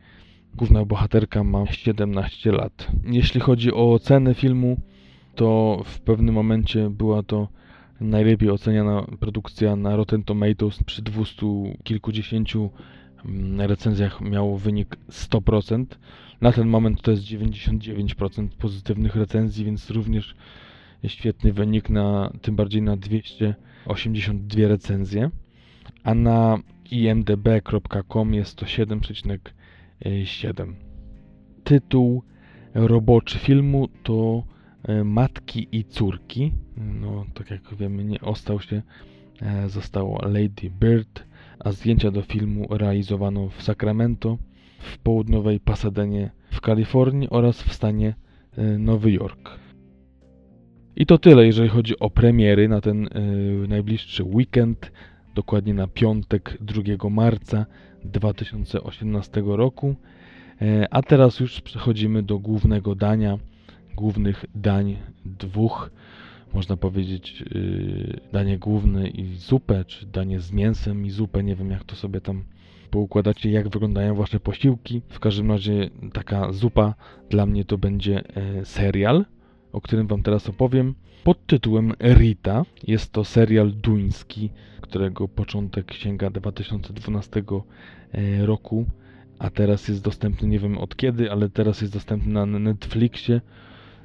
Główna 0.60 0.84
bohaterka 0.84 1.44
ma 1.44 1.66
17 1.66 2.52
lat. 2.52 2.88
Jeśli 3.04 3.40
chodzi 3.40 3.72
o 3.72 3.92
ocenę 3.92 4.34
filmu, 4.34 4.80
to 5.34 5.80
w 5.84 6.00
pewnym 6.00 6.34
momencie 6.34 6.90
była 6.90 7.22
to 7.22 7.48
najlepiej 8.00 8.50
oceniana 8.50 9.06
produkcja 9.20 9.76
na 9.76 9.96
Rotten 9.96 10.22
Tomatoes 10.24 10.82
przy 10.82 11.02
200 11.02 11.46
kilkudziesięciu 11.84 12.70
mm, 13.24 13.60
recenzjach 13.60 14.20
miało 14.20 14.58
wynik 14.58 14.96
100%. 15.10 15.84
Na 16.40 16.52
ten 16.52 16.68
moment 16.68 17.02
to 17.02 17.10
jest 17.10 17.22
99% 17.22 18.48
pozytywnych 18.48 19.16
recenzji, 19.16 19.64
więc 19.64 19.90
również 19.90 20.34
świetny 21.06 21.52
wynik 21.52 21.90
na 21.90 22.32
tym 22.42 22.56
bardziej 22.56 22.82
na 22.82 22.96
282 22.96 24.68
recenzje. 24.68 25.30
A 26.04 26.14
na 26.14 26.58
imdb.com 26.90 28.34
jest 28.34 28.56
to 28.56 28.66
7,7. 30.04 30.72
Tytuł 31.64 32.22
roboczy 32.74 33.38
filmu 33.38 33.88
to 34.02 34.44
E, 34.82 35.04
matki 35.04 35.68
i 35.72 35.84
córki. 35.84 36.52
No, 36.76 37.24
tak 37.34 37.50
jak 37.50 37.74
wiemy, 37.74 38.04
nie 38.04 38.20
ostał 38.20 38.60
się, 38.60 38.82
e, 39.42 39.68
zostało 39.68 40.18
Lady 40.22 40.70
Bird, 40.80 41.24
a 41.58 41.72
zdjęcia 41.72 42.10
do 42.10 42.22
filmu 42.22 42.66
realizowano 42.70 43.48
w 43.48 43.62
Sacramento, 43.62 44.38
w 44.78 44.98
południowej 44.98 45.60
Pasadenie 45.60 46.30
w 46.50 46.60
Kalifornii 46.60 47.30
oraz 47.30 47.62
w 47.62 47.72
stanie 47.72 48.14
e, 48.56 48.78
Nowy 48.78 49.12
Jork. 49.12 49.58
I 50.96 51.06
to 51.06 51.18
tyle, 51.18 51.46
jeżeli 51.46 51.68
chodzi 51.68 51.98
o 51.98 52.10
premiery 52.10 52.68
na 52.68 52.80
ten 52.80 53.08
najbliższy 53.68 54.24
weekend, 54.24 54.92
dokładnie 55.34 55.74
na 55.74 55.86
piątek 55.86 56.58
2 56.60 57.10
marca 57.10 57.66
2018 58.04 59.42
roku. 59.46 59.94
A 60.90 61.02
teraz 61.02 61.40
już 61.40 61.60
przechodzimy 61.60 62.22
do 62.22 62.38
głównego 62.38 62.94
dania 62.94 63.38
głównych 63.96 64.44
dań, 64.54 64.96
dwóch, 65.24 65.90
można 66.54 66.76
powiedzieć, 66.76 67.40
yy, 67.40 68.20
danie 68.32 68.58
główne 68.58 69.08
i 69.08 69.36
zupę, 69.36 69.84
czy 69.84 70.06
danie 70.06 70.40
z 70.40 70.52
mięsem 70.52 71.06
i 71.06 71.10
zupę, 71.10 71.44
nie 71.44 71.56
wiem 71.56 71.70
jak 71.70 71.84
to 71.84 71.96
sobie 71.96 72.20
tam 72.20 72.42
poukładacie, 72.90 73.50
jak 73.50 73.68
wyglądają 73.68 74.14
wasze 74.14 74.40
posiłki. 74.40 75.02
W 75.08 75.20
każdym 75.20 75.50
razie 75.50 75.90
taka 76.12 76.52
zupa 76.52 76.94
dla 77.30 77.46
mnie 77.46 77.64
to 77.64 77.78
będzie 77.78 78.22
e, 78.36 78.64
serial 78.64 79.24
o 79.72 79.80
którym 79.80 80.06
Wam 80.06 80.22
teraz 80.22 80.48
opowiem, 80.48 80.94
pod 81.24 81.46
tytułem 81.46 81.92
Rita. 82.00 82.64
Jest 82.86 83.12
to 83.12 83.24
serial 83.24 83.72
duński, 83.72 84.50
którego 84.90 85.28
początek 85.28 85.92
sięga 85.92 86.30
2012 86.30 87.42
e, 88.12 88.46
roku, 88.46 88.86
a 89.38 89.50
teraz 89.50 89.88
jest 89.88 90.02
dostępny, 90.02 90.48
nie 90.48 90.58
wiem 90.58 90.78
od 90.78 90.96
kiedy, 90.96 91.30
ale 91.30 91.48
teraz 91.48 91.80
jest 91.80 91.92
dostępny 91.92 92.32
na 92.32 92.46
Netflixie. 92.46 93.40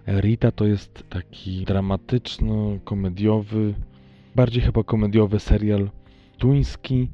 Rita 0.07 0.51
to 0.51 0.65
jest 0.65 1.03
taki 1.09 1.65
dramatyczno-komediowy, 1.65 3.73
bardziej 4.36 4.63
chyba 4.63 4.83
komediowy 4.83 5.39
serial 5.39 5.89
duński, 6.39 7.09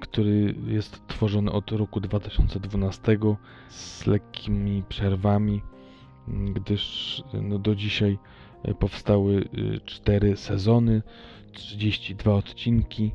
który 0.00 0.54
jest 0.66 1.06
tworzony 1.06 1.52
od 1.52 1.70
roku 1.70 2.00
2012 2.00 3.18
z 3.68 4.06
lekkimi 4.06 4.82
przerwami, 4.88 5.62
gdyż 6.28 7.22
no, 7.42 7.58
do 7.58 7.74
dzisiaj 7.74 8.18
powstały 8.78 9.48
4 9.84 10.32
e, 10.32 10.36
sezony, 10.36 11.02
32 11.52 12.34
odcinki. 12.34 13.12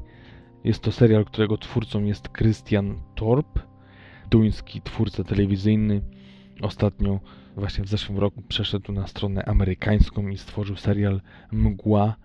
Jest 0.63 0.81
to 0.81 0.91
serial, 0.91 1.25
którego 1.25 1.57
twórcą 1.57 2.03
jest 2.03 2.29
Christian 2.38 3.01
Torp, 3.15 3.59
duński 4.29 4.81
twórca 4.81 5.23
telewizyjny. 5.23 6.01
Ostatnio, 6.61 7.19
właśnie 7.55 7.83
w 7.83 7.88
zeszłym 7.88 8.17
roku, 8.17 8.41
przeszedł 8.41 8.91
na 8.91 9.07
stronę 9.07 9.45
amerykańską 9.45 10.27
i 10.27 10.38
stworzył 10.38 10.75
serial 10.75 11.21
Mgła 11.51 12.15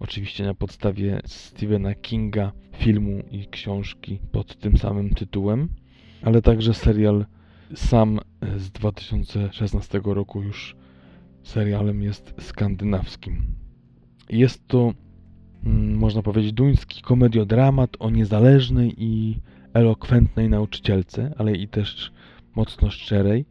oczywiście 0.00 0.44
na 0.44 0.54
podstawie 0.54 1.20
Stephena 1.26 1.94
Kinga, 1.94 2.52
filmu 2.76 3.22
i 3.30 3.46
książki 3.46 4.20
pod 4.32 4.56
tym 4.56 4.78
samym 4.78 5.10
tytułem, 5.10 5.68
ale 6.22 6.42
także 6.42 6.74
serial 6.74 7.26
sam 7.74 8.20
z 8.56 8.70
2016 8.70 10.00
roku 10.04 10.42
już 10.42 10.76
serialem 11.42 12.02
jest 12.02 12.34
skandynawskim. 12.40 13.42
Jest 14.30 14.66
to, 14.68 14.92
można 15.64 16.22
powiedzieć, 16.22 16.52
duński 16.52 17.02
komediodramat 17.02 17.96
o 17.98 18.10
niezależnej 18.10 18.94
i 18.98 19.40
elokwentnej 19.74 20.48
nauczycielce, 20.48 21.34
ale 21.38 21.52
i 21.52 21.68
też 21.68 22.12
mocno 22.56 22.90
szczerej, 22.90 23.44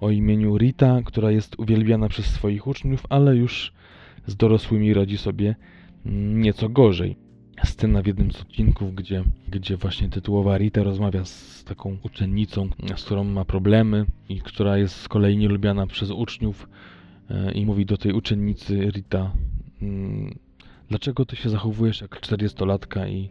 o 0.00 0.10
imieniu 0.10 0.58
Rita, 0.58 1.00
która 1.04 1.30
jest 1.30 1.58
uwielbiana 1.58 2.08
przez 2.08 2.26
swoich 2.26 2.66
uczniów, 2.66 3.06
ale 3.08 3.36
już 3.36 3.72
z 4.26 4.36
dorosłymi 4.36 4.94
radzi 4.94 5.18
sobie 5.18 5.56
nieco 6.34 6.68
gorzej. 6.68 7.16
Scena 7.64 8.02
w 8.02 8.06
jednym 8.06 8.32
z 8.32 8.40
odcinków, 8.40 8.94
gdzie, 8.94 9.24
gdzie 9.48 9.76
właśnie 9.76 10.08
tytułowa 10.08 10.58
Rita 10.58 10.82
rozmawia 10.82 11.24
z 11.24 11.64
taką 11.64 11.96
uczennicą, 12.02 12.68
z 12.96 13.04
którą 13.04 13.24
ma 13.24 13.44
problemy 13.44 14.06
i 14.28 14.40
która 14.40 14.78
jest 14.78 14.96
z 14.96 15.08
kolei 15.08 15.36
nielubiana 15.36 15.86
przez 15.86 16.10
uczniów 16.10 16.68
e, 17.30 17.52
i 17.52 17.66
mówi 17.66 17.86
do 17.86 17.96
tej 17.96 18.12
uczennicy 18.12 18.90
Rita, 18.90 19.32
mm, 19.82 20.38
dlaczego 20.88 21.24
ty 21.24 21.36
się 21.36 21.48
zachowujesz 21.50 22.00
jak 22.00 22.20
40-latka 22.20 23.08
i, 23.08 23.28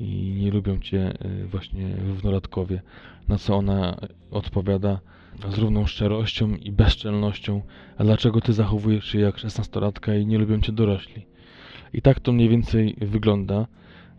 i 0.00 0.34
nie 0.40 0.50
lubią 0.50 0.78
cię 0.78 1.12
e, 1.20 1.44
właśnie 1.46 1.96
równolatkowie. 1.96 2.82
Na 3.28 3.38
co 3.38 3.56
ona 3.56 3.96
odpowiada 4.30 5.00
z 5.48 5.58
równą 5.58 5.86
szczerością 5.86 6.56
i 6.56 6.72
bezczelnością, 6.72 7.62
a 7.96 8.04
dlaczego 8.04 8.40
ty 8.40 8.52
zachowujesz 8.52 9.04
się 9.04 9.18
jak 9.18 9.36
16-latka 9.36 10.20
i 10.20 10.26
nie 10.26 10.38
lubią 10.38 10.60
cię 10.60 10.72
dorośli. 10.72 11.26
I 11.92 12.02
tak 12.02 12.20
to 12.20 12.32
mniej 12.32 12.48
więcej 12.48 12.96
wygląda. 13.00 13.66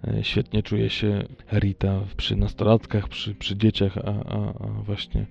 E, 0.08 0.24
świetnie 0.24 0.64
czuje 0.64 0.90
się 0.90 1.24
Rita 1.52 2.02
przy 2.18 2.36
nastolatkach, 2.36 3.08
przy, 3.08 3.36
przy 3.36 3.58
dzieciach, 3.58 3.98
a, 3.98 4.02
a, 4.10 4.54
a 4.66 4.68
właśnie 4.68 5.26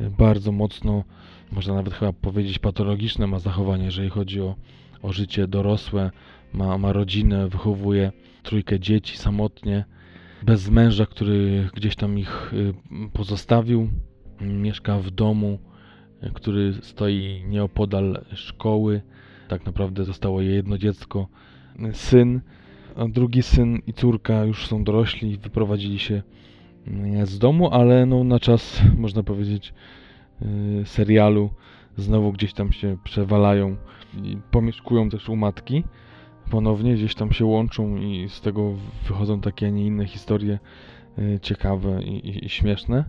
e, 0.00 0.10
bardzo 0.10 0.52
mocno, 0.52 1.04
można 1.52 1.74
nawet 1.74 1.94
chyba 1.94 2.12
powiedzieć 2.12 2.58
patologiczne 2.58 3.26
ma 3.26 3.38
zachowanie, 3.38 3.84
jeżeli 3.84 4.08
chodzi 4.08 4.40
o, 4.40 4.56
o 5.02 5.12
życie 5.12 5.48
dorosłe, 5.48 6.10
ma, 6.52 6.78
ma 6.78 6.92
rodzinę, 6.92 7.48
wychowuje 7.48 8.12
trójkę 8.42 8.80
dzieci 8.80 9.16
samotnie, 9.16 9.84
bez 10.42 10.70
męża, 10.70 11.06
który 11.06 11.68
gdzieś 11.74 11.96
tam 11.96 12.18
ich 12.18 12.54
y, 12.54 12.74
pozostawił, 13.12 13.88
mieszka 14.40 14.98
w 14.98 15.10
domu, 15.10 15.58
y, 16.22 16.30
który 16.34 16.74
stoi 16.82 17.44
nieopodal 17.48 18.24
szkoły. 18.34 19.02
Tak 19.48 19.66
naprawdę 19.66 20.04
zostało 20.04 20.40
jej 20.40 20.54
jedno 20.54 20.78
dziecko, 20.78 21.28
syn, 21.92 22.40
a 22.96 23.08
drugi 23.08 23.42
syn 23.42 23.78
i 23.86 23.92
córka 23.92 24.44
już 24.44 24.66
są 24.66 24.84
dorośli, 24.84 25.38
wyprowadzili 25.38 25.98
się 25.98 26.22
z 27.24 27.38
domu, 27.38 27.70
ale 27.70 28.06
no 28.06 28.24
na 28.24 28.40
czas, 28.40 28.82
można 28.98 29.22
powiedzieć, 29.22 29.74
y, 30.42 30.82
serialu 30.84 31.50
znowu 31.96 32.32
gdzieś 32.32 32.52
tam 32.52 32.72
się 32.72 32.96
przewalają 33.04 33.76
i 34.22 34.36
pomieszkują 34.50 35.10
też 35.10 35.28
u 35.28 35.36
matki 35.36 35.84
ponownie, 36.50 36.94
gdzieś 36.94 37.14
tam 37.14 37.32
się 37.32 37.44
łączą 37.44 37.96
i 37.96 38.28
z 38.28 38.40
tego 38.40 38.74
wychodzą 39.08 39.40
takie, 39.40 39.66
a 39.66 39.70
nie 39.70 39.86
inne 39.86 40.06
historie 40.06 40.58
y, 41.18 41.38
ciekawe 41.42 42.02
i, 42.02 42.28
i, 42.28 42.46
i 42.46 42.48
śmieszne. 42.48 43.04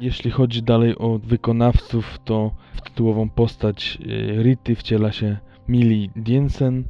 Jeśli 0.00 0.30
chodzi 0.30 0.62
dalej 0.62 0.98
o 0.98 1.18
wykonawców, 1.18 2.18
to 2.24 2.54
w 2.74 2.80
tytułową 2.80 3.28
postać 3.28 3.98
y, 4.00 4.42
Rity 4.42 4.74
wciela 4.74 5.12
się 5.12 5.38
Millie 5.68 6.08
Diensen, 6.16 6.84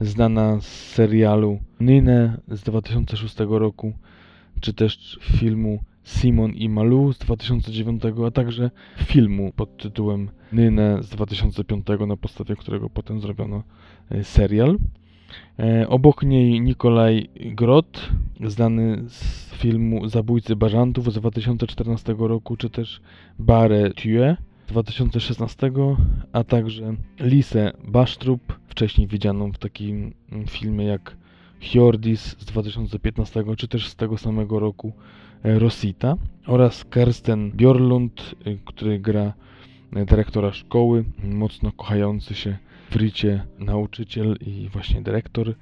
znana 0.00 0.60
z 0.60 0.66
serialu 0.66 1.58
Nynę 1.80 2.40
z 2.48 2.62
2006 2.62 3.36
roku, 3.48 3.92
czy 4.60 4.74
też 4.74 5.18
filmu 5.22 5.80
Simon 6.04 6.52
i 6.52 6.68
Malu 6.68 7.12
z 7.12 7.18
2009, 7.18 8.02
a 8.26 8.30
także 8.30 8.70
filmu 8.96 9.52
pod 9.56 9.76
tytułem 9.76 10.30
Nynę 10.52 11.02
z 11.02 11.08
2005, 11.08 11.86
na 12.06 12.16
podstawie 12.16 12.56
którego 12.56 12.90
potem 12.90 13.20
zrobiono 13.20 13.62
e, 14.10 14.24
serial. 14.24 14.78
E, 15.58 15.88
obok 15.88 16.22
niej 16.22 16.60
Nikolaj 16.60 17.28
Grot, 17.34 18.10
znany 18.40 19.02
z 19.08 19.50
filmu 19.54 20.08
Zabójcy 20.08 20.56
Bażantów 20.56 21.12
z 21.12 21.14
2014 21.14 22.14
roku, 22.18 22.56
czy 22.56 22.70
też 22.70 23.00
Bare 23.38 23.90
Tue 23.90 24.36
2016, 24.68 25.72
a 26.32 26.44
także 26.44 26.94
Lisę 27.20 27.72
Basztrup, 27.84 28.58
wcześniej 28.68 29.06
widzianą 29.06 29.52
w 29.52 29.58
takim 29.58 30.14
filmie 30.48 30.84
jak 30.84 31.16
Hjordis 31.60 32.36
z 32.38 32.44
2015, 32.44 33.44
czy 33.56 33.68
też 33.68 33.88
z 33.88 33.96
tego 33.96 34.18
samego 34.18 34.58
roku 34.58 34.92
e, 35.42 35.58
Rosita 35.58 36.16
oraz 36.46 36.84
Kersten 36.84 37.50
Bjorlund, 37.50 38.34
e, 38.44 38.54
który 38.64 38.98
gra 38.98 39.32
dyrektora 39.92 40.52
szkoły, 40.52 41.04
mocno 41.24 41.72
kochający 41.72 42.34
się 42.34 42.58
w 42.94 42.96
Ricie 42.96 43.46
nauczyciel 43.58 44.36
i 44.46 44.68
właśnie 44.68 45.02
dyrektor, 45.02 45.54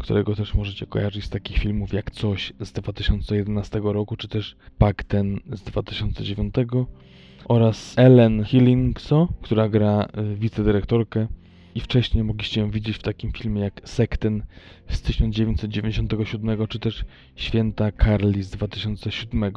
którego 0.00 0.36
też 0.36 0.54
możecie 0.54 0.86
kojarzyć 0.86 1.24
z 1.24 1.28
takich 1.30 1.58
filmów 1.58 1.92
jak 1.92 2.10
Coś 2.10 2.52
z 2.60 2.72
2011 2.72 3.80
roku, 3.84 4.16
czy 4.16 4.28
też 4.28 4.56
Pakten 4.78 5.40
z 5.52 5.62
2009 5.62 6.54
oraz 7.44 7.98
Ellen 7.98 8.44
Hillingso, 8.44 9.28
która 9.42 9.68
gra 9.68 10.08
y, 10.32 10.36
wicedyrektorkę 10.36 11.26
i 11.74 11.80
wcześniej 11.80 12.24
mogliście 12.24 12.60
ją 12.60 12.70
widzieć 12.70 12.96
w 12.96 13.02
takim 13.02 13.32
filmie 13.32 13.60
jak 13.60 13.80
Sekten 13.84 14.42
z 14.88 15.02
1997 15.02 16.66
czy 16.66 16.78
też 16.78 17.04
Święta 17.36 17.92
Carly 17.92 18.42
z 18.42 18.50
2007. 18.50 19.52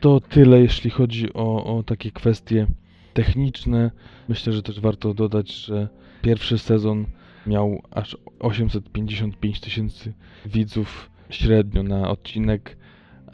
To 0.00 0.20
tyle 0.20 0.60
jeśli 0.60 0.90
chodzi 0.90 1.32
o, 1.32 1.76
o 1.78 1.82
takie 1.82 2.10
kwestie 2.10 2.66
techniczne. 3.14 3.90
Myślę, 4.28 4.52
że 4.52 4.62
też 4.62 4.80
warto 4.80 5.14
dodać, 5.14 5.52
że 5.52 5.88
pierwszy 6.22 6.58
sezon 6.58 7.06
miał 7.46 7.82
aż 7.90 8.16
855 8.38 9.60
tysięcy 9.60 10.12
widzów 10.46 11.10
średnio 11.30 11.82
na 11.82 12.10
odcinek, 12.10 12.76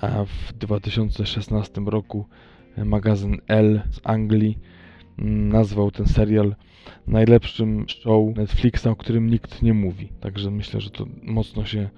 a 0.00 0.24
w 0.24 0.52
2016 0.52 1.80
roku 1.86 2.26
magazyn 2.84 3.36
L 3.48 3.82
z 3.90 4.00
Anglii 4.04 4.58
mm, 5.18 5.48
nazwał 5.48 5.90
ten 5.90 6.06
serial 6.06 6.54
najlepszym 7.06 7.88
show 7.88 8.36
Netflixa, 8.36 8.86
o 8.86 8.96
którym 8.96 9.30
nikt 9.30 9.62
nie 9.62 9.74
mówi. 9.74 10.08
Także 10.20 10.50
myślę, 10.50 10.80
że 10.80 10.90
to 10.90 11.06
mocno 11.22 11.64
się 11.64 11.88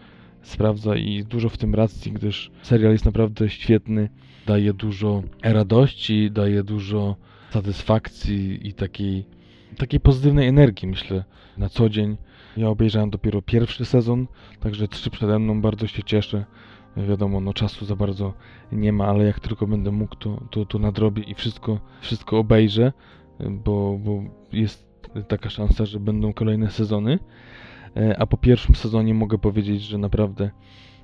sprawdza 0.42 0.96
i 0.96 1.24
dużo 1.24 1.48
w 1.48 1.58
tym 1.58 1.74
racji, 1.74 2.12
gdyż 2.12 2.50
serial 2.62 2.92
jest 2.92 3.04
naprawdę 3.04 3.48
świetny, 3.48 4.08
daje 4.46 4.72
dużo 4.72 5.22
radości, 5.42 6.30
daje 6.30 6.62
dużo 6.62 7.16
satysfakcji 7.50 8.68
i 8.68 8.72
takiej, 8.72 9.24
takiej 9.76 10.00
pozytywnej 10.00 10.48
energii, 10.48 10.88
myślę, 10.88 11.24
na 11.58 11.68
co 11.68 11.88
dzień. 11.88 12.16
Ja 12.56 12.68
obejrzałem 12.68 13.10
dopiero 13.10 13.42
pierwszy 13.42 13.84
sezon, 13.84 14.26
także 14.60 14.88
trzy 14.88 15.10
przede 15.10 15.38
mną, 15.38 15.62
bardzo 15.62 15.86
się 15.86 16.02
cieszę. 16.02 16.44
Wiadomo, 16.96 17.40
no 17.40 17.54
czasu 17.54 17.84
za 17.84 17.96
bardzo 17.96 18.34
nie 18.72 18.92
ma, 18.92 19.06
ale 19.06 19.24
jak 19.24 19.40
tylko 19.40 19.66
będę 19.66 19.90
mógł, 19.90 20.16
to, 20.16 20.42
to, 20.50 20.64
to 20.64 20.78
nadrobię 20.78 21.22
i 21.22 21.34
wszystko, 21.34 21.80
wszystko 22.00 22.38
obejrzę, 22.38 22.92
bo, 23.50 23.98
bo 23.98 24.22
jest 24.52 24.90
taka 25.28 25.50
szansa, 25.50 25.86
że 25.86 26.00
będą 26.00 26.32
kolejne 26.32 26.70
sezony. 26.70 27.18
E, 27.96 28.18
a 28.18 28.26
po 28.26 28.36
pierwszym 28.36 28.74
sezonie 28.74 29.14
mogę 29.14 29.38
powiedzieć, 29.38 29.82
że 29.82 29.98
naprawdę 29.98 30.50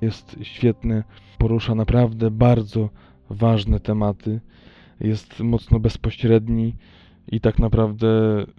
jest 0.01 0.35
świetny, 0.41 1.03
porusza 1.37 1.75
naprawdę 1.75 2.31
bardzo 2.31 2.89
ważne 3.29 3.79
tematy, 3.79 4.41
jest 4.99 5.39
mocno 5.39 5.79
bezpośredni 5.79 6.75
i 7.27 7.39
tak 7.39 7.59
naprawdę 7.59 8.07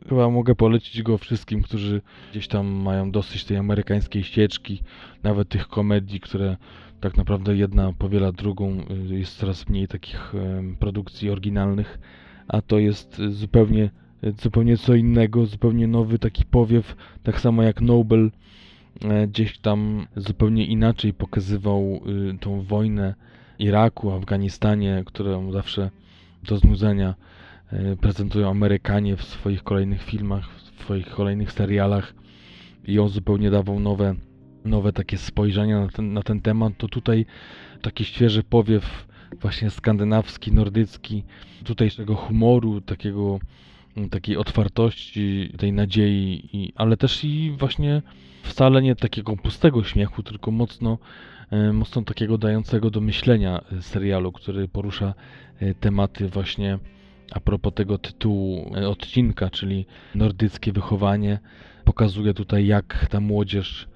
chyba 0.08 0.30
mogę 0.30 0.54
polecić 0.54 1.02
go 1.02 1.18
wszystkim, 1.18 1.62
którzy 1.62 2.02
gdzieś 2.30 2.48
tam 2.48 2.66
mają 2.66 3.10
dosyć 3.10 3.44
tej 3.44 3.56
amerykańskiej 3.56 4.24
ścieżki, 4.24 4.82
nawet 5.22 5.48
tych 5.48 5.68
komedii, 5.68 6.20
które 6.20 6.56
tak 7.00 7.16
naprawdę 7.16 7.56
jedna 7.56 7.92
powiela 7.98 8.32
drugą, 8.32 8.84
y, 9.10 9.18
jest 9.18 9.38
coraz 9.38 9.68
mniej 9.68 9.88
takich 9.88 10.32
produkcji 10.78 11.30
oryginalnych, 11.30 11.98
a 12.48 12.62
to 12.62 12.78
jest 12.78 13.22
zupełnie, 13.28 13.90
zupełnie 14.42 14.76
co 14.76 14.94
innego, 14.94 15.46
zupełnie 15.46 15.86
nowy 15.86 16.18
taki 16.18 16.44
powiew, 16.44 16.96
tak 17.22 17.40
samo 17.40 17.62
jak 17.62 17.80
Nobel 17.80 18.30
e, 19.04 19.26
gdzieś 19.26 19.58
tam 19.58 20.06
zupełnie 20.16 20.66
inaczej 20.66 21.12
pokazywał 21.12 22.00
y, 22.34 22.38
tą 22.38 22.62
wojnę 22.62 23.14
Iraku, 23.58 24.10
Afganistanie, 24.10 25.02
którą 25.06 25.52
zawsze 25.52 25.90
do 26.42 26.56
znudzenia 26.56 27.14
prezentują 28.00 28.50
Amerykanie 28.50 29.16
w 29.16 29.24
swoich 29.24 29.62
kolejnych 29.62 30.02
filmach, 30.02 30.48
w 30.50 30.82
swoich 30.82 31.10
kolejnych 31.10 31.52
serialach 31.52 32.14
i 32.84 32.98
on 32.98 33.08
zupełnie 33.08 33.50
dawał 33.50 33.80
nowe, 33.80 34.14
nowe 34.64 34.92
takie 34.92 35.18
spojrzenia 35.18 35.80
na 35.80 35.88
ten, 35.88 36.12
na 36.12 36.22
ten 36.22 36.40
temat, 36.40 36.72
to 36.78 36.88
tutaj 36.88 37.26
taki 37.82 38.04
świeży 38.04 38.42
powiew 38.42 39.08
właśnie 39.40 39.70
skandynawski, 39.70 40.52
nordycki, 40.52 41.24
tutejszego 41.64 42.14
humoru, 42.14 42.80
takiego, 42.80 43.38
takiej 44.10 44.36
otwartości, 44.36 45.52
tej 45.58 45.72
nadziei, 45.72 46.48
i, 46.52 46.72
ale 46.76 46.96
też 46.96 47.24
i 47.24 47.54
właśnie 47.58 48.02
wcale 48.42 48.82
nie 48.82 48.96
takiego 48.96 49.36
pustego 49.36 49.84
śmiechu, 49.84 50.22
tylko 50.22 50.50
mocno, 50.50 50.98
e, 51.50 51.72
mocno 51.72 52.02
takiego 52.02 52.38
dającego 52.38 52.90
do 52.90 53.00
myślenia 53.00 53.60
e, 53.72 53.82
serialu, 53.82 54.32
który 54.32 54.68
porusza 54.68 55.14
e, 55.60 55.74
tematy 55.74 56.28
właśnie 56.28 56.78
a 57.30 57.40
propos 57.40 57.74
tego 57.74 57.98
tytułu 57.98 58.72
odcinka, 58.86 59.50
czyli 59.50 59.86
nordyckie 60.14 60.72
wychowanie. 60.72 61.38
Pokazuje 61.84 62.34
tutaj, 62.34 62.66
jak 62.66 63.06
ta 63.10 63.20
młodzież 63.20 63.88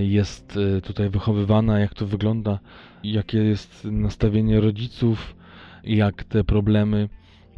jest 0.00 0.58
tutaj 0.82 1.10
wychowywana, 1.10 1.78
jak 1.78 1.94
to 1.94 2.06
wygląda, 2.06 2.58
jakie 3.04 3.38
jest 3.38 3.84
nastawienie 3.84 4.60
rodziców, 4.60 5.36
jak 5.84 6.24
te 6.24 6.44
problemy, 6.44 7.08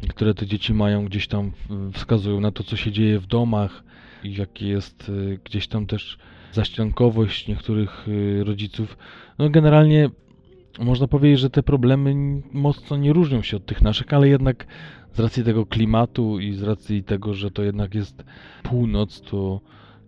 które 0.09 0.33
te 0.33 0.45
dzieci 0.45 0.73
mają, 0.73 1.05
gdzieś 1.05 1.27
tam 1.27 1.51
wskazują 1.93 2.39
na 2.39 2.51
to, 2.51 2.63
co 2.63 2.75
się 2.75 2.91
dzieje 2.91 3.19
w 3.19 3.27
domach, 3.27 3.83
jakie 4.23 4.67
jest 4.67 5.11
gdzieś 5.43 5.67
tam 5.67 5.85
też 5.85 6.17
zaściankowość 6.51 7.47
niektórych 7.47 8.07
rodziców. 8.43 8.97
No 9.39 9.49
generalnie 9.49 10.09
można 10.79 11.07
powiedzieć, 11.07 11.39
że 11.39 11.49
te 11.49 11.63
problemy 11.63 12.41
mocno 12.53 12.97
nie 12.97 13.13
różnią 13.13 13.41
się 13.41 13.57
od 13.57 13.65
tych 13.65 13.81
naszych, 13.81 14.13
ale 14.13 14.27
jednak 14.27 14.67
z 15.13 15.19
racji 15.19 15.43
tego 15.43 15.65
klimatu 15.65 16.39
i 16.39 16.53
z 16.53 16.63
racji 16.63 17.03
tego, 17.03 17.33
że 17.33 17.51
to 17.51 17.63
jednak 17.63 17.95
jest 17.95 18.23
północ, 18.63 19.21
to, 19.21 19.61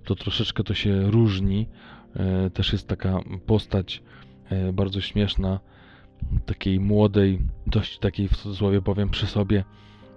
to 0.04 0.16
troszeczkę 0.16 0.64
to 0.64 0.74
się 0.74 1.12
różni. 1.12 1.68
E, 2.16 2.50
też 2.50 2.74
jest 2.74 2.88
taka 2.88 3.20
postać 3.46 4.04
e, 4.50 4.74
bardzo 4.74 5.02
śmieszna, 5.02 5.60
takiej 6.46 6.80
młodej, 6.80 7.40
dość 7.68 8.00
takiej 8.00 8.28
w 8.28 8.38
cudzysłowie 8.38 8.82
powiem 8.82 9.10
przy 9.10 9.28
sobie 9.28 9.64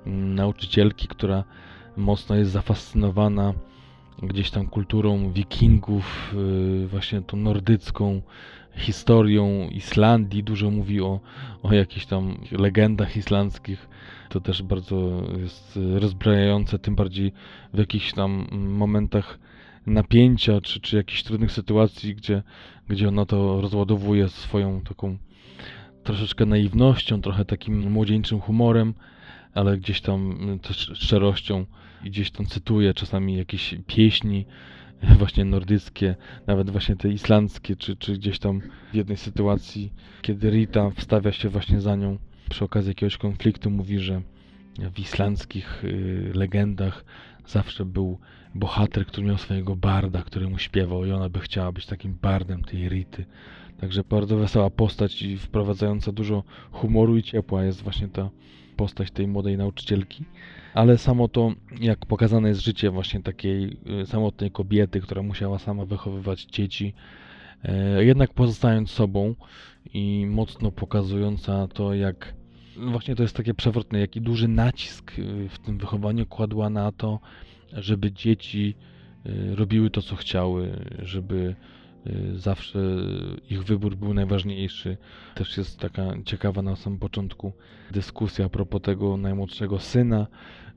mm, 0.07 0.35
nauczycielki, 0.35 1.09
która 1.09 1.45
mocno 1.97 2.37
jest 2.37 2.51
zafascynowana 2.51 3.55
gdzieś 4.23 4.51
tam 4.51 4.67
kulturą 4.67 5.33
wikingów, 5.33 6.35
y, 6.85 6.87
właśnie 6.87 7.23
tą 7.23 7.37
nordycką 7.37 8.23
historią 8.77 9.69
Islandii. 9.69 10.45
Dużo 10.45 10.71
mówi 10.71 11.01
o, 11.01 11.21
o 11.63 11.73
jakichś 11.73 12.07
tam 12.07 12.39
legendach 12.53 13.17
islandzkich. 13.17 13.89
To 14.29 14.41
też 14.41 14.63
bardzo 14.63 15.23
jest 15.39 15.79
rozbrajające, 15.95 16.79
tym 16.79 16.95
bardziej 16.95 17.33
w 17.75 17.79
jakichś 17.79 18.13
tam 18.13 18.47
momentach 18.53 19.39
napięcia, 19.87 20.61
czy, 20.61 20.81
czy 20.81 20.97
jakichś 20.97 21.23
trudnych 21.23 21.53
sytuacji, 21.53 22.15
gdzie, 22.15 22.43
gdzie 22.89 23.09
ona 23.09 23.27
to 23.27 23.61
rozładowuje 23.61 24.29
swoją 24.29 24.81
taką 24.81 25.17
troszeczkę 26.05 26.47
naiwnością, 26.47 27.23
trochę 27.23 27.45
takim 27.45 27.91
młodzieńczym 27.91 28.41
humorem, 28.41 28.95
ale 29.55 29.79
gdzieś 29.79 30.01
tam 30.01 30.39
też 30.63 30.91
szczerością 30.95 31.67
i 32.05 32.11
gdzieś 32.11 32.31
tam 32.31 32.47
cytuję 32.47 32.95
czasami 32.95 33.37
jakieś 33.37 33.75
pieśni 33.87 34.47
właśnie 35.19 35.45
nordyckie, 35.45 36.17
nawet 36.47 36.71
właśnie 36.71 36.97
te 36.97 37.09
islandzkie, 37.09 37.77
czy, 37.77 37.97
czy 37.97 38.13
gdzieś 38.13 38.39
tam 38.39 38.61
w 38.93 38.95
jednej 38.95 39.17
sytuacji, 39.17 39.93
kiedy 40.23 40.51
Rita 40.51 40.91
wstawia 40.91 41.33
się 41.33 41.49
właśnie 41.49 41.81
za 41.81 41.97
nią 41.97 42.19
przy 42.51 42.65
okazji 42.65 42.91
jakiegoś 42.91 43.17
konfliktu, 43.17 43.71
mówi, 43.71 43.99
że 43.99 44.23
w 44.95 44.99
islandzkich 44.99 45.85
y, 45.85 46.31
legendach 46.35 47.05
zawsze 47.47 47.85
był 47.85 48.19
bohater, 48.55 49.07
który 49.07 49.27
miał 49.27 49.39
swojego 49.39 49.77
barda, 49.77 50.23
który 50.23 50.49
mu 50.49 50.59
śpiewał 50.59 51.05
i 51.05 51.13
ona 51.13 51.29
by 51.29 51.41
chciała 51.41 51.73
być 51.73 51.87
takim 51.87 52.19
bardem 52.23 52.65
tej 52.65 52.89
Rity. 52.89 53.25
Także 53.81 54.03
bardzo 54.05 54.37
wesoła 54.37 54.71
postać 54.71 55.23
i 55.23 55.39
wprowadzająca 55.39 56.13
dużo 56.13 56.45
humoru 56.73 57.17
i 57.17 57.23
ciepła 57.23 57.65
jest 57.65 57.83
właśnie 57.83 58.09
ta 58.09 58.31
postać 58.77 59.11
tej 59.11 59.27
młodej 59.27 59.57
nauczycielki 59.57 60.25
ale 60.77 60.99
samo 60.99 61.29
to, 61.29 61.53
jak 61.81 62.07
pokazane 62.07 62.49
jest 62.49 62.61
życie 62.61 62.91
właśnie 62.91 63.23
takiej 63.23 63.77
y, 64.03 64.07
samotnej 64.07 64.51
kobiety, 64.51 65.01
która 65.01 65.23
musiała 65.23 65.59
sama 65.59 65.85
wychowywać 65.85 66.45
dzieci, 66.45 66.95
e, 67.65 68.05
jednak 68.05 68.35
pozostając 68.35 68.91
sobą 68.91 69.35
i 69.97 70.27
mocno 70.27 70.73
pokazująca 70.73 71.69
to, 71.69 71.95
jak 71.95 72.35
no 72.77 72.91
właśnie 72.91 73.17
to 73.17 73.23
jest 73.23 73.37
takie 73.37 73.55
przewrotne, 73.55 74.01
jaki 74.01 74.21
duży 74.21 74.49
nacisk 74.49 75.19
y, 75.19 75.49
w 75.49 75.59
tym 75.59 75.79
wychowaniu 75.79 76.27
kładła 76.27 76.71
na 76.71 76.93
to, 76.93 77.21
żeby 77.73 78.13
dzieci 78.13 78.75
y, 79.27 79.57
robiły 79.57 79.91
to, 79.91 80.03
co 80.03 80.17
chciały, 80.17 80.85
żeby 80.99 81.55
zawsze 82.35 82.79
ich 83.51 83.65
wybór 83.65 83.97
był 83.97 84.15
najważniejszy. 84.15 84.97
Też 85.35 85.57
jest 85.57 85.79
taka 85.79 86.03
ciekawa 86.25 86.63
na 86.63 86.77
samym 86.77 86.99
początku 86.99 87.53
dyskusja 87.91 88.45
a 88.45 88.49
propos 88.49 88.83
tego 88.83 89.17
najmłodszego 89.17 89.79
syna, 89.79 90.27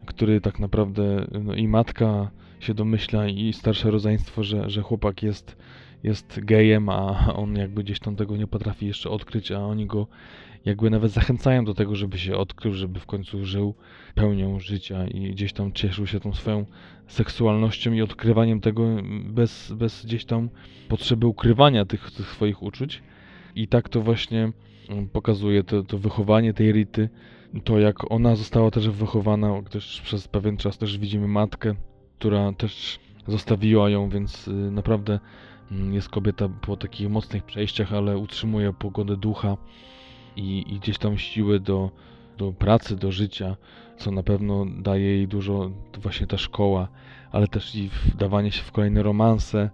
który 0.05 0.41
tak 0.41 0.59
naprawdę 0.59 1.27
no, 1.43 1.53
i 1.55 1.67
matka 1.67 2.31
się 2.59 2.73
domyśla 2.73 3.27
i 3.27 3.53
starsze 3.53 3.91
rodzeństwo, 3.91 4.43
że, 4.43 4.69
że 4.69 4.81
chłopak 4.81 5.23
jest, 5.23 5.57
jest 6.03 6.39
gejem, 6.43 6.89
a 6.89 7.33
on 7.33 7.55
jakby 7.55 7.83
gdzieś 7.83 7.99
tam 7.99 8.15
tego 8.15 8.37
nie 8.37 8.47
potrafi 8.47 8.87
jeszcze 8.87 9.09
odkryć, 9.09 9.51
a 9.51 9.59
oni 9.59 9.85
go 9.85 10.07
jakby 10.65 10.89
nawet 10.89 11.11
zachęcają 11.11 11.65
do 11.65 11.73
tego, 11.73 11.95
żeby 11.95 12.17
się 12.17 12.37
odkrył, 12.37 12.73
żeby 12.73 12.99
w 12.99 13.05
końcu 13.05 13.45
żył 13.45 13.75
pełnią 14.15 14.59
życia 14.59 15.07
i 15.07 15.31
gdzieś 15.31 15.53
tam 15.53 15.71
cieszył 15.73 16.07
się 16.07 16.19
tą 16.19 16.33
swoją 16.33 16.65
seksualnością 17.07 17.93
i 17.93 18.01
odkrywaniem 18.01 18.61
tego 18.61 18.87
bez, 19.23 19.71
bez 19.71 20.05
gdzieś 20.05 20.25
tam 20.25 20.49
potrzeby 20.87 21.27
ukrywania 21.27 21.85
tych, 21.85 22.11
tych 22.11 22.27
swoich 22.27 22.63
uczuć. 22.63 23.03
I 23.55 23.67
tak 23.67 23.89
to 23.89 24.01
właśnie 24.01 24.51
pokazuje 25.13 25.63
to, 25.63 25.83
to 25.83 25.97
wychowanie 25.97 26.53
tej 26.53 26.71
Rity, 26.71 27.09
to 27.63 27.79
jak 27.79 28.11
ona 28.11 28.35
została 28.35 28.71
też 28.71 28.89
wychowana, 28.89 29.61
gdyż 29.61 30.01
przez 30.01 30.27
pewien 30.27 30.57
czas 30.57 30.77
też 30.77 30.97
widzimy 30.97 31.27
matkę, 31.27 31.75
która 32.19 32.53
też 32.53 32.99
zostawiła 33.27 33.89
ją, 33.89 34.09
więc 34.09 34.47
y, 34.47 34.51
naprawdę 34.51 35.13
mm, 35.13 35.48
jest 35.71 36.09
kobieta 36.09 36.49
po 36.61 36.77
takich 36.77 37.09
mocnych 37.09 37.43
przejściach, 37.43 37.93
ale 37.93 38.17
utrzymuje 38.17 38.73
pogodę 38.73 39.17
ducha 39.17 39.57
i, 40.35 40.65
i 40.67 40.79
gdzieś 40.79 40.97
tam 40.97 41.17
siły 41.17 41.59
do, 41.59 41.91
do 42.37 42.53
pracy, 42.53 42.95
do 42.95 43.11
życia, 43.11 43.55
co 43.97 44.11
na 44.11 44.23
pewno 44.23 44.65
daje 44.65 45.05
jej 45.05 45.27
dużo 45.27 45.71
właśnie 45.97 46.27
ta 46.27 46.37
szkoła, 46.37 46.87
ale 47.31 47.47
też 47.47 47.75
i 47.75 47.89
wdawanie 48.05 48.51
się 48.51 48.63
w 48.63 48.71
kolejne 48.71 49.03
romanse, 49.03 49.69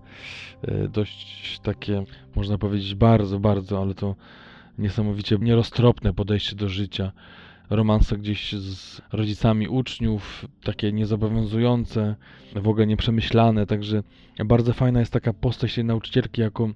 y, 0.67 0.89
dość 0.89 1.59
takie, 1.59 2.03
można 2.35 2.57
powiedzieć, 2.57 2.95
bardzo, 2.95 3.39
bardzo, 3.39 3.81
ale 3.81 3.93
to 3.93 4.15
niesamowicie 4.77 5.37
nieroztropne 5.41 6.13
podejście 6.13 6.55
do 6.55 6.69
życia 6.69 7.11
romanse 7.69 8.17
gdzieś 8.17 8.53
z 8.53 9.01
rodzicami 9.11 9.67
uczniów, 9.67 10.45
takie 10.63 10.91
niezobowiązujące, 10.91 12.15
w 12.55 12.67
ogóle 12.67 12.87
nieprzemyślane, 12.87 13.65
także 13.65 14.03
bardzo 14.45 14.73
fajna 14.73 14.99
jest 14.99 15.13
taka 15.13 15.33
postać 15.33 15.75
tej 15.75 15.85
nauczycielki 15.85 16.41
jako 16.41 16.69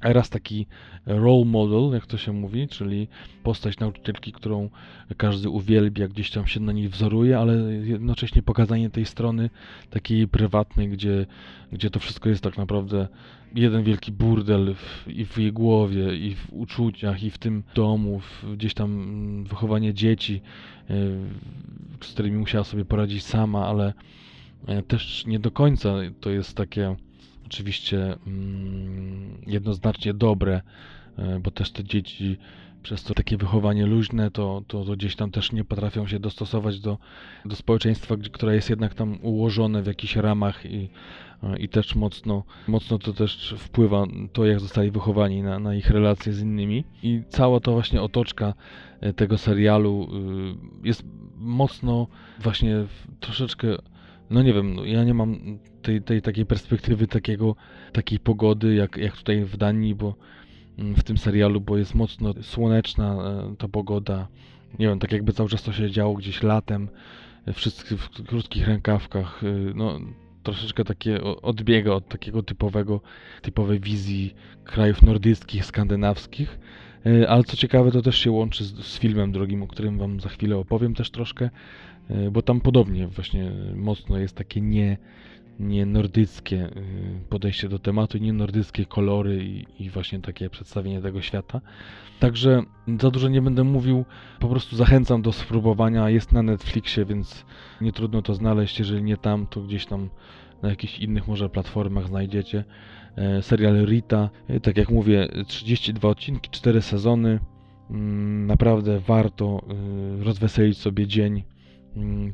raz 0.00 0.30
taki 0.30 0.66
role 1.06 1.44
model, 1.44 1.90
jak 1.92 2.06
to 2.06 2.18
się 2.18 2.32
mówi, 2.32 2.68
czyli 2.68 3.08
postać 3.42 3.78
nauczycielki, 3.78 4.32
którą 4.32 4.70
każdy 5.16 5.48
uwielbia, 5.48 6.08
gdzieś 6.08 6.30
tam 6.30 6.46
się 6.46 6.60
na 6.60 6.72
niej 6.72 6.88
wzoruje, 6.88 7.38
ale 7.38 7.54
jednocześnie 7.72 8.42
pokazanie 8.42 8.90
tej 8.90 9.06
strony 9.06 9.50
takiej 9.90 10.28
prywatnej, 10.28 10.88
gdzie, 10.88 11.26
gdzie 11.72 11.90
to 11.90 12.00
wszystko 12.00 12.28
jest 12.28 12.42
tak 12.42 12.58
naprawdę 12.58 13.08
jeden 13.54 13.82
wielki 13.82 14.12
burdel 14.12 14.74
w, 14.74 15.08
i 15.08 15.24
w 15.24 15.38
jej 15.38 15.52
głowie, 15.52 16.16
i 16.16 16.34
w 16.34 16.52
uczuciach, 16.52 17.22
i 17.22 17.30
w 17.30 17.38
tym 17.38 17.62
domu, 17.74 18.20
w, 18.20 18.56
gdzieś 18.56 18.74
tam 18.74 18.92
mm, 18.92 19.44
wychowanie 19.44 19.94
dzieci, 19.94 20.40
yy, 20.88 20.96
z 22.00 22.12
którymi 22.12 22.38
musiała 22.38 22.64
sobie 22.64 22.84
poradzić 22.84 23.24
sama, 23.24 23.66
ale 23.66 23.92
yy, 24.68 24.82
też 24.82 25.26
nie 25.26 25.38
do 25.38 25.50
końca 25.50 25.94
to 26.20 26.30
jest 26.30 26.56
takie 26.56 26.96
oczywiście 27.46 28.16
mm, 28.26 29.42
jednoznacznie 29.46 30.14
dobre, 30.14 30.62
e, 31.18 31.40
bo 31.40 31.50
też 31.50 31.70
te 31.70 31.84
dzieci 31.84 32.38
przez 32.82 33.04
to 33.04 33.14
takie 33.14 33.36
wychowanie 33.36 33.86
luźne, 33.86 34.30
to, 34.30 34.62
to, 34.66 34.84
to 34.84 34.92
gdzieś 34.92 35.16
tam 35.16 35.30
też 35.30 35.52
nie 35.52 35.64
potrafią 35.64 36.06
się 36.06 36.18
dostosować 36.18 36.80
do, 36.80 36.98
do 37.44 37.56
społeczeństwa, 37.56 38.16
które 38.32 38.54
jest 38.54 38.70
jednak 38.70 38.94
tam 38.94 39.18
ułożone 39.22 39.82
w 39.82 39.86
jakichś 39.86 40.16
ramach 40.16 40.66
i, 40.66 40.88
i 41.58 41.68
też 41.68 41.94
mocno, 41.94 42.44
mocno 42.68 42.98
to 42.98 43.12
też 43.12 43.54
wpływa 43.58 44.04
to, 44.32 44.46
jak 44.46 44.60
zostali 44.60 44.90
wychowani 44.90 45.42
na, 45.42 45.58
na 45.58 45.74
ich 45.74 45.90
relacje 45.90 46.32
z 46.32 46.40
innymi. 46.40 46.84
I 47.02 47.22
cała 47.28 47.60
to 47.60 47.72
właśnie 47.72 48.02
otoczka 48.02 48.54
e, 49.00 49.12
tego 49.12 49.38
serialu 49.38 50.08
jest 50.84 51.04
mocno 51.36 52.06
właśnie 52.38 52.84
troszeczkę 53.20 53.68
no 54.32 54.42
nie 54.42 54.52
wiem, 54.52 54.74
no 54.74 54.84
ja 54.84 55.04
nie 55.04 55.14
mam 55.14 55.58
tej, 55.82 56.02
tej 56.02 56.22
takiej 56.22 56.46
perspektywy 56.46 57.06
takiego, 57.06 57.56
takiej 57.92 58.18
pogody 58.18 58.74
jak, 58.74 58.96
jak 58.96 59.16
tutaj 59.16 59.44
w 59.44 59.56
Danii, 59.56 59.94
bo 59.94 60.14
mm, 60.78 60.94
w 60.94 61.02
tym 61.02 61.18
serialu, 61.18 61.60
bo 61.60 61.78
jest 61.78 61.94
mocno 61.94 62.34
słoneczna 62.42 63.14
e, 63.14 63.56
ta 63.56 63.68
pogoda. 63.68 64.28
Nie 64.78 64.86
wiem, 64.86 64.98
tak 64.98 65.12
jakby 65.12 65.32
cały 65.32 65.48
czas 65.48 65.62
to 65.62 65.72
się 65.72 65.90
działo 65.90 66.14
gdzieś 66.14 66.42
latem, 66.42 66.88
wszystkich 67.52 67.98
w 67.98 68.26
krótkich 68.26 68.66
rękawkach. 68.66 69.42
Y, 69.42 69.72
no, 69.74 70.00
troszeczkę 70.42 70.84
takie 70.84 71.22
odbiega 71.22 71.92
od 71.92 72.08
takiego 72.08 72.42
typowego, 72.42 73.00
typowej 73.42 73.80
wizji 73.80 74.34
krajów 74.64 75.02
nordyckich, 75.02 75.64
skandynawskich. 75.64 76.58
Ale 77.28 77.44
co 77.44 77.56
ciekawe, 77.56 77.90
to 77.90 78.02
też 78.02 78.18
się 78.18 78.30
łączy 78.30 78.64
z, 78.64 78.74
z 78.74 78.98
filmem 78.98 79.32
drogim, 79.32 79.62
o 79.62 79.66
którym 79.66 79.98
Wam 79.98 80.20
za 80.20 80.28
chwilę 80.28 80.56
opowiem 80.56 80.94
też 80.94 81.10
troszkę. 81.10 81.50
E, 82.12 82.30
bo 82.30 82.42
tam 82.42 82.60
podobnie 82.60 83.08
właśnie 83.08 83.52
mocno 83.74 84.18
jest 84.18 84.36
takie 84.36 84.60
nie, 84.60 84.98
nie 85.60 85.86
nordyckie 85.86 86.56
e, 86.56 86.70
podejście 87.28 87.68
do 87.68 87.78
tematu, 87.78 88.18
nie 88.18 88.32
nordyckie 88.32 88.86
kolory 88.86 89.44
i, 89.44 89.66
i, 89.78 89.90
właśnie 89.90 90.20
takie 90.20 90.50
przedstawienie 90.50 91.02
tego 91.02 91.22
świata. 91.22 91.60
Także 92.20 92.62
za 93.00 93.10
dużo 93.10 93.28
nie 93.28 93.42
będę 93.42 93.64
mówił, 93.64 94.04
po 94.40 94.48
prostu 94.48 94.76
zachęcam 94.76 95.22
do 95.22 95.32
spróbowania. 95.32 96.10
Jest 96.10 96.32
na 96.32 96.42
Netflixie, 96.42 97.04
więc 97.04 97.44
nie 97.80 97.92
trudno 97.92 98.22
to 98.22 98.34
znaleźć. 98.34 98.78
Jeżeli 98.78 99.02
nie 99.02 99.16
tam, 99.16 99.46
to 99.46 99.60
gdzieś 99.60 99.86
tam 99.86 100.10
na 100.62 100.68
jakichś 100.68 100.98
innych 100.98 101.28
może 101.28 101.48
platformach 101.48 102.06
znajdziecie. 102.06 102.64
E, 103.16 103.42
serial 103.42 103.84
Rita, 103.86 104.30
tak 104.62 104.76
jak 104.76 104.90
mówię, 104.90 105.28
32 105.46 106.08
odcinki, 106.08 106.50
4 106.50 106.82
sezony. 106.82 107.40
Mm, 107.90 108.46
naprawdę 108.46 109.00
warto 109.00 109.62
rozweselić 110.20 110.78
sobie 110.78 111.06
dzień 111.06 111.42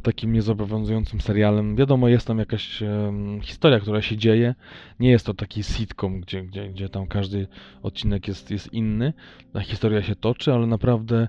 takim 0.02 0.32
niezobowiązującym 0.32 1.20
serialem. 1.20 1.76
Wiadomo, 1.76 2.08
jest 2.08 2.26
tam 2.26 2.38
jakaś 2.38 2.82
um, 2.82 3.40
historia, 3.40 3.80
która 3.80 4.02
się 4.02 4.16
dzieje. 4.16 4.54
Nie 5.00 5.10
jest 5.10 5.26
to 5.26 5.34
taki 5.34 5.62
sitcom, 5.62 6.20
gdzie, 6.20 6.42
gdzie, 6.42 6.68
gdzie 6.68 6.88
tam 6.88 7.06
każdy 7.06 7.46
odcinek 7.82 8.28
jest, 8.28 8.50
jest 8.50 8.72
inny. 8.72 9.12
Ta 9.52 9.60
historia 9.60 10.02
się 10.02 10.16
toczy, 10.16 10.52
ale 10.52 10.66
naprawdę 10.66 11.28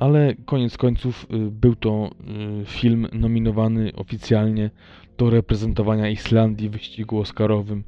Ale 0.00 0.34
koniec 0.44 0.76
końców 0.76 1.24
y, 1.24 1.26
był 1.50 1.76
to 1.76 2.10
film 2.64 3.08
nominowany 3.12 3.92
oficjalnie 3.94 4.70
do 5.18 5.30
reprezentowania 5.30 6.08
Islandii 6.08 6.68
w 6.68 6.72
wyścigu 6.72 7.20
Oscarowym 7.20 7.84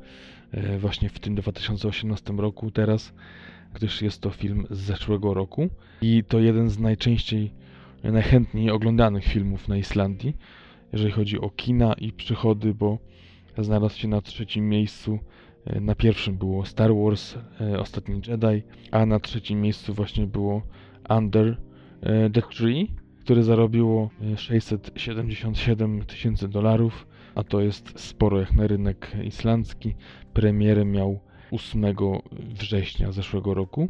właśnie 0.79 1.09
w 1.09 1.19
tym 1.19 1.35
2018 1.35 2.33
roku 2.33 2.71
teraz, 2.71 3.15
gdyż 3.75 4.03
jest 4.03 4.21
to 4.21 4.31
film 4.31 4.67
z 4.71 4.79
zeszłego 4.79 5.35
roku 5.35 5.69
i 6.03 6.25
to 6.29 6.41
jeden 6.41 6.71
z 6.71 6.79
najczęściej, 6.79 7.51
najchętniej 8.05 8.71
oglądanych 8.71 9.25
filmów 9.25 9.69
na 9.69 9.77
Islandii, 9.77 10.37
jeżeli 10.93 11.11
chodzi 11.11 11.41
o 11.41 11.51
kina 11.51 11.95
i 11.95 12.13
przychody, 12.13 12.75
bo 12.75 12.99
znalazł 13.65 13.99
się 13.99 14.09
na 14.09 14.21
trzecim 14.21 14.69
miejscu. 14.69 15.19
E, 15.67 15.81
na 15.81 15.95
pierwszym 15.95 16.37
było 16.37 16.65
Star 16.65 16.95
Wars 16.95 17.35
e, 17.61 17.81
Ostatni 17.81 18.21
Jedi, 18.29 18.63
a 18.91 19.07
na 19.07 19.21
trzecim 19.21 19.61
miejscu 19.61 19.95
właśnie 19.95 20.27
było 20.27 20.63
Under 21.11 21.57
e, 22.03 22.31
the 22.31 22.43
Tree, 22.43 22.89
które 23.21 23.43
zarobiło 23.43 24.11
677 24.37 26.05
tysięcy 26.05 26.49
dolarów, 26.49 27.07
a 27.35 27.43
to 27.43 27.61
jest 27.61 28.01
sporo 28.01 28.41
jak 28.41 28.53
na 28.53 28.67
rynek 28.67 29.13
islandzki. 29.25 29.95
Premierę 30.33 30.85
miał 30.85 31.21
8 31.51 31.85
września 32.31 33.13
zeszłego 33.13 33.55
roku. 33.55 33.89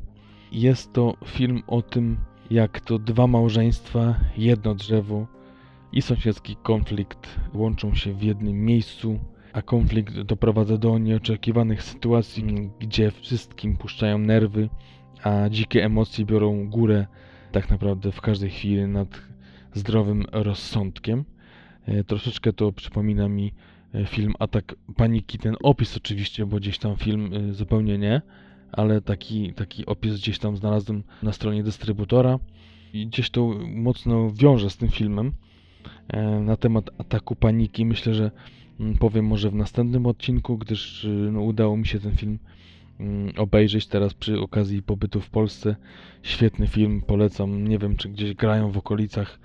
Jest 0.53 0.93
to 0.93 1.17
film 1.25 1.63
o 1.67 1.83
tym, 1.83 2.17
jak 2.51 2.81
to 2.81 2.99
dwa 2.99 3.27
małżeństwa, 3.27 4.15
jedno 4.37 4.75
drzewo 4.75 5.27
i 5.93 6.03
sąsiedzki 6.03 6.57
konflikt 6.63 7.41
łączą 7.55 7.95
się 7.95 8.13
w 8.13 8.23
jednym 8.23 8.65
miejscu 8.65 9.19
a 9.59 9.63
konflikt 9.63 10.21
doprowadza 10.21 10.77
do 10.77 10.99
nieoczekiwanych 10.99 11.83
sytuacji, 11.83 12.71
gdzie 12.79 13.11
wszystkim 13.11 13.77
puszczają 13.77 14.19
nerwy, 14.19 14.69
a 15.23 15.49
dzikie 15.51 15.85
emocje 15.85 16.25
biorą 16.25 16.71
górę 16.71 17.07
tak 17.53 17.71
naprawdę 17.71 18.13
w 18.13 18.21
każdej 18.21 18.51
chwili 18.51 18.87
nad 18.87 19.09
zdrowym 19.75 20.25
rozsądkiem. 20.33 21.25
E, 21.87 22.05
troszeczkę 22.05 22.53
to 22.53 22.73
przypomina 22.73 23.29
mi 23.29 23.53
e, 23.95 24.07
film 24.07 24.35
Atak 24.39 24.75
Paniki, 24.97 25.39
ten 25.39 25.57
opis 25.63 25.97
oczywiście, 25.97 26.47
bo 26.47 26.57
gdzieś 26.57 26.79
tam 26.79 26.97
film 26.97 27.31
e, 27.35 27.55
zupełnie 27.55 27.99
nie, 27.99 28.23
ale 28.73 29.01
taki, 29.01 29.55
taki 29.55 29.87
opis 29.87 30.15
gdzieś 30.15 30.39
tam 30.39 30.57
znalazłem 30.57 31.03
na 31.23 31.33
stronie 31.33 31.63
dystrybutora 31.63 32.39
i 32.93 33.07
gdzieś 33.07 33.31
to 33.31 33.55
mocno 33.67 34.31
wiąże 34.31 34.71
z 34.71 34.77
tym 34.77 34.89
filmem 34.89 35.33
na 36.41 36.57
temat 36.57 36.91
ataku 36.99 37.37
paniki. 37.37 37.85
Myślę, 37.85 38.15
że 38.15 38.31
powiem 38.99 39.27
może 39.27 39.51
w 39.51 39.55
następnym 39.55 40.07
odcinku, 40.07 40.59
gdyż 40.59 41.05
y, 41.05 41.09
no, 41.09 41.41
udało 41.41 41.77
mi 41.77 41.87
się 41.87 42.01
ten 42.01 42.17
film 42.17 42.39
mm, 43.01 43.33
obejrzeć 43.37 43.87
teraz 43.87 44.15
przy 44.15 44.41
okazji 44.41 44.83
pobytu 44.83 45.21
w 45.21 45.31
Polsce. 45.31 45.77
Świetny 46.23 46.67
film, 46.67 47.03
polecam. 47.07 47.69
Nie 47.69 47.79
wiem, 47.79 47.97
czy 47.97 48.09
gdzieś 48.09 48.35
grają 48.35 48.71
w 48.71 48.79
okolicach. 48.79 49.39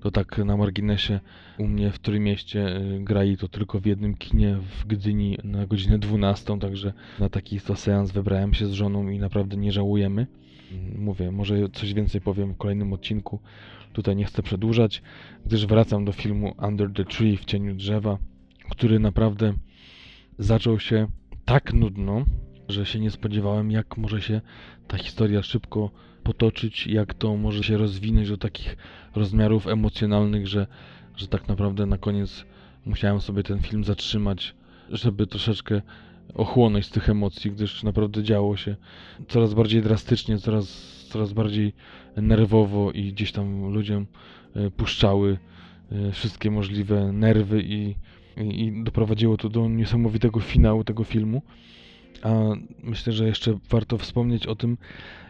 To 0.00 0.10
tak 0.10 0.38
na 0.38 0.56
marginesie 0.56 1.20
u 1.58 1.66
mnie 1.66 1.90
w 1.90 1.94
którym 1.94 2.22
mieście 2.22 2.76
y, 2.76 3.00
grali 3.00 3.36
to 3.36 3.48
tylko 3.48 3.80
w 3.80 3.86
jednym 3.86 4.14
kinie 4.14 4.56
w 4.56 4.86
Gdyni 4.86 5.38
na 5.44 5.66
godzinę 5.66 5.98
12, 5.98 6.58
także 6.58 6.92
na 7.20 7.28
taki 7.28 7.60
to 7.60 7.76
seans 7.76 8.12
wybrałem 8.12 8.54
się 8.54 8.66
z 8.66 8.72
żoną 8.72 9.08
i 9.08 9.18
naprawdę 9.18 9.56
nie 9.56 9.72
żałujemy. 9.72 10.26
Mm, 10.72 11.02
mówię, 11.04 11.32
może 11.32 11.68
coś 11.68 11.94
więcej 11.94 12.20
powiem 12.20 12.54
w 12.54 12.56
kolejnym 12.56 12.92
odcinku. 12.92 13.40
Tutaj 13.92 14.16
nie 14.16 14.24
chcę 14.24 14.42
przedłużać, 14.42 15.02
gdyż 15.46 15.66
wracam 15.66 16.04
do 16.04 16.12
filmu 16.12 16.54
Under 16.68 16.92
the 16.92 17.04
Tree 17.04 17.36
w 17.36 17.44
cieniu 17.44 17.74
drzewa 17.74 18.18
który 18.70 18.98
naprawdę 18.98 19.54
zaczął 20.38 20.80
się 20.80 21.06
tak 21.44 21.72
nudno, 21.72 22.24
że 22.68 22.86
się 22.86 23.00
nie 23.00 23.10
spodziewałem, 23.10 23.70
jak 23.70 23.96
może 23.96 24.22
się 24.22 24.40
ta 24.88 24.98
historia 24.98 25.42
szybko 25.42 25.90
potoczyć, 26.22 26.86
jak 26.86 27.14
to 27.14 27.36
może 27.36 27.64
się 27.64 27.76
rozwinąć 27.76 28.28
do 28.28 28.36
takich 28.36 28.76
rozmiarów 29.14 29.66
emocjonalnych, 29.66 30.46
że, 30.46 30.66
że 31.16 31.28
tak 31.28 31.48
naprawdę 31.48 31.86
na 31.86 31.98
koniec 31.98 32.44
musiałem 32.86 33.20
sobie 33.20 33.42
ten 33.42 33.60
film 33.60 33.84
zatrzymać, 33.84 34.54
żeby 34.88 35.26
troszeczkę 35.26 35.82
ochłonąć 36.34 36.86
z 36.86 36.90
tych 36.90 37.08
emocji, 37.08 37.50
gdyż 37.50 37.82
naprawdę 37.82 38.22
działo 38.22 38.56
się 38.56 38.76
coraz 39.28 39.54
bardziej 39.54 39.82
drastycznie, 39.82 40.38
coraz, 40.38 40.66
coraz 41.10 41.32
bardziej 41.32 41.72
nerwowo 42.16 42.92
i 42.92 43.12
gdzieś 43.12 43.32
tam 43.32 43.72
ludziom 43.72 44.06
e, 44.56 44.70
puszczały 44.70 45.38
e, 45.92 46.12
wszystkie 46.12 46.50
możliwe 46.50 47.12
nerwy 47.12 47.62
i 47.62 47.94
i 48.36 48.82
doprowadziło 48.84 49.36
to 49.36 49.48
do 49.48 49.68
niesamowitego 49.68 50.40
finału 50.40 50.84
tego 50.84 51.04
filmu. 51.04 51.42
A 52.22 52.30
myślę, 52.82 53.12
że 53.12 53.26
jeszcze 53.26 53.58
warto 53.70 53.98
wspomnieć 53.98 54.46
o 54.46 54.56
tym, 54.56 54.78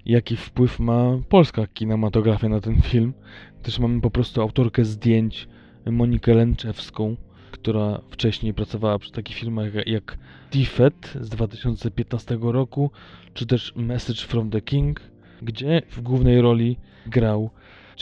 jaki 0.06 0.36
wpływ 0.36 0.80
ma 0.80 1.18
polska 1.28 1.66
kinematografia 1.66 2.48
na 2.48 2.60
ten 2.60 2.82
film. 2.82 3.14
Też 3.62 3.78
mamy 3.78 4.00
po 4.00 4.10
prostu 4.10 4.42
autorkę 4.42 4.84
zdjęć, 4.84 5.48
Monikę 5.90 6.34
Lęczewską, 6.34 7.16
która 7.50 8.00
wcześniej 8.10 8.54
pracowała 8.54 8.98
przy 8.98 9.12
takich 9.12 9.36
filmach 9.36 9.74
jak, 9.74 9.86
jak 9.86 10.18
Defet 10.52 11.12
z 11.20 11.28
2015 11.28 12.38
roku, 12.40 12.90
czy 13.34 13.46
też 13.46 13.72
Message 13.76 14.20
from 14.20 14.50
the 14.50 14.60
King, 14.60 15.00
gdzie 15.42 15.82
w 15.90 16.00
głównej 16.00 16.40
roli 16.40 16.76
grał 17.06 17.50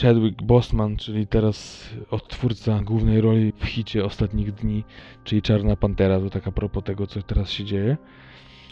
Chadwick 0.01 0.43
Boseman, 0.43 0.97
czyli 0.97 1.27
teraz 1.27 1.89
odtwórca 2.11 2.79
głównej 2.79 3.21
roli 3.21 3.53
w 3.57 3.65
hicie 3.65 4.05
ostatnich 4.05 4.51
dni, 4.51 4.83
czyli 5.23 5.41
Czarna 5.41 5.75
Pantera, 5.75 6.19
to 6.19 6.29
tak 6.29 6.47
a 6.47 6.51
propos 6.51 6.83
tego, 6.83 7.07
co 7.07 7.21
teraz 7.21 7.49
się 7.49 7.63
dzieje. 7.63 7.97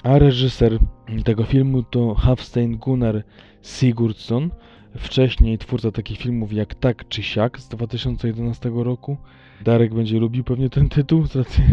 A 0.03 0.19
reżyser 0.19 0.77
tego 1.23 1.43
filmu 1.43 1.83
to 1.83 2.15
Hafstein 2.15 2.77
Gunnar 2.77 3.23
Sigurdsson, 3.63 4.49
wcześniej 4.97 5.57
twórca 5.57 5.91
takich 5.91 6.19
filmów 6.19 6.53
jak 6.53 6.75
Tak 6.75 7.07
czy 7.07 7.23
Siak 7.23 7.59
z 7.59 7.67
2011 7.67 8.71
roku. 8.73 9.17
Darek 9.63 9.93
będzie 9.93 10.19
lubił 10.19 10.43
pewnie 10.43 10.69
ten 10.69 10.89
tytuł 10.89 11.25
z 11.25 11.35
racji 11.35 11.63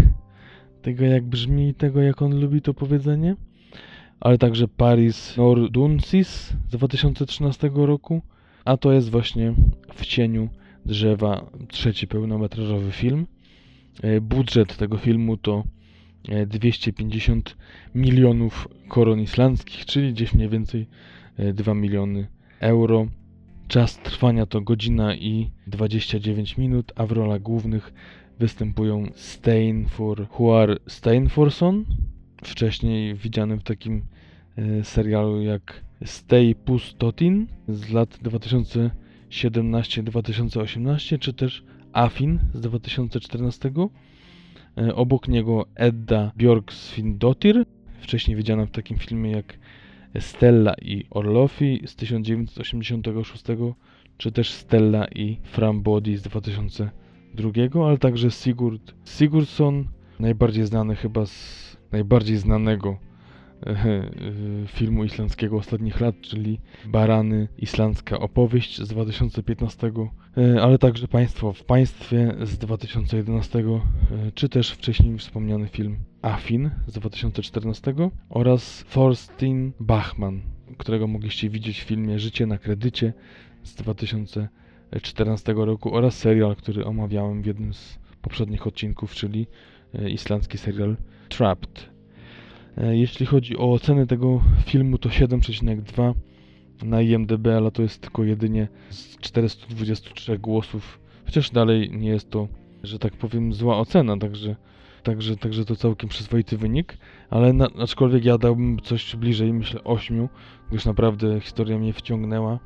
tego 0.82 1.04
jak 1.04 1.24
brzmi 1.24 1.68
i 1.68 1.74
tego 1.74 2.02
jak 2.02 2.22
on 2.22 2.40
lubi 2.40 2.62
to 2.62 2.74
powiedzenie. 2.74 3.36
Ale 4.20 4.38
także 4.38 4.68
Paris 4.68 5.36
Nordunsis 5.36 6.52
z 6.68 6.70
2013 6.70 7.70
roku, 7.74 8.22
a 8.64 8.76
to 8.76 8.92
jest 8.92 9.10
właśnie 9.10 9.54
W 9.94 10.06
cieniu 10.06 10.48
drzewa 10.86 11.50
trzeci 11.68 12.06
pełnometrażowy 12.06 12.92
film. 12.92 13.26
E, 14.02 14.20
budżet 14.20 14.76
tego 14.76 14.96
filmu 14.96 15.36
to 15.36 15.64
250 16.46 17.48
e, 17.48 17.98
milionów 17.98 18.68
koron 18.88 19.20
islandzkich, 19.20 19.86
czyli 19.86 20.12
gdzieś 20.12 20.34
mniej 20.34 20.48
więcej 20.48 20.86
2 21.54 21.72
e, 21.72 21.74
miliony 21.74 22.26
euro. 22.60 23.06
Czas 23.68 23.98
trwania 23.98 24.46
to 24.46 24.60
godzina 24.60 25.14
i 25.14 25.50
29 25.66 26.58
minut, 26.58 26.92
a 26.96 27.06
w 27.06 27.12
rolach 27.12 27.42
głównych 27.42 27.92
występują 28.38 29.06
Steinfor 29.14 30.28
Huar 30.28 30.78
Steinforson, 30.86 31.84
wcześniej 32.44 33.14
widziany 33.14 33.56
w 33.56 33.62
takim 33.62 34.02
serialu 34.82 35.42
jak 35.42 35.84
Stay 36.04 36.54
Pustotin 36.54 37.46
z 37.68 37.90
lat 37.90 38.18
2017-2018, 38.22 41.18
czy 41.18 41.32
też 41.32 41.64
Afin 41.92 42.38
z 42.54 42.60
2014. 42.60 43.70
E, 44.76 44.94
obok 44.94 45.28
niego 45.28 45.66
Edda 45.74 46.32
Björksvindotir, 46.36 47.64
wcześniej 48.00 48.36
widziana 48.36 48.66
w 48.66 48.70
takim 48.70 48.98
filmie 48.98 49.30
jak 49.30 49.58
Stella 50.20 50.74
i 50.82 51.04
Orlofi 51.10 51.82
z 51.86 51.96
1986, 51.96 53.44
czy 54.16 54.32
też 54.32 54.50
Stella 54.50 55.06
i 55.06 55.40
Frambody 55.44 56.18
z 56.18 56.22
2002, 56.22 57.86
ale 57.86 57.98
także 57.98 58.30
Sigurd 58.30 58.94
Sigurdsson, 59.04 59.88
najbardziej 60.20 60.66
znany 60.66 60.96
chyba 60.96 61.26
z 61.26 61.68
najbardziej 61.92 62.36
znanego 62.36 63.07
filmu 64.78 65.04
islandzkiego 65.04 65.56
ostatnich 65.56 66.00
lat, 66.00 66.20
czyli 66.20 66.60
Barany, 66.86 67.48
islandzka 67.58 68.18
opowieść 68.18 68.82
z 68.82 68.88
2015, 68.88 69.92
e, 70.36 70.62
ale 70.62 70.78
także 70.78 71.08
Państwo 71.08 71.52
w 71.52 71.64
Państwie 71.64 72.34
z 72.42 72.58
2011, 72.58 73.58
e, 73.58 73.62
czy 74.34 74.48
też 74.48 74.70
wcześniej 74.70 75.18
wspomniany 75.18 75.68
film 75.68 75.96
Afin 76.22 76.70
z 76.86 76.92
2014 76.92 77.94
oraz 78.28 78.84
Thorstein 78.92 79.72
Bachmann, 79.80 80.40
którego 80.78 81.06
mogliście 81.06 81.50
widzieć 81.50 81.80
w 81.80 81.84
filmie 81.84 82.18
Życie 82.18 82.46
na 82.46 82.58
kredycie 82.58 83.12
z 83.62 83.74
2014 83.74 85.54
roku 85.56 85.94
oraz 85.94 86.18
serial, 86.18 86.56
który 86.56 86.84
omawiałem 86.84 87.42
w 87.42 87.46
jednym 87.46 87.74
z 87.74 87.98
poprzednich 88.22 88.66
odcinków, 88.66 89.14
czyli 89.14 89.46
e, 89.94 90.10
islandzki 90.10 90.58
serial 90.58 90.96
Trapped. 91.28 91.97
E, 92.80 92.96
jeśli 92.96 93.26
chodzi 93.26 93.56
o 93.56 93.72
ocenę 93.72 94.06
tego 94.06 94.40
filmu, 94.66 94.98
to 94.98 95.08
7,2 95.08 96.14
na 96.82 97.02
IMDb, 97.02 97.46
ale 97.56 97.70
to 97.70 97.82
jest 97.82 98.00
tylko 98.00 98.24
jedynie 98.24 98.68
z 98.90 99.18
423 99.18 100.38
głosów, 100.38 101.00
chociaż 101.24 101.50
dalej 101.50 101.90
nie 101.90 102.08
jest 102.08 102.30
to, 102.30 102.48
że 102.82 102.98
tak 102.98 103.16
powiem, 103.16 103.52
zła 103.52 103.78
ocena, 103.78 104.16
także, 104.16 104.56
także, 105.02 105.36
także 105.36 105.64
to 105.64 105.76
całkiem 105.76 106.08
przyzwoity 106.08 106.56
wynik, 106.56 106.98
ale 107.30 107.52
na, 107.52 107.68
aczkolwiek 107.78 108.24
ja 108.24 108.38
dałbym 108.38 108.80
coś 108.82 109.16
bliżej, 109.16 109.52
myślę 109.52 109.84
8, 109.84 110.28
gdyż 110.70 110.84
naprawdę 110.84 111.40
historia 111.40 111.78
mnie 111.78 111.92
wciągnęła. 111.92 112.58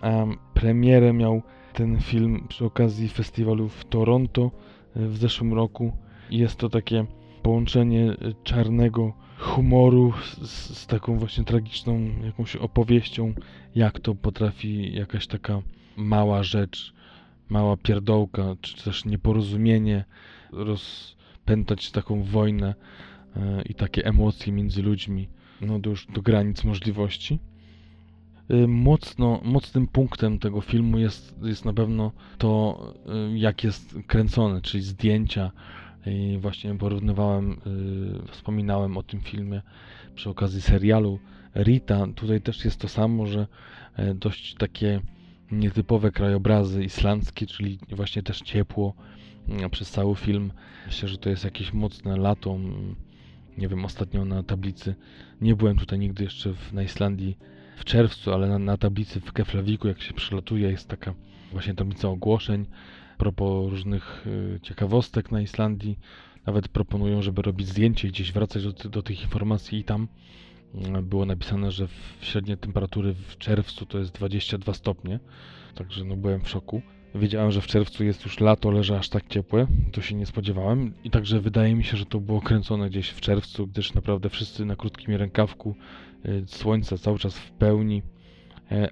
A 0.00 0.26
premierę 0.54 1.12
miał 1.12 1.42
ten 1.72 2.00
film 2.00 2.46
przy 2.48 2.64
okazji 2.64 3.08
festiwalu 3.08 3.68
w 3.68 3.84
Toronto 3.84 4.50
e, 4.96 5.06
w 5.06 5.16
zeszłym 5.16 5.52
roku. 5.52 5.92
Jest 6.30 6.56
to 6.56 6.68
takie 6.68 7.06
połączenie 7.42 8.16
czarnego 8.44 9.12
humoru 9.42 10.12
z, 10.42 10.78
z, 10.78 10.86
taką 10.86 11.18
właśnie 11.18 11.44
tragiczną 11.44 12.00
jakąś 12.24 12.56
opowieścią, 12.56 13.34
jak 13.74 14.00
to 14.00 14.14
potrafi 14.14 14.92
jakaś 14.92 15.26
taka 15.26 15.62
mała 15.96 16.42
rzecz, 16.42 16.94
mała 17.48 17.76
pierdołka, 17.76 18.56
czy 18.60 18.84
też 18.84 19.04
nieporozumienie 19.04 20.04
rozpętać 20.52 21.90
taką 21.90 22.22
wojnę 22.22 22.74
e, 23.36 23.62
i 23.62 23.74
takie 23.74 24.04
emocje 24.06 24.52
między 24.52 24.82
ludźmi, 24.82 25.28
no 25.60 25.78
do 25.78 25.90
już 25.90 26.06
do 26.06 26.22
granic 26.22 26.64
możliwości. 26.64 27.38
E, 28.48 28.66
mocno, 28.66 29.40
mocnym 29.44 29.86
punktem 29.86 30.38
tego 30.38 30.60
filmu 30.60 30.98
jest, 30.98 31.36
jest 31.42 31.64
na 31.64 31.72
pewno 31.72 32.12
to, 32.38 32.78
e, 33.06 33.38
jak 33.38 33.64
jest 33.64 33.98
kręcony, 34.06 34.62
czyli 34.62 34.82
zdjęcia, 34.82 35.50
i 36.06 36.38
właśnie 36.40 36.74
porównywałem, 36.74 37.60
yy, 37.66 38.26
wspominałem 38.32 38.96
o 38.96 39.02
tym 39.02 39.20
filmie 39.20 39.62
przy 40.14 40.30
okazji 40.30 40.60
serialu 40.60 41.18
Rita. 41.54 42.06
Tutaj 42.14 42.40
też 42.40 42.64
jest 42.64 42.80
to 42.80 42.88
samo, 42.88 43.26
że 43.26 43.46
yy, 43.98 44.14
dość 44.14 44.54
takie 44.54 45.00
nietypowe 45.50 46.10
krajobrazy 46.10 46.84
islandzkie, 46.84 47.46
czyli 47.46 47.78
właśnie 47.90 48.22
też 48.22 48.40
ciepło 48.40 48.94
yy, 49.48 49.70
przez 49.70 49.90
cały 49.90 50.16
film. 50.16 50.52
Myślę, 50.86 51.08
że 51.08 51.18
to 51.18 51.30
jest 51.30 51.44
jakieś 51.44 51.72
mocne 51.72 52.16
lato. 52.16 52.58
Nie 53.58 53.68
wiem, 53.68 53.84
ostatnio 53.84 54.24
na 54.24 54.42
tablicy, 54.42 54.94
nie 55.40 55.56
byłem 55.56 55.76
tutaj 55.76 55.98
nigdy 55.98 56.24
jeszcze 56.24 56.54
w, 56.54 56.72
na 56.72 56.82
Islandii 56.82 57.38
w 57.76 57.84
czerwcu, 57.84 58.32
ale 58.32 58.48
na, 58.48 58.58
na 58.58 58.76
tablicy 58.76 59.20
w 59.20 59.32
Keflaviku, 59.32 59.88
jak 59.88 60.02
się 60.02 60.14
przelatuje, 60.14 60.70
jest 60.70 60.88
taka 60.88 61.14
właśnie 61.52 61.74
tablica 61.74 62.08
ogłoszeń 62.08 62.66
propos 63.22 63.70
różnych 63.70 64.26
y, 64.26 64.60
ciekawostek 64.62 65.30
na 65.30 65.40
Islandii. 65.40 65.98
Nawet 66.46 66.68
proponują, 66.68 67.22
żeby 67.22 67.42
robić 67.42 67.68
zdjęcie 67.68 68.08
gdzieś 68.08 68.32
wracać 68.32 68.64
do, 68.64 68.88
do 68.88 69.02
tych 69.02 69.22
informacji 69.22 69.78
i 69.78 69.84
tam 69.84 70.08
y, 70.98 71.02
było 71.02 71.26
napisane, 71.26 71.70
że 71.70 71.88
średnie 72.20 72.56
temperatury 72.56 73.14
w 73.14 73.38
czerwcu 73.38 73.86
to 73.86 73.98
jest 73.98 74.12
22 74.12 74.74
stopnie. 74.74 75.20
Także 75.74 76.04
no 76.04 76.16
byłem 76.16 76.40
w 76.40 76.48
szoku. 76.48 76.82
Wiedziałem, 77.14 77.50
że 77.50 77.60
w 77.60 77.66
czerwcu 77.66 78.04
jest 78.04 78.24
już 78.24 78.40
lato, 78.40 78.70
leży 78.70 78.96
aż 78.96 79.08
tak 79.08 79.28
ciepłe, 79.28 79.66
to 79.92 80.02
się 80.02 80.14
nie 80.14 80.26
spodziewałem. 80.26 80.94
I 81.04 81.10
także 81.10 81.40
wydaje 81.40 81.74
mi 81.74 81.84
się, 81.84 81.96
że 81.96 82.06
to 82.06 82.20
było 82.20 82.40
kręcone 82.40 82.90
gdzieś 82.90 83.08
w 83.08 83.20
czerwcu, 83.20 83.66
gdyż 83.66 83.94
naprawdę 83.94 84.28
wszyscy 84.28 84.64
na 84.64 84.76
krótkim 84.76 85.14
rękawku, 85.14 85.76
y, 86.26 86.44
słońce 86.46 86.98
cały 86.98 87.18
czas 87.18 87.38
w 87.38 87.50
pełni. 87.50 88.02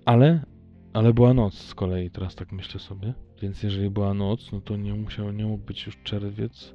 Ale 0.05 0.45
ale 0.93 1.15
była 1.15 1.35
noc 1.35 1.55
z 1.55 1.75
kolei, 1.75 2.11
teraz 2.11 2.35
tak 2.35 2.53
myślę 2.53 2.81
sobie. 2.81 3.15
Więc 3.43 3.63
jeżeli 3.63 3.91
była 3.91 4.15
noc, 4.15 4.53
no 4.53 4.61
to 4.61 4.77
nie 4.77 4.95
musiał, 4.95 5.33
nie 5.33 5.47
mógł 5.47 5.65
być 5.65 5.87
już 5.87 5.99
czerwiec, 6.05 6.75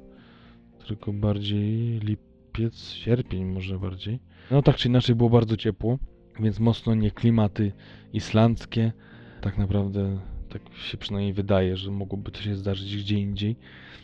tylko 0.86 1.12
bardziej 1.12 2.00
lipiec, 2.00 2.90
sierpień 2.90 3.44
może 3.44 3.78
bardziej. 3.78 4.18
No 4.50 4.62
tak 4.62 4.76
czy 4.76 4.88
inaczej 4.88 5.14
było 5.14 5.30
bardzo 5.30 5.56
ciepło, 5.56 5.98
więc 6.40 6.60
mocno 6.60 6.94
nie 6.94 7.10
klimaty 7.10 7.72
islandzkie. 8.12 8.92
Tak 9.40 9.58
naprawdę 9.58 10.20
tak 10.58 10.76
się 10.78 10.96
przynajmniej 10.96 11.32
wydaje, 11.32 11.76
że 11.76 11.90
mogłoby 11.90 12.30
to 12.30 12.40
się 12.40 12.56
zdarzyć 12.56 12.96
gdzie 12.96 13.18
indziej 13.18 13.56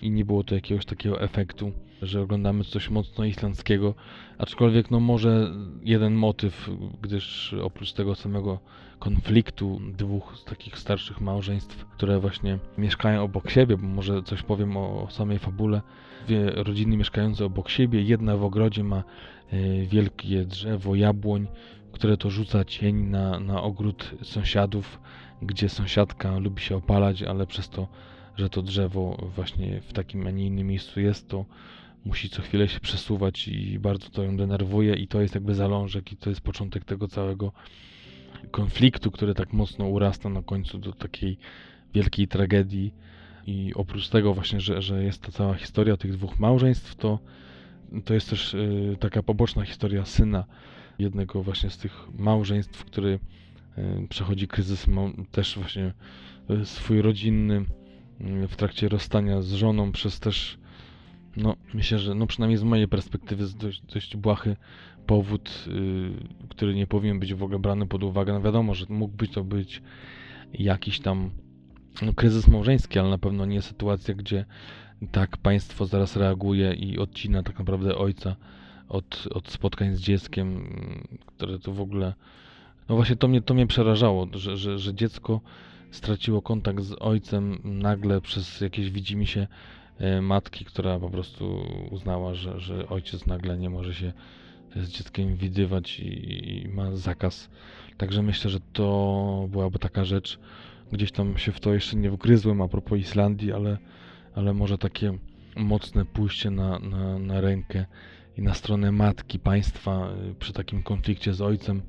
i 0.03 0.11
nie 0.11 0.25
było 0.25 0.45
to 0.45 0.55
jakiegoś 0.55 0.85
takiego 0.85 1.21
efektu, 1.21 1.73
że 2.03 2.23
oglądamy 2.23 2.65
coś 2.65 2.91
mocno 2.91 3.25
islandzkiego, 3.25 3.95
aczkolwiek 4.39 4.91
no 4.91 5.01
może 5.01 5.51
jeden 5.83 6.15
motyw, 6.15 6.71
gdyż 7.03 7.55
oprócz 7.63 7.93
tego 7.93 8.15
samego 8.15 8.59
konfliktu 8.99 9.81
dwóch 9.99 10.45
takich 10.45 10.79
starszych 10.79 11.21
małżeństw, 11.21 11.87
które 11.87 12.21
właśnie 12.21 12.59
mieszkają 12.79 13.23
obok 13.23 13.51
siebie, 13.51 13.77
bo 13.77 13.87
może 13.87 14.23
coś 14.23 14.43
powiem 14.43 14.77
o, 14.77 15.09
samej 15.11 15.39
fabule, 15.39 15.81
dwie 16.27 16.51
rodziny 16.51 16.97
mieszkające 16.97 17.45
obok 17.45 17.69
siebie, 17.69 18.03
jedna 18.03 18.37
w 18.37 18.45
ogrodzie 18.45 18.85
ma 18.85 19.05
y, 19.53 19.87
wielkie 19.91 20.45
drzewo 20.45 20.95
jabłoń, 20.95 21.47
które 21.93 22.17
to 22.17 22.31
rzuca 22.31 22.65
cień 22.65 22.97
na, 22.97 23.41
na 23.41 23.63
ogród 23.63 24.15
sąsiadów, 24.23 25.01
gdzie 25.43 25.69
sąsiadka 25.69 26.39
lubi 26.39 26.63
się 26.63 26.77
opalać, 26.77 27.23
ale 27.23 27.47
przez 27.47 27.69
to, 27.69 27.89
że 28.37 28.49
to 28.49 28.63
drzewo 28.63 29.31
właśnie 29.35 29.81
w 29.81 29.93
takim, 29.93 30.27
a 30.27 30.31
nie 30.31 30.47
innym 30.47 30.67
miejscu 30.67 31.01
jest, 31.01 31.29
to 31.29 31.45
musi 32.05 32.29
co 32.31 32.43
chwilę 32.43 32.69
się 32.69 32.81
przesuwać 32.81 33.49
i 33.49 33.79
bardzo 33.79 34.11
to 34.11 34.23
ją 34.23 34.37
denerwuje 34.37 34.95
i 34.95 35.09
to 35.09 35.21
jest 35.21 35.35
jakby 35.35 35.55
zalążek 35.55 36.13
i 36.13 36.17
to 36.17 36.31
jest 36.31 36.41
początek 36.41 36.85
tego 36.85 37.09
całego 37.09 37.53
konfliktu, 38.51 39.11
który 39.11 39.35
tak 39.35 39.53
mocno 39.53 39.89
urasta 39.89 40.29
na 40.29 40.43
końcu 40.43 40.79
do 40.79 40.93
takiej 40.93 41.39
wielkiej 41.95 42.29
tragedii. 42.29 42.95
I 43.47 43.73
oprócz 43.75 44.09
tego 44.09 44.35
właśnie, 44.35 44.61
że, 44.61 44.83
że 44.83 45.05
jest 45.05 45.23
ta 45.23 45.33
cała 45.33 45.55
historia 45.55 45.97
tych 45.97 46.13
dwóch 46.13 46.39
małżeństw, 46.39 46.95
to, 46.95 47.19
to 48.05 48.15
jest 48.15 48.31
też 48.31 48.55
y, 48.55 48.97
taka 49.01 49.23
poboczna 49.23 49.65
historia 49.65 50.05
syna 50.05 50.45
jednego 50.99 51.43
właśnie 51.43 51.71
z 51.71 51.79
tych 51.79 52.09
małżeństw, 52.19 52.85
który 52.85 53.19
przechodzi 54.09 54.49
kryzys 54.49 54.87
też 55.31 55.57
właśnie 55.57 55.93
y, 56.51 56.67
swój 56.67 57.03
rodzinny 57.03 57.65
w 58.49 58.57
trakcie 58.57 58.89
rozstania 58.89 59.43
z 59.43 59.53
żoną 59.53 59.93
przez 59.93 60.21
też 60.21 60.59
no 61.37 61.57
myślę, 61.75 61.99
że 61.99 62.15
no 62.15 62.27
przynajmniej 62.27 62.59
z 62.59 62.63
mojej 62.63 62.89
perspektywy 62.89 63.45
dość, 63.59 63.83
dość 63.95 64.17
błahy 64.17 64.57
powód, 65.07 65.65
który 66.49 66.75
nie 66.75 66.87
powinien 66.87 67.21
być 67.21 67.35
w 67.35 67.43
ogóle 67.43 67.59
brany 67.59 67.87
pod 67.87 68.03
uwagę. 68.03 68.33
No 68.33 68.41
wiadomo, 68.41 68.75
że 68.75 68.87
mógłby 68.89 69.29
to 69.29 69.45
być 69.45 69.83
jakiś 70.55 71.01
tam 71.01 71.31
no, 72.03 72.13
kryzys 72.15 72.49
małżeński, 72.49 72.99
ale 72.99 73.11
na 73.11 73.19
pewno 73.19 73.47
nie 73.47 73.63
sytuacja, 73.63 74.15
gdzie 74.15 74.45
tak 75.13 75.37
państwo 75.37 75.87
zaraz 75.87 76.17
reaguje 76.17 76.73
i 76.73 76.99
odcina 76.99 77.43
tak 77.43 77.59
naprawdę 77.59 77.97
ojca 77.97 78.37
od, 78.89 79.29
od 79.31 79.49
spotkań 79.49 79.97
z 79.97 80.01
dzieckiem, 80.01 80.65
które 81.27 81.59
to 81.59 81.73
w 81.73 81.81
ogóle. 81.81 82.15
No 82.89 82.97
właśnie 82.97 83.17
to 83.17 83.29
mnie, 83.29 83.43
to 83.43 83.55
mnie 83.55 83.67
przerażało, 83.67 84.29
że, 84.33 84.57
że, 84.57 84.79
że 84.79 84.95
dziecko 84.95 85.41
straciło 85.91 86.43
kontakt 86.43 86.83
z 86.83 86.95
ojcem 87.01 87.59
nagle 87.65 88.21
przez 88.21 88.61
jakieś 88.61 88.91
widzimy 88.91 89.27
się 89.27 89.47
e, 89.99 90.23
matki, 90.23 90.65
która 90.65 90.99
po 90.99 91.11
prostu 91.11 91.67
uznała, 91.91 92.35
że, 92.35 92.61
że 92.61 92.89
ojciec 92.89 93.27
nagle 93.27 93.59
nie 93.59 93.71
może 93.71 93.95
się 93.95 94.13
z 94.77 94.89
dzieckiem 94.89 95.37
widywać 95.37 96.01
i, 96.01 96.65
i 96.65 96.69
ma 96.69 96.97
zakaz. 96.97 97.51
Także 97.97 98.23
myślę, 98.23 98.51
że 98.51 98.59
to 98.73 99.47
byłaby 99.51 99.79
taka 99.79 100.05
rzecz, 100.05 100.39
Gdzieś 100.93 101.13
tam 101.13 101.39
się 101.39 101.53
w 101.53 101.61
to 101.61 101.75
jeszcze 101.75 101.97
nie 101.97 102.11
wgryzłem 102.11 102.63
a 102.63 102.69
propos 102.69 102.99
Islandii, 102.99 103.53
ale, 103.53 103.79
ale 104.35 104.55
może 104.55 104.79
takie 104.79 105.19
mocne 105.57 106.05
pójście 106.05 106.51
na, 106.51 106.79
na, 106.79 107.19
na 107.19 107.41
rękę 107.41 107.87
i 108.39 108.43
na 108.43 108.55
stronę 108.55 108.93
matki 108.93 109.39
państwa 109.39 110.09
y, 110.31 110.35
przy 110.35 110.53
takim 110.53 110.83
konflikcie 110.83 111.35
z 111.35 111.41
ojcem, 111.41 111.83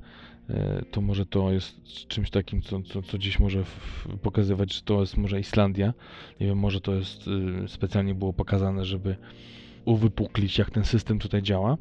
to 0.90 1.00
może 1.00 1.26
to 1.26 1.52
jest 1.52 1.80
czymś 2.08 2.30
takim, 2.30 2.62
co, 2.62 2.82
co, 2.82 3.02
co 3.02 3.18
gdzieś 3.18 3.38
może 3.38 3.64
pokazywać, 4.22 4.74
że 4.74 4.82
to 4.82 5.00
jest 5.00 5.16
może 5.16 5.40
Islandia. 5.40 5.94
Nie 6.40 6.46
wiem, 6.46 6.58
może 6.58 6.80
to 6.80 6.94
jest 6.94 7.28
y, 7.64 7.68
specjalnie 7.68 8.14
było 8.14 8.32
pokazane, 8.32 8.84
żeby 8.84 9.16
uwypuklić, 9.84 10.58
jak 10.58 10.70
ten 10.70 10.84
system 10.84 11.18
tutaj 11.18 11.42
działa. 11.42 11.76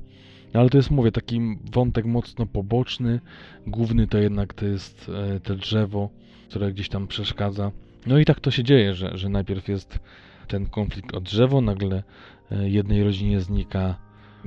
No 0.53 0.59
ale 0.59 0.69
to 0.69 0.77
jest, 0.77 0.91
mówię, 0.91 1.11
taki 1.11 1.39
wątek 1.73 2.05
mocno 2.05 2.45
poboczny. 2.45 3.19
Główny 3.67 4.07
to 4.07 4.17
jednak 4.17 4.53
to 4.53 4.65
jest 4.65 5.11
te 5.43 5.55
drzewo, 5.55 6.09
które 6.49 6.73
gdzieś 6.73 6.89
tam 6.89 7.07
przeszkadza. 7.07 7.71
No 8.07 8.19
i 8.19 8.25
tak 8.25 8.39
to 8.39 8.51
się 8.51 8.63
dzieje, 8.63 8.93
że, 8.93 9.17
że 9.17 9.29
najpierw 9.29 9.67
jest 9.67 9.99
ten 10.47 10.65
konflikt 10.65 11.15
o 11.15 11.21
drzewo, 11.21 11.61
nagle 11.61 12.03
e, 12.51 12.69
jednej 12.69 13.03
rodzinie 13.03 13.39
znika, 13.39 13.95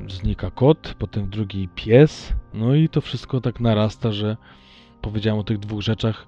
znika 0.09 0.51
kot, 0.51 0.95
potem 0.99 1.25
w 1.25 1.29
drugiej 1.29 1.69
pies, 1.69 2.33
no 2.55 2.75
i 2.75 2.89
to 2.89 3.01
wszystko 3.01 3.41
tak 3.41 3.61
narasta, 3.61 4.13
że 4.13 4.37
powiedziałem 5.03 5.41
o 5.41 5.45
tych 5.45 5.59
dwóch 5.59 5.83
rzeczach, 5.83 6.27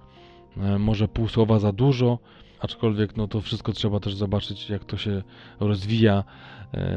e, 0.57 0.79
może 0.79 1.09
pół 1.09 1.29
słowa 1.29 1.59
za 1.59 1.73
dużo, 1.73 2.19
aczkolwiek 2.61 3.17
no 3.17 3.29
to 3.29 3.41
wszystko 3.41 3.73
trzeba 3.73 4.01
też 4.01 4.15
zobaczyć, 4.15 4.71
jak 4.71 4.85
to 4.85 4.97
się 4.97 5.23
rozwija, 5.61 6.25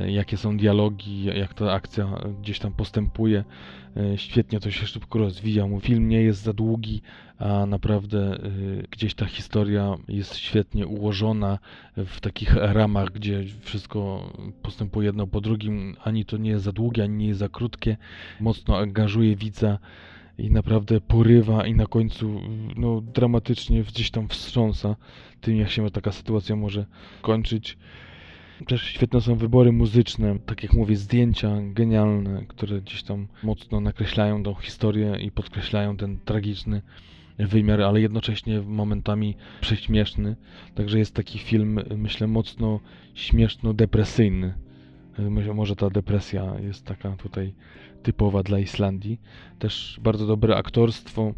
jakie 0.07 0.38
są 0.38 0.57
dialogi, 0.57 1.24
jak 1.24 1.53
ta 1.53 1.74
akcja 1.74 2.07
gdzieś 2.41 2.59
tam 2.59 2.74
postępuje. 2.74 3.43
E, 3.97 4.17
świetnie 4.17 4.59
to 4.59 4.72
się 4.72 4.88
szybko 4.88 5.19
rozwija. 5.19 5.67
Film 5.82 6.07
nie 6.07 6.22
jest 6.22 6.41
za 6.43 6.53
długi, 6.53 7.01
a 7.39 7.65
naprawdę 7.65 8.19
e, 8.19 8.38
gdzieś 8.91 9.13
ta 9.13 9.26
historia 9.26 9.97
jest 10.07 10.36
świetnie 10.36 10.88
ułożona 10.88 11.59
w 11.97 12.19
takich 12.19 12.55
ramach, 12.55 13.11
gdzie 13.11 13.43
wszystko 13.61 14.32
postępuje 14.61 15.05
jedno 15.05 15.28
po 15.28 15.41
drugim. 15.41 15.95
Ani 16.03 16.26
to 16.26 16.38
nie 16.38 16.49
jest 16.49 16.63
za 16.63 16.72
długie, 16.72 17.03
ani 17.03 17.17
nie 17.17 17.28
jest 17.28 17.39
za 17.39 17.49
krótkie. 17.49 17.97
Mocno 18.39 18.78
angażuje 18.78 19.36
widza 19.36 19.80
i 20.38 20.51
naprawdę 20.51 21.01
porywa 21.01 21.67
i 21.67 21.74
na 21.74 21.86
końcu 21.86 22.41
no, 22.76 23.01
dramatycznie 23.01 23.84
gdzieś 23.84 24.11
tam 24.11 24.28
wstrząsa 24.28 24.95
tym, 25.41 25.57
jak 25.57 25.69
się 25.69 25.91
taka 25.91 26.11
sytuacja 26.11 26.55
może 26.55 26.86
kończyć. 27.22 27.78
Też 28.68 28.84
świetne 28.84 29.22
są 29.22 29.36
wybory 29.36 29.72
muzyczne, 29.72 30.39
tak 30.45 30.64
jak 30.64 30.74
mówię, 30.74 30.95
zdjęcia 30.95 31.57
genialne, 31.64 32.45
które 32.47 32.82
gdzieś 32.82 33.03
tam 33.03 33.28
mocno 33.43 33.80
nakreślają 33.80 34.43
tą 34.43 34.53
historię 34.53 35.18
i 35.22 35.32
podkreślają 35.32 35.97
ten 35.97 36.18
tragiczny 36.26 36.82
wymiar, 37.39 37.82
ale 37.82 38.01
jednocześnie 38.01 38.62
momentami 38.62 39.36
prześmieszny. 39.62 40.36
Także 40.76 40.99
jest 40.99 41.16
taki 41.16 41.39
film, 41.39 41.80
myślę, 41.97 42.28
mocno 42.28 42.80
śmieszno-depresyjny. 43.14 44.53
Może 45.53 45.76
ta 45.76 45.89
depresja 45.89 46.59
jest 46.59 46.86
taka 46.86 47.12
tutaj 47.12 47.53
typowa 48.03 48.43
dla 48.43 48.59
Islandii. 48.59 49.22
Też 49.59 49.99
bardzo 50.03 50.28
dobre 50.28 50.55
aktorstwo. 50.55 51.34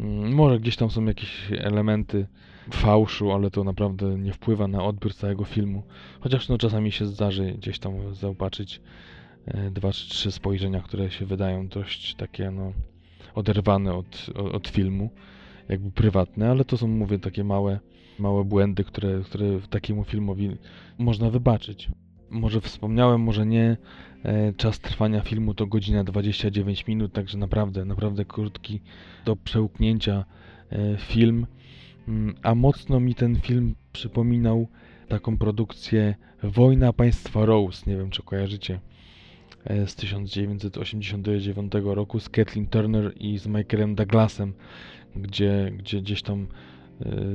Mm, 0.00 0.32
może 0.34 0.60
gdzieś 0.60 0.76
tam 0.76 0.90
są 0.90 1.04
jakieś 1.04 1.48
elementy 1.58 2.26
fałszu, 2.70 3.32
ale 3.32 3.50
to 3.50 3.64
naprawdę 3.64 4.18
nie 4.18 4.32
wpływa 4.32 4.68
na 4.68 4.84
odbiór 4.84 5.14
całego 5.14 5.44
filmu. 5.44 5.82
Chociaż 6.20 6.48
no 6.48 6.58
czasami 6.58 6.92
się 6.92 7.06
zdarzy 7.06 7.52
gdzieś 7.52 7.78
tam 7.78 8.14
zobaczyć 8.14 8.80
e, 9.46 9.70
dwa 9.70 9.92
czy 9.92 10.08
trzy 10.08 10.32
spojrzenia, 10.32 10.80
które 10.80 11.10
się 11.10 11.26
wydają 11.26 11.68
dość 11.68 12.14
takie 12.14 12.50
no 12.50 12.72
oderwane 13.34 13.94
od, 13.94 14.26
od 14.52 14.68
filmu, 14.68 15.10
jakby 15.68 15.90
prywatne, 15.90 16.50
ale 16.50 16.64
to 16.64 16.76
są, 16.76 16.88
mówię, 16.88 17.18
takie 17.18 17.44
małe, 17.44 17.80
małe 18.18 18.44
błędy, 18.44 18.84
które, 18.84 19.20
które 19.24 19.60
takiemu 19.70 20.04
filmowi 20.04 20.56
można 20.98 21.30
wybaczyć. 21.30 21.88
Może 22.30 22.60
wspomniałem, 22.60 23.20
może 23.20 23.46
nie. 23.46 23.76
E, 24.24 24.52
czas 24.52 24.80
trwania 24.80 25.20
filmu 25.20 25.54
to 25.54 25.66
godzina 25.66 26.04
29 26.04 26.86
minut, 26.86 27.12
także 27.12 27.38
naprawdę, 27.38 27.84
naprawdę 27.84 28.24
krótki 28.24 28.80
do 29.24 29.36
przełknięcia 29.36 30.24
e, 30.72 30.96
film. 30.96 31.46
Mm, 32.08 32.34
a 32.42 32.54
mocno 32.54 33.00
mi 33.00 33.14
ten 33.14 33.36
film 33.36 33.74
przypominał 33.92 34.68
taką 35.08 35.38
produkcję 35.38 36.14
Wojna 36.42 36.92
Państwa 36.92 37.44
Rose, 37.44 37.90
nie 37.90 37.96
wiem 37.96 38.10
czy 38.10 38.22
kojarzycie, 38.22 38.80
e, 39.64 39.86
z 39.86 39.94
1989 39.94 41.72
roku 41.84 42.20
z 42.20 42.28
Kathleen 42.28 42.66
Turner 42.66 43.12
i 43.16 43.38
z 43.38 43.46
Michaelem 43.46 43.94
Douglasem, 43.94 44.52
gdzie, 45.16 45.72
gdzie 45.78 46.00
gdzieś 46.00 46.22
tam 46.22 46.46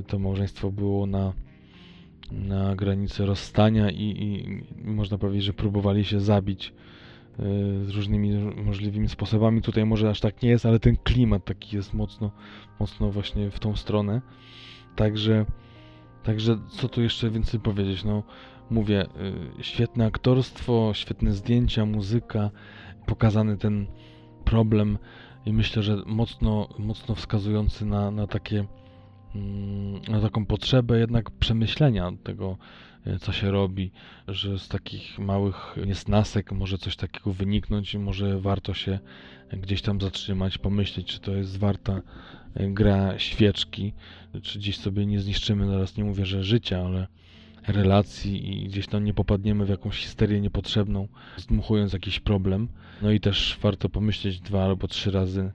to 0.08 0.20
małżeństwo 0.20 0.72
było 0.72 1.06
na 1.06 1.34
na 2.32 2.76
granicy 2.76 3.26
rozstania 3.26 3.92
i, 3.92 4.04
i 4.04 4.64
można 4.84 5.18
powiedzieć, 5.18 5.44
że 5.44 5.54
próbowali 5.54 6.06
się 6.06 6.20
zabić 6.20 6.74
z 7.84 7.90
różnymi 7.90 8.54
możliwymi 8.64 9.10
sposobami. 9.10 9.62
Tutaj 9.62 9.86
może 9.86 10.10
aż 10.10 10.20
tak 10.20 10.42
nie 10.42 10.50
jest, 10.50 10.66
ale 10.66 10.80
ten 10.80 10.98
klimat 11.04 11.46
taki 11.46 11.76
jest 11.76 11.94
mocno, 11.94 12.32
mocno 12.80 13.12
właśnie 13.12 13.52
w 13.52 13.60
tą 13.60 13.76
stronę. 13.76 14.22
Także, 14.96 15.46
także 16.24 16.58
co 16.70 16.90
tu 16.90 17.02
jeszcze 17.02 17.30
więcej 17.30 17.60
powiedzieć? 17.60 18.04
No, 18.04 18.24
mówię, 18.70 19.06
y, 19.60 19.64
świetne 19.64 20.06
aktorstwo, 20.06 20.92
świetne 20.94 21.32
zdjęcia, 21.32 21.86
muzyka, 21.86 22.50
pokazany 23.06 23.58
ten 23.58 23.88
problem 24.46 24.98
i 25.46 25.54
myślę, 25.54 25.84
że 25.84 25.98
mocno, 26.06 26.70
mocno 26.80 27.16
wskazujący 27.16 27.86
na, 27.86 28.12
na 28.12 28.28
takie 28.28 28.66
Mm, 29.36 30.02
na 30.10 30.22
taką 30.22 30.46
potrzebę 30.46 31.00
jednak 31.00 31.32
przemyślenia 31.32 32.12
tego, 32.24 32.58
co 33.22 33.32
się 33.32 33.52
robi, 33.52 33.92
że 34.28 34.60
z 34.60 34.68
takich 34.68 35.20
małych 35.20 35.76
niesnasek 35.86 36.52
może 36.52 36.78
coś 36.78 36.96
takiego 36.96 37.34
wyniknąć 37.34 37.94
i 37.94 38.00
może 38.00 38.40
warto 38.40 38.74
się 38.74 39.00
gdzieś 39.52 39.82
tam 39.82 40.02
zatrzymać, 40.02 40.58
pomyśleć, 40.58 41.08
czy 41.08 41.20
to 41.20 41.32
jest 41.32 41.58
warta 41.58 42.02
e, 42.56 42.68
gra 42.68 43.20
świeczki, 43.20 43.94
czy 44.42 44.60
gdzieś 44.60 44.78
sobie 44.78 45.06
nie 45.06 45.20
zniszczymy, 45.20 45.68
teraz 45.68 45.98
nie 45.98 46.04
mówię, 46.04 46.26
że 46.26 46.44
życia, 46.44 46.86
ale 46.86 47.08
relacji 47.68 48.64
i 48.64 48.68
gdzieś 48.68 48.88
tam 48.88 49.04
nie 49.04 49.14
popadniemy 49.14 49.66
w 49.66 49.70
jakąś 49.70 49.98
histerię 49.98 50.42
niepotrzebną, 50.42 51.08
zdmuchując 51.38 51.94
jakiś 51.94 52.20
problem. 52.20 52.68
No 53.02 53.12
i 53.12 53.20
też 53.20 53.58
warto 53.62 53.90
pomyśleć 53.90 54.40
dwa 54.40 54.64
albo 54.66 54.88
trzy 54.88 55.12
razy, 55.12 55.52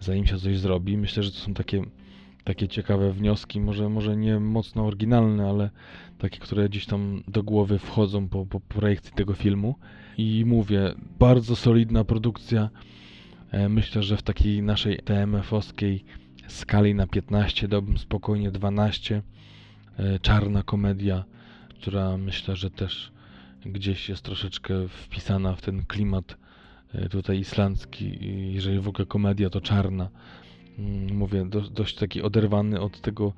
zanim 0.00 0.26
się 0.26 0.38
coś 0.38 0.58
zrobi. 0.58 0.96
Myślę, 0.96 1.22
że 1.22 1.30
to 1.30 1.36
są 1.36 1.54
takie 1.54 1.82
takie 2.44 2.68
ciekawe 2.68 3.12
wnioski, 3.12 3.60
może, 3.60 3.88
może 3.88 4.16
nie 4.16 4.40
mocno 4.40 4.86
oryginalne, 4.86 5.48
ale 5.48 5.70
takie, 6.18 6.38
które 6.38 6.68
gdzieś 6.68 6.86
tam 6.86 7.22
do 7.28 7.42
głowy 7.42 7.78
wchodzą 7.78 8.28
po, 8.28 8.46
po 8.46 8.60
projekcji 8.60 9.12
tego 9.12 9.34
filmu. 9.34 9.74
I 10.18 10.44
mówię, 10.46 10.94
bardzo 11.18 11.56
solidna 11.56 12.04
produkcja. 12.04 12.70
E, 13.50 13.68
myślę, 13.68 14.02
że 14.02 14.16
w 14.16 14.22
takiej 14.22 14.62
naszej 14.62 14.98
TMF-owskiej 14.98 16.04
skali 16.48 16.94
na 16.94 17.06
15 17.06 17.68
dałbym 17.68 17.98
spokojnie 17.98 18.50
12. 18.50 19.22
E, 19.98 20.18
czarna 20.18 20.62
komedia, 20.62 21.24
która 21.68 22.16
myślę, 22.16 22.56
że 22.56 22.70
też 22.70 23.12
gdzieś 23.66 24.08
jest 24.08 24.22
troszeczkę 24.22 24.88
wpisana 24.88 25.54
w 25.54 25.62
ten 25.62 25.84
klimat 25.84 26.36
e, 26.94 27.08
tutaj 27.08 27.38
islandzki. 27.38 28.18
Jeżeli 28.54 28.80
w 28.80 28.88
ogóle 28.88 29.06
komedia, 29.06 29.50
to 29.50 29.60
czarna 29.60 30.08
mówię, 31.12 31.44
do, 31.44 31.60
dość 31.60 31.96
taki 31.96 32.22
oderwany 32.22 32.80
od 32.80 33.00
tego 33.00 33.32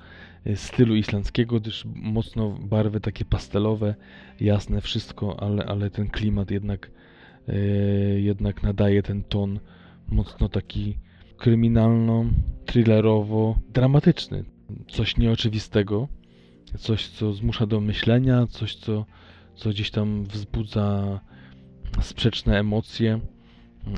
e, 0.45 0.57
stylu 0.57 0.97
islandzkiego, 0.97 1.61
gdyż 1.61 1.85
mocno 1.95 2.51
barwy 2.51 3.01
takie 3.01 3.25
pastelowe, 3.25 3.95
jasne 4.41 4.81
wszystko, 4.81 5.41
ale, 5.41 5.65
ale 5.65 5.91
ten 5.91 6.09
klimat 6.09 6.51
jednak, 6.51 6.91
e, 7.49 7.55
jednak 8.21 8.63
nadaje 8.63 9.03
ten 9.03 9.23
ton 9.23 9.61
mocno 10.09 10.49
taki 10.49 10.99
kryminalno-thrillerowo 11.39 13.55
dramatyczny. 13.73 14.45
Coś 14.89 15.17
nieoczywistego, 15.17 16.09
coś 16.79 17.09
co 17.09 17.33
zmusza 17.33 17.67
do 17.67 17.81
myślenia, 17.81 18.47
coś 18.47 18.75
co, 18.75 19.05
co 19.55 19.71
gdzieś 19.71 19.91
tam 19.91 20.25
wzbudza 20.25 21.21
sprzeczne 22.01 22.59
emocje, 22.59 23.21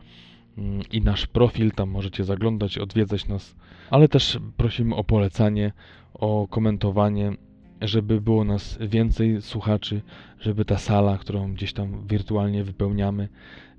mm, 0.58 0.80
i 0.90 1.00
nasz 1.00 1.26
profil, 1.26 1.70
tam 1.70 1.90
możecie 1.90 2.24
zaglądać, 2.24 2.78
odwiedzać 2.78 3.28
nas, 3.28 3.56
ale 3.90 4.08
też 4.08 4.38
prosimy 4.56 4.94
o 4.94 5.04
polecanie, 5.04 5.72
o 6.14 6.46
komentowanie, 6.50 7.32
żeby 7.80 8.20
było 8.20 8.44
nas 8.44 8.78
więcej 8.80 9.42
słuchaczy, 9.42 10.02
żeby 10.40 10.64
ta 10.64 10.78
sala, 10.78 11.18
którą 11.18 11.54
gdzieś 11.54 11.72
tam 11.72 12.06
wirtualnie 12.06 12.64
wypełniamy, 12.64 13.28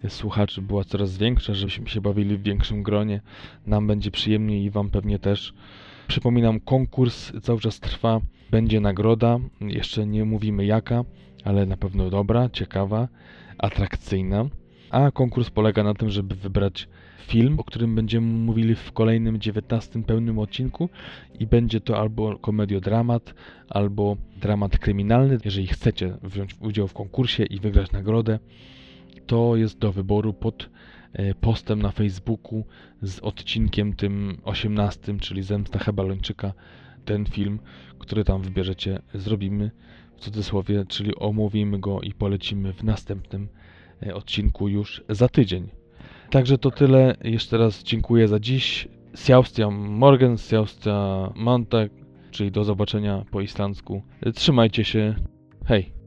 słuchaczy 0.09 0.61
była 0.61 0.83
coraz 0.83 1.17
większa, 1.17 1.53
żebyśmy 1.53 1.89
się 1.89 2.01
bawili 2.01 2.37
w 2.37 2.43
większym 2.43 2.83
gronie. 2.83 3.21
Nam 3.67 3.87
będzie 3.87 4.11
przyjemniej 4.11 4.63
i 4.63 4.69
Wam 4.69 4.89
pewnie 4.89 5.19
też. 5.19 5.53
Przypominam, 6.07 6.59
konkurs 6.59 7.31
cały 7.41 7.59
czas 7.59 7.79
trwa, 7.79 8.21
będzie 8.51 8.79
nagroda, 8.79 9.39
jeszcze 9.61 10.07
nie 10.07 10.25
mówimy 10.25 10.65
jaka, 10.65 11.03
ale 11.43 11.65
na 11.65 11.77
pewno 11.77 12.09
dobra, 12.09 12.49
ciekawa, 12.49 13.07
atrakcyjna. 13.57 14.45
A 14.89 15.11
konkurs 15.11 15.49
polega 15.49 15.83
na 15.83 15.93
tym, 15.93 16.09
żeby 16.09 16.35
wybrać 16.35 16.87
film, 17.27 17.59
o 17.59 17.63
którym 17.63 17.95
będziemy 17.95 18.27
mówili 18.27 18.75
w 18.75 18.91
kolejnym 18.91 19.39
19 19.39 20.03
pełnym 20.03 20.39
odcinku 20.39 20.89
i 21.39 21.47
będzie 21.47 21.81
to 21.81 21.97
albo 21.97 22.37
komediodramat, 22.37 23.33
albo 23.69 24.17
dramat 24.41 24.77
kryminalny. 24.77 25.37
Jeżeli 25.45 25.67
chcecie 25.67 26.17
wziąć 26.23 26.55
udział 26.59 26.87
w 26.87 26.93
konkursie 26.93 27.43
i 27.43 27.59
wygrać 27.59 27.91
nagrodę, 27.91 28.39
to 29.27 29.55
jest 29.55 29.79
do 29.79 29.91
wyboru 29.91 30.33
pod 30.33 30.69
e, 31.13 31.35
postem 31.35 31.81
na 31.81 31.91
Facebooku 31.91 32.65
z 33.01 33.19
odcinkiem 33.19 33.93
tym 33.93 34.37
18, 34.43 35.19
czyli 35.19 35.43
Zemsta 35.43 35.79
Hebalończyka. 35.79 36.53
Ten 37.05 37.25
film, 37.25 37.59
który 37.99 38.23
tam 38.23 38.41
wybierzecie, 38.41 39.01
zrobimy 39.13 39.71
w 40.17 40.19
cudzysłowie, 40.19 40.85
czyli 40.87 41.15
omówimy 41.15 41.79
go 41.79 42.01
i 42.01 42.13
polecimy 42.13 42.73
w 42.73 42.83
następnym 42.83 43.47
e, 44.05 44.15
odcinku 44.15 44.67
już 44.67 45.03
za 45.09 45.29
tydzień. 45.29 45.69
Także 46.29 46.57
to 46.57 46.71
tyle. 46.71 47.17
Jeszcze 47.23 47.57
raz 47.57 47.83
dziękuję 47.83 48.27
za 48.27 48.39
dziś. 48.39 48.87
Sjaustia 49.15 49.69
Morgen, 49.69 50.37
Sjaustia 50.37 51.29
Montag, 51.35 51.91
czyli 52.31 52.51
do 52.51 52.63
zobaczenia 52.63 53.25
po 53.31 53.41
islandzku. 53.41 54.03
Trzymajcie 54.35 54.83
się. 54.83 55.15
Hej! 55.65 56.02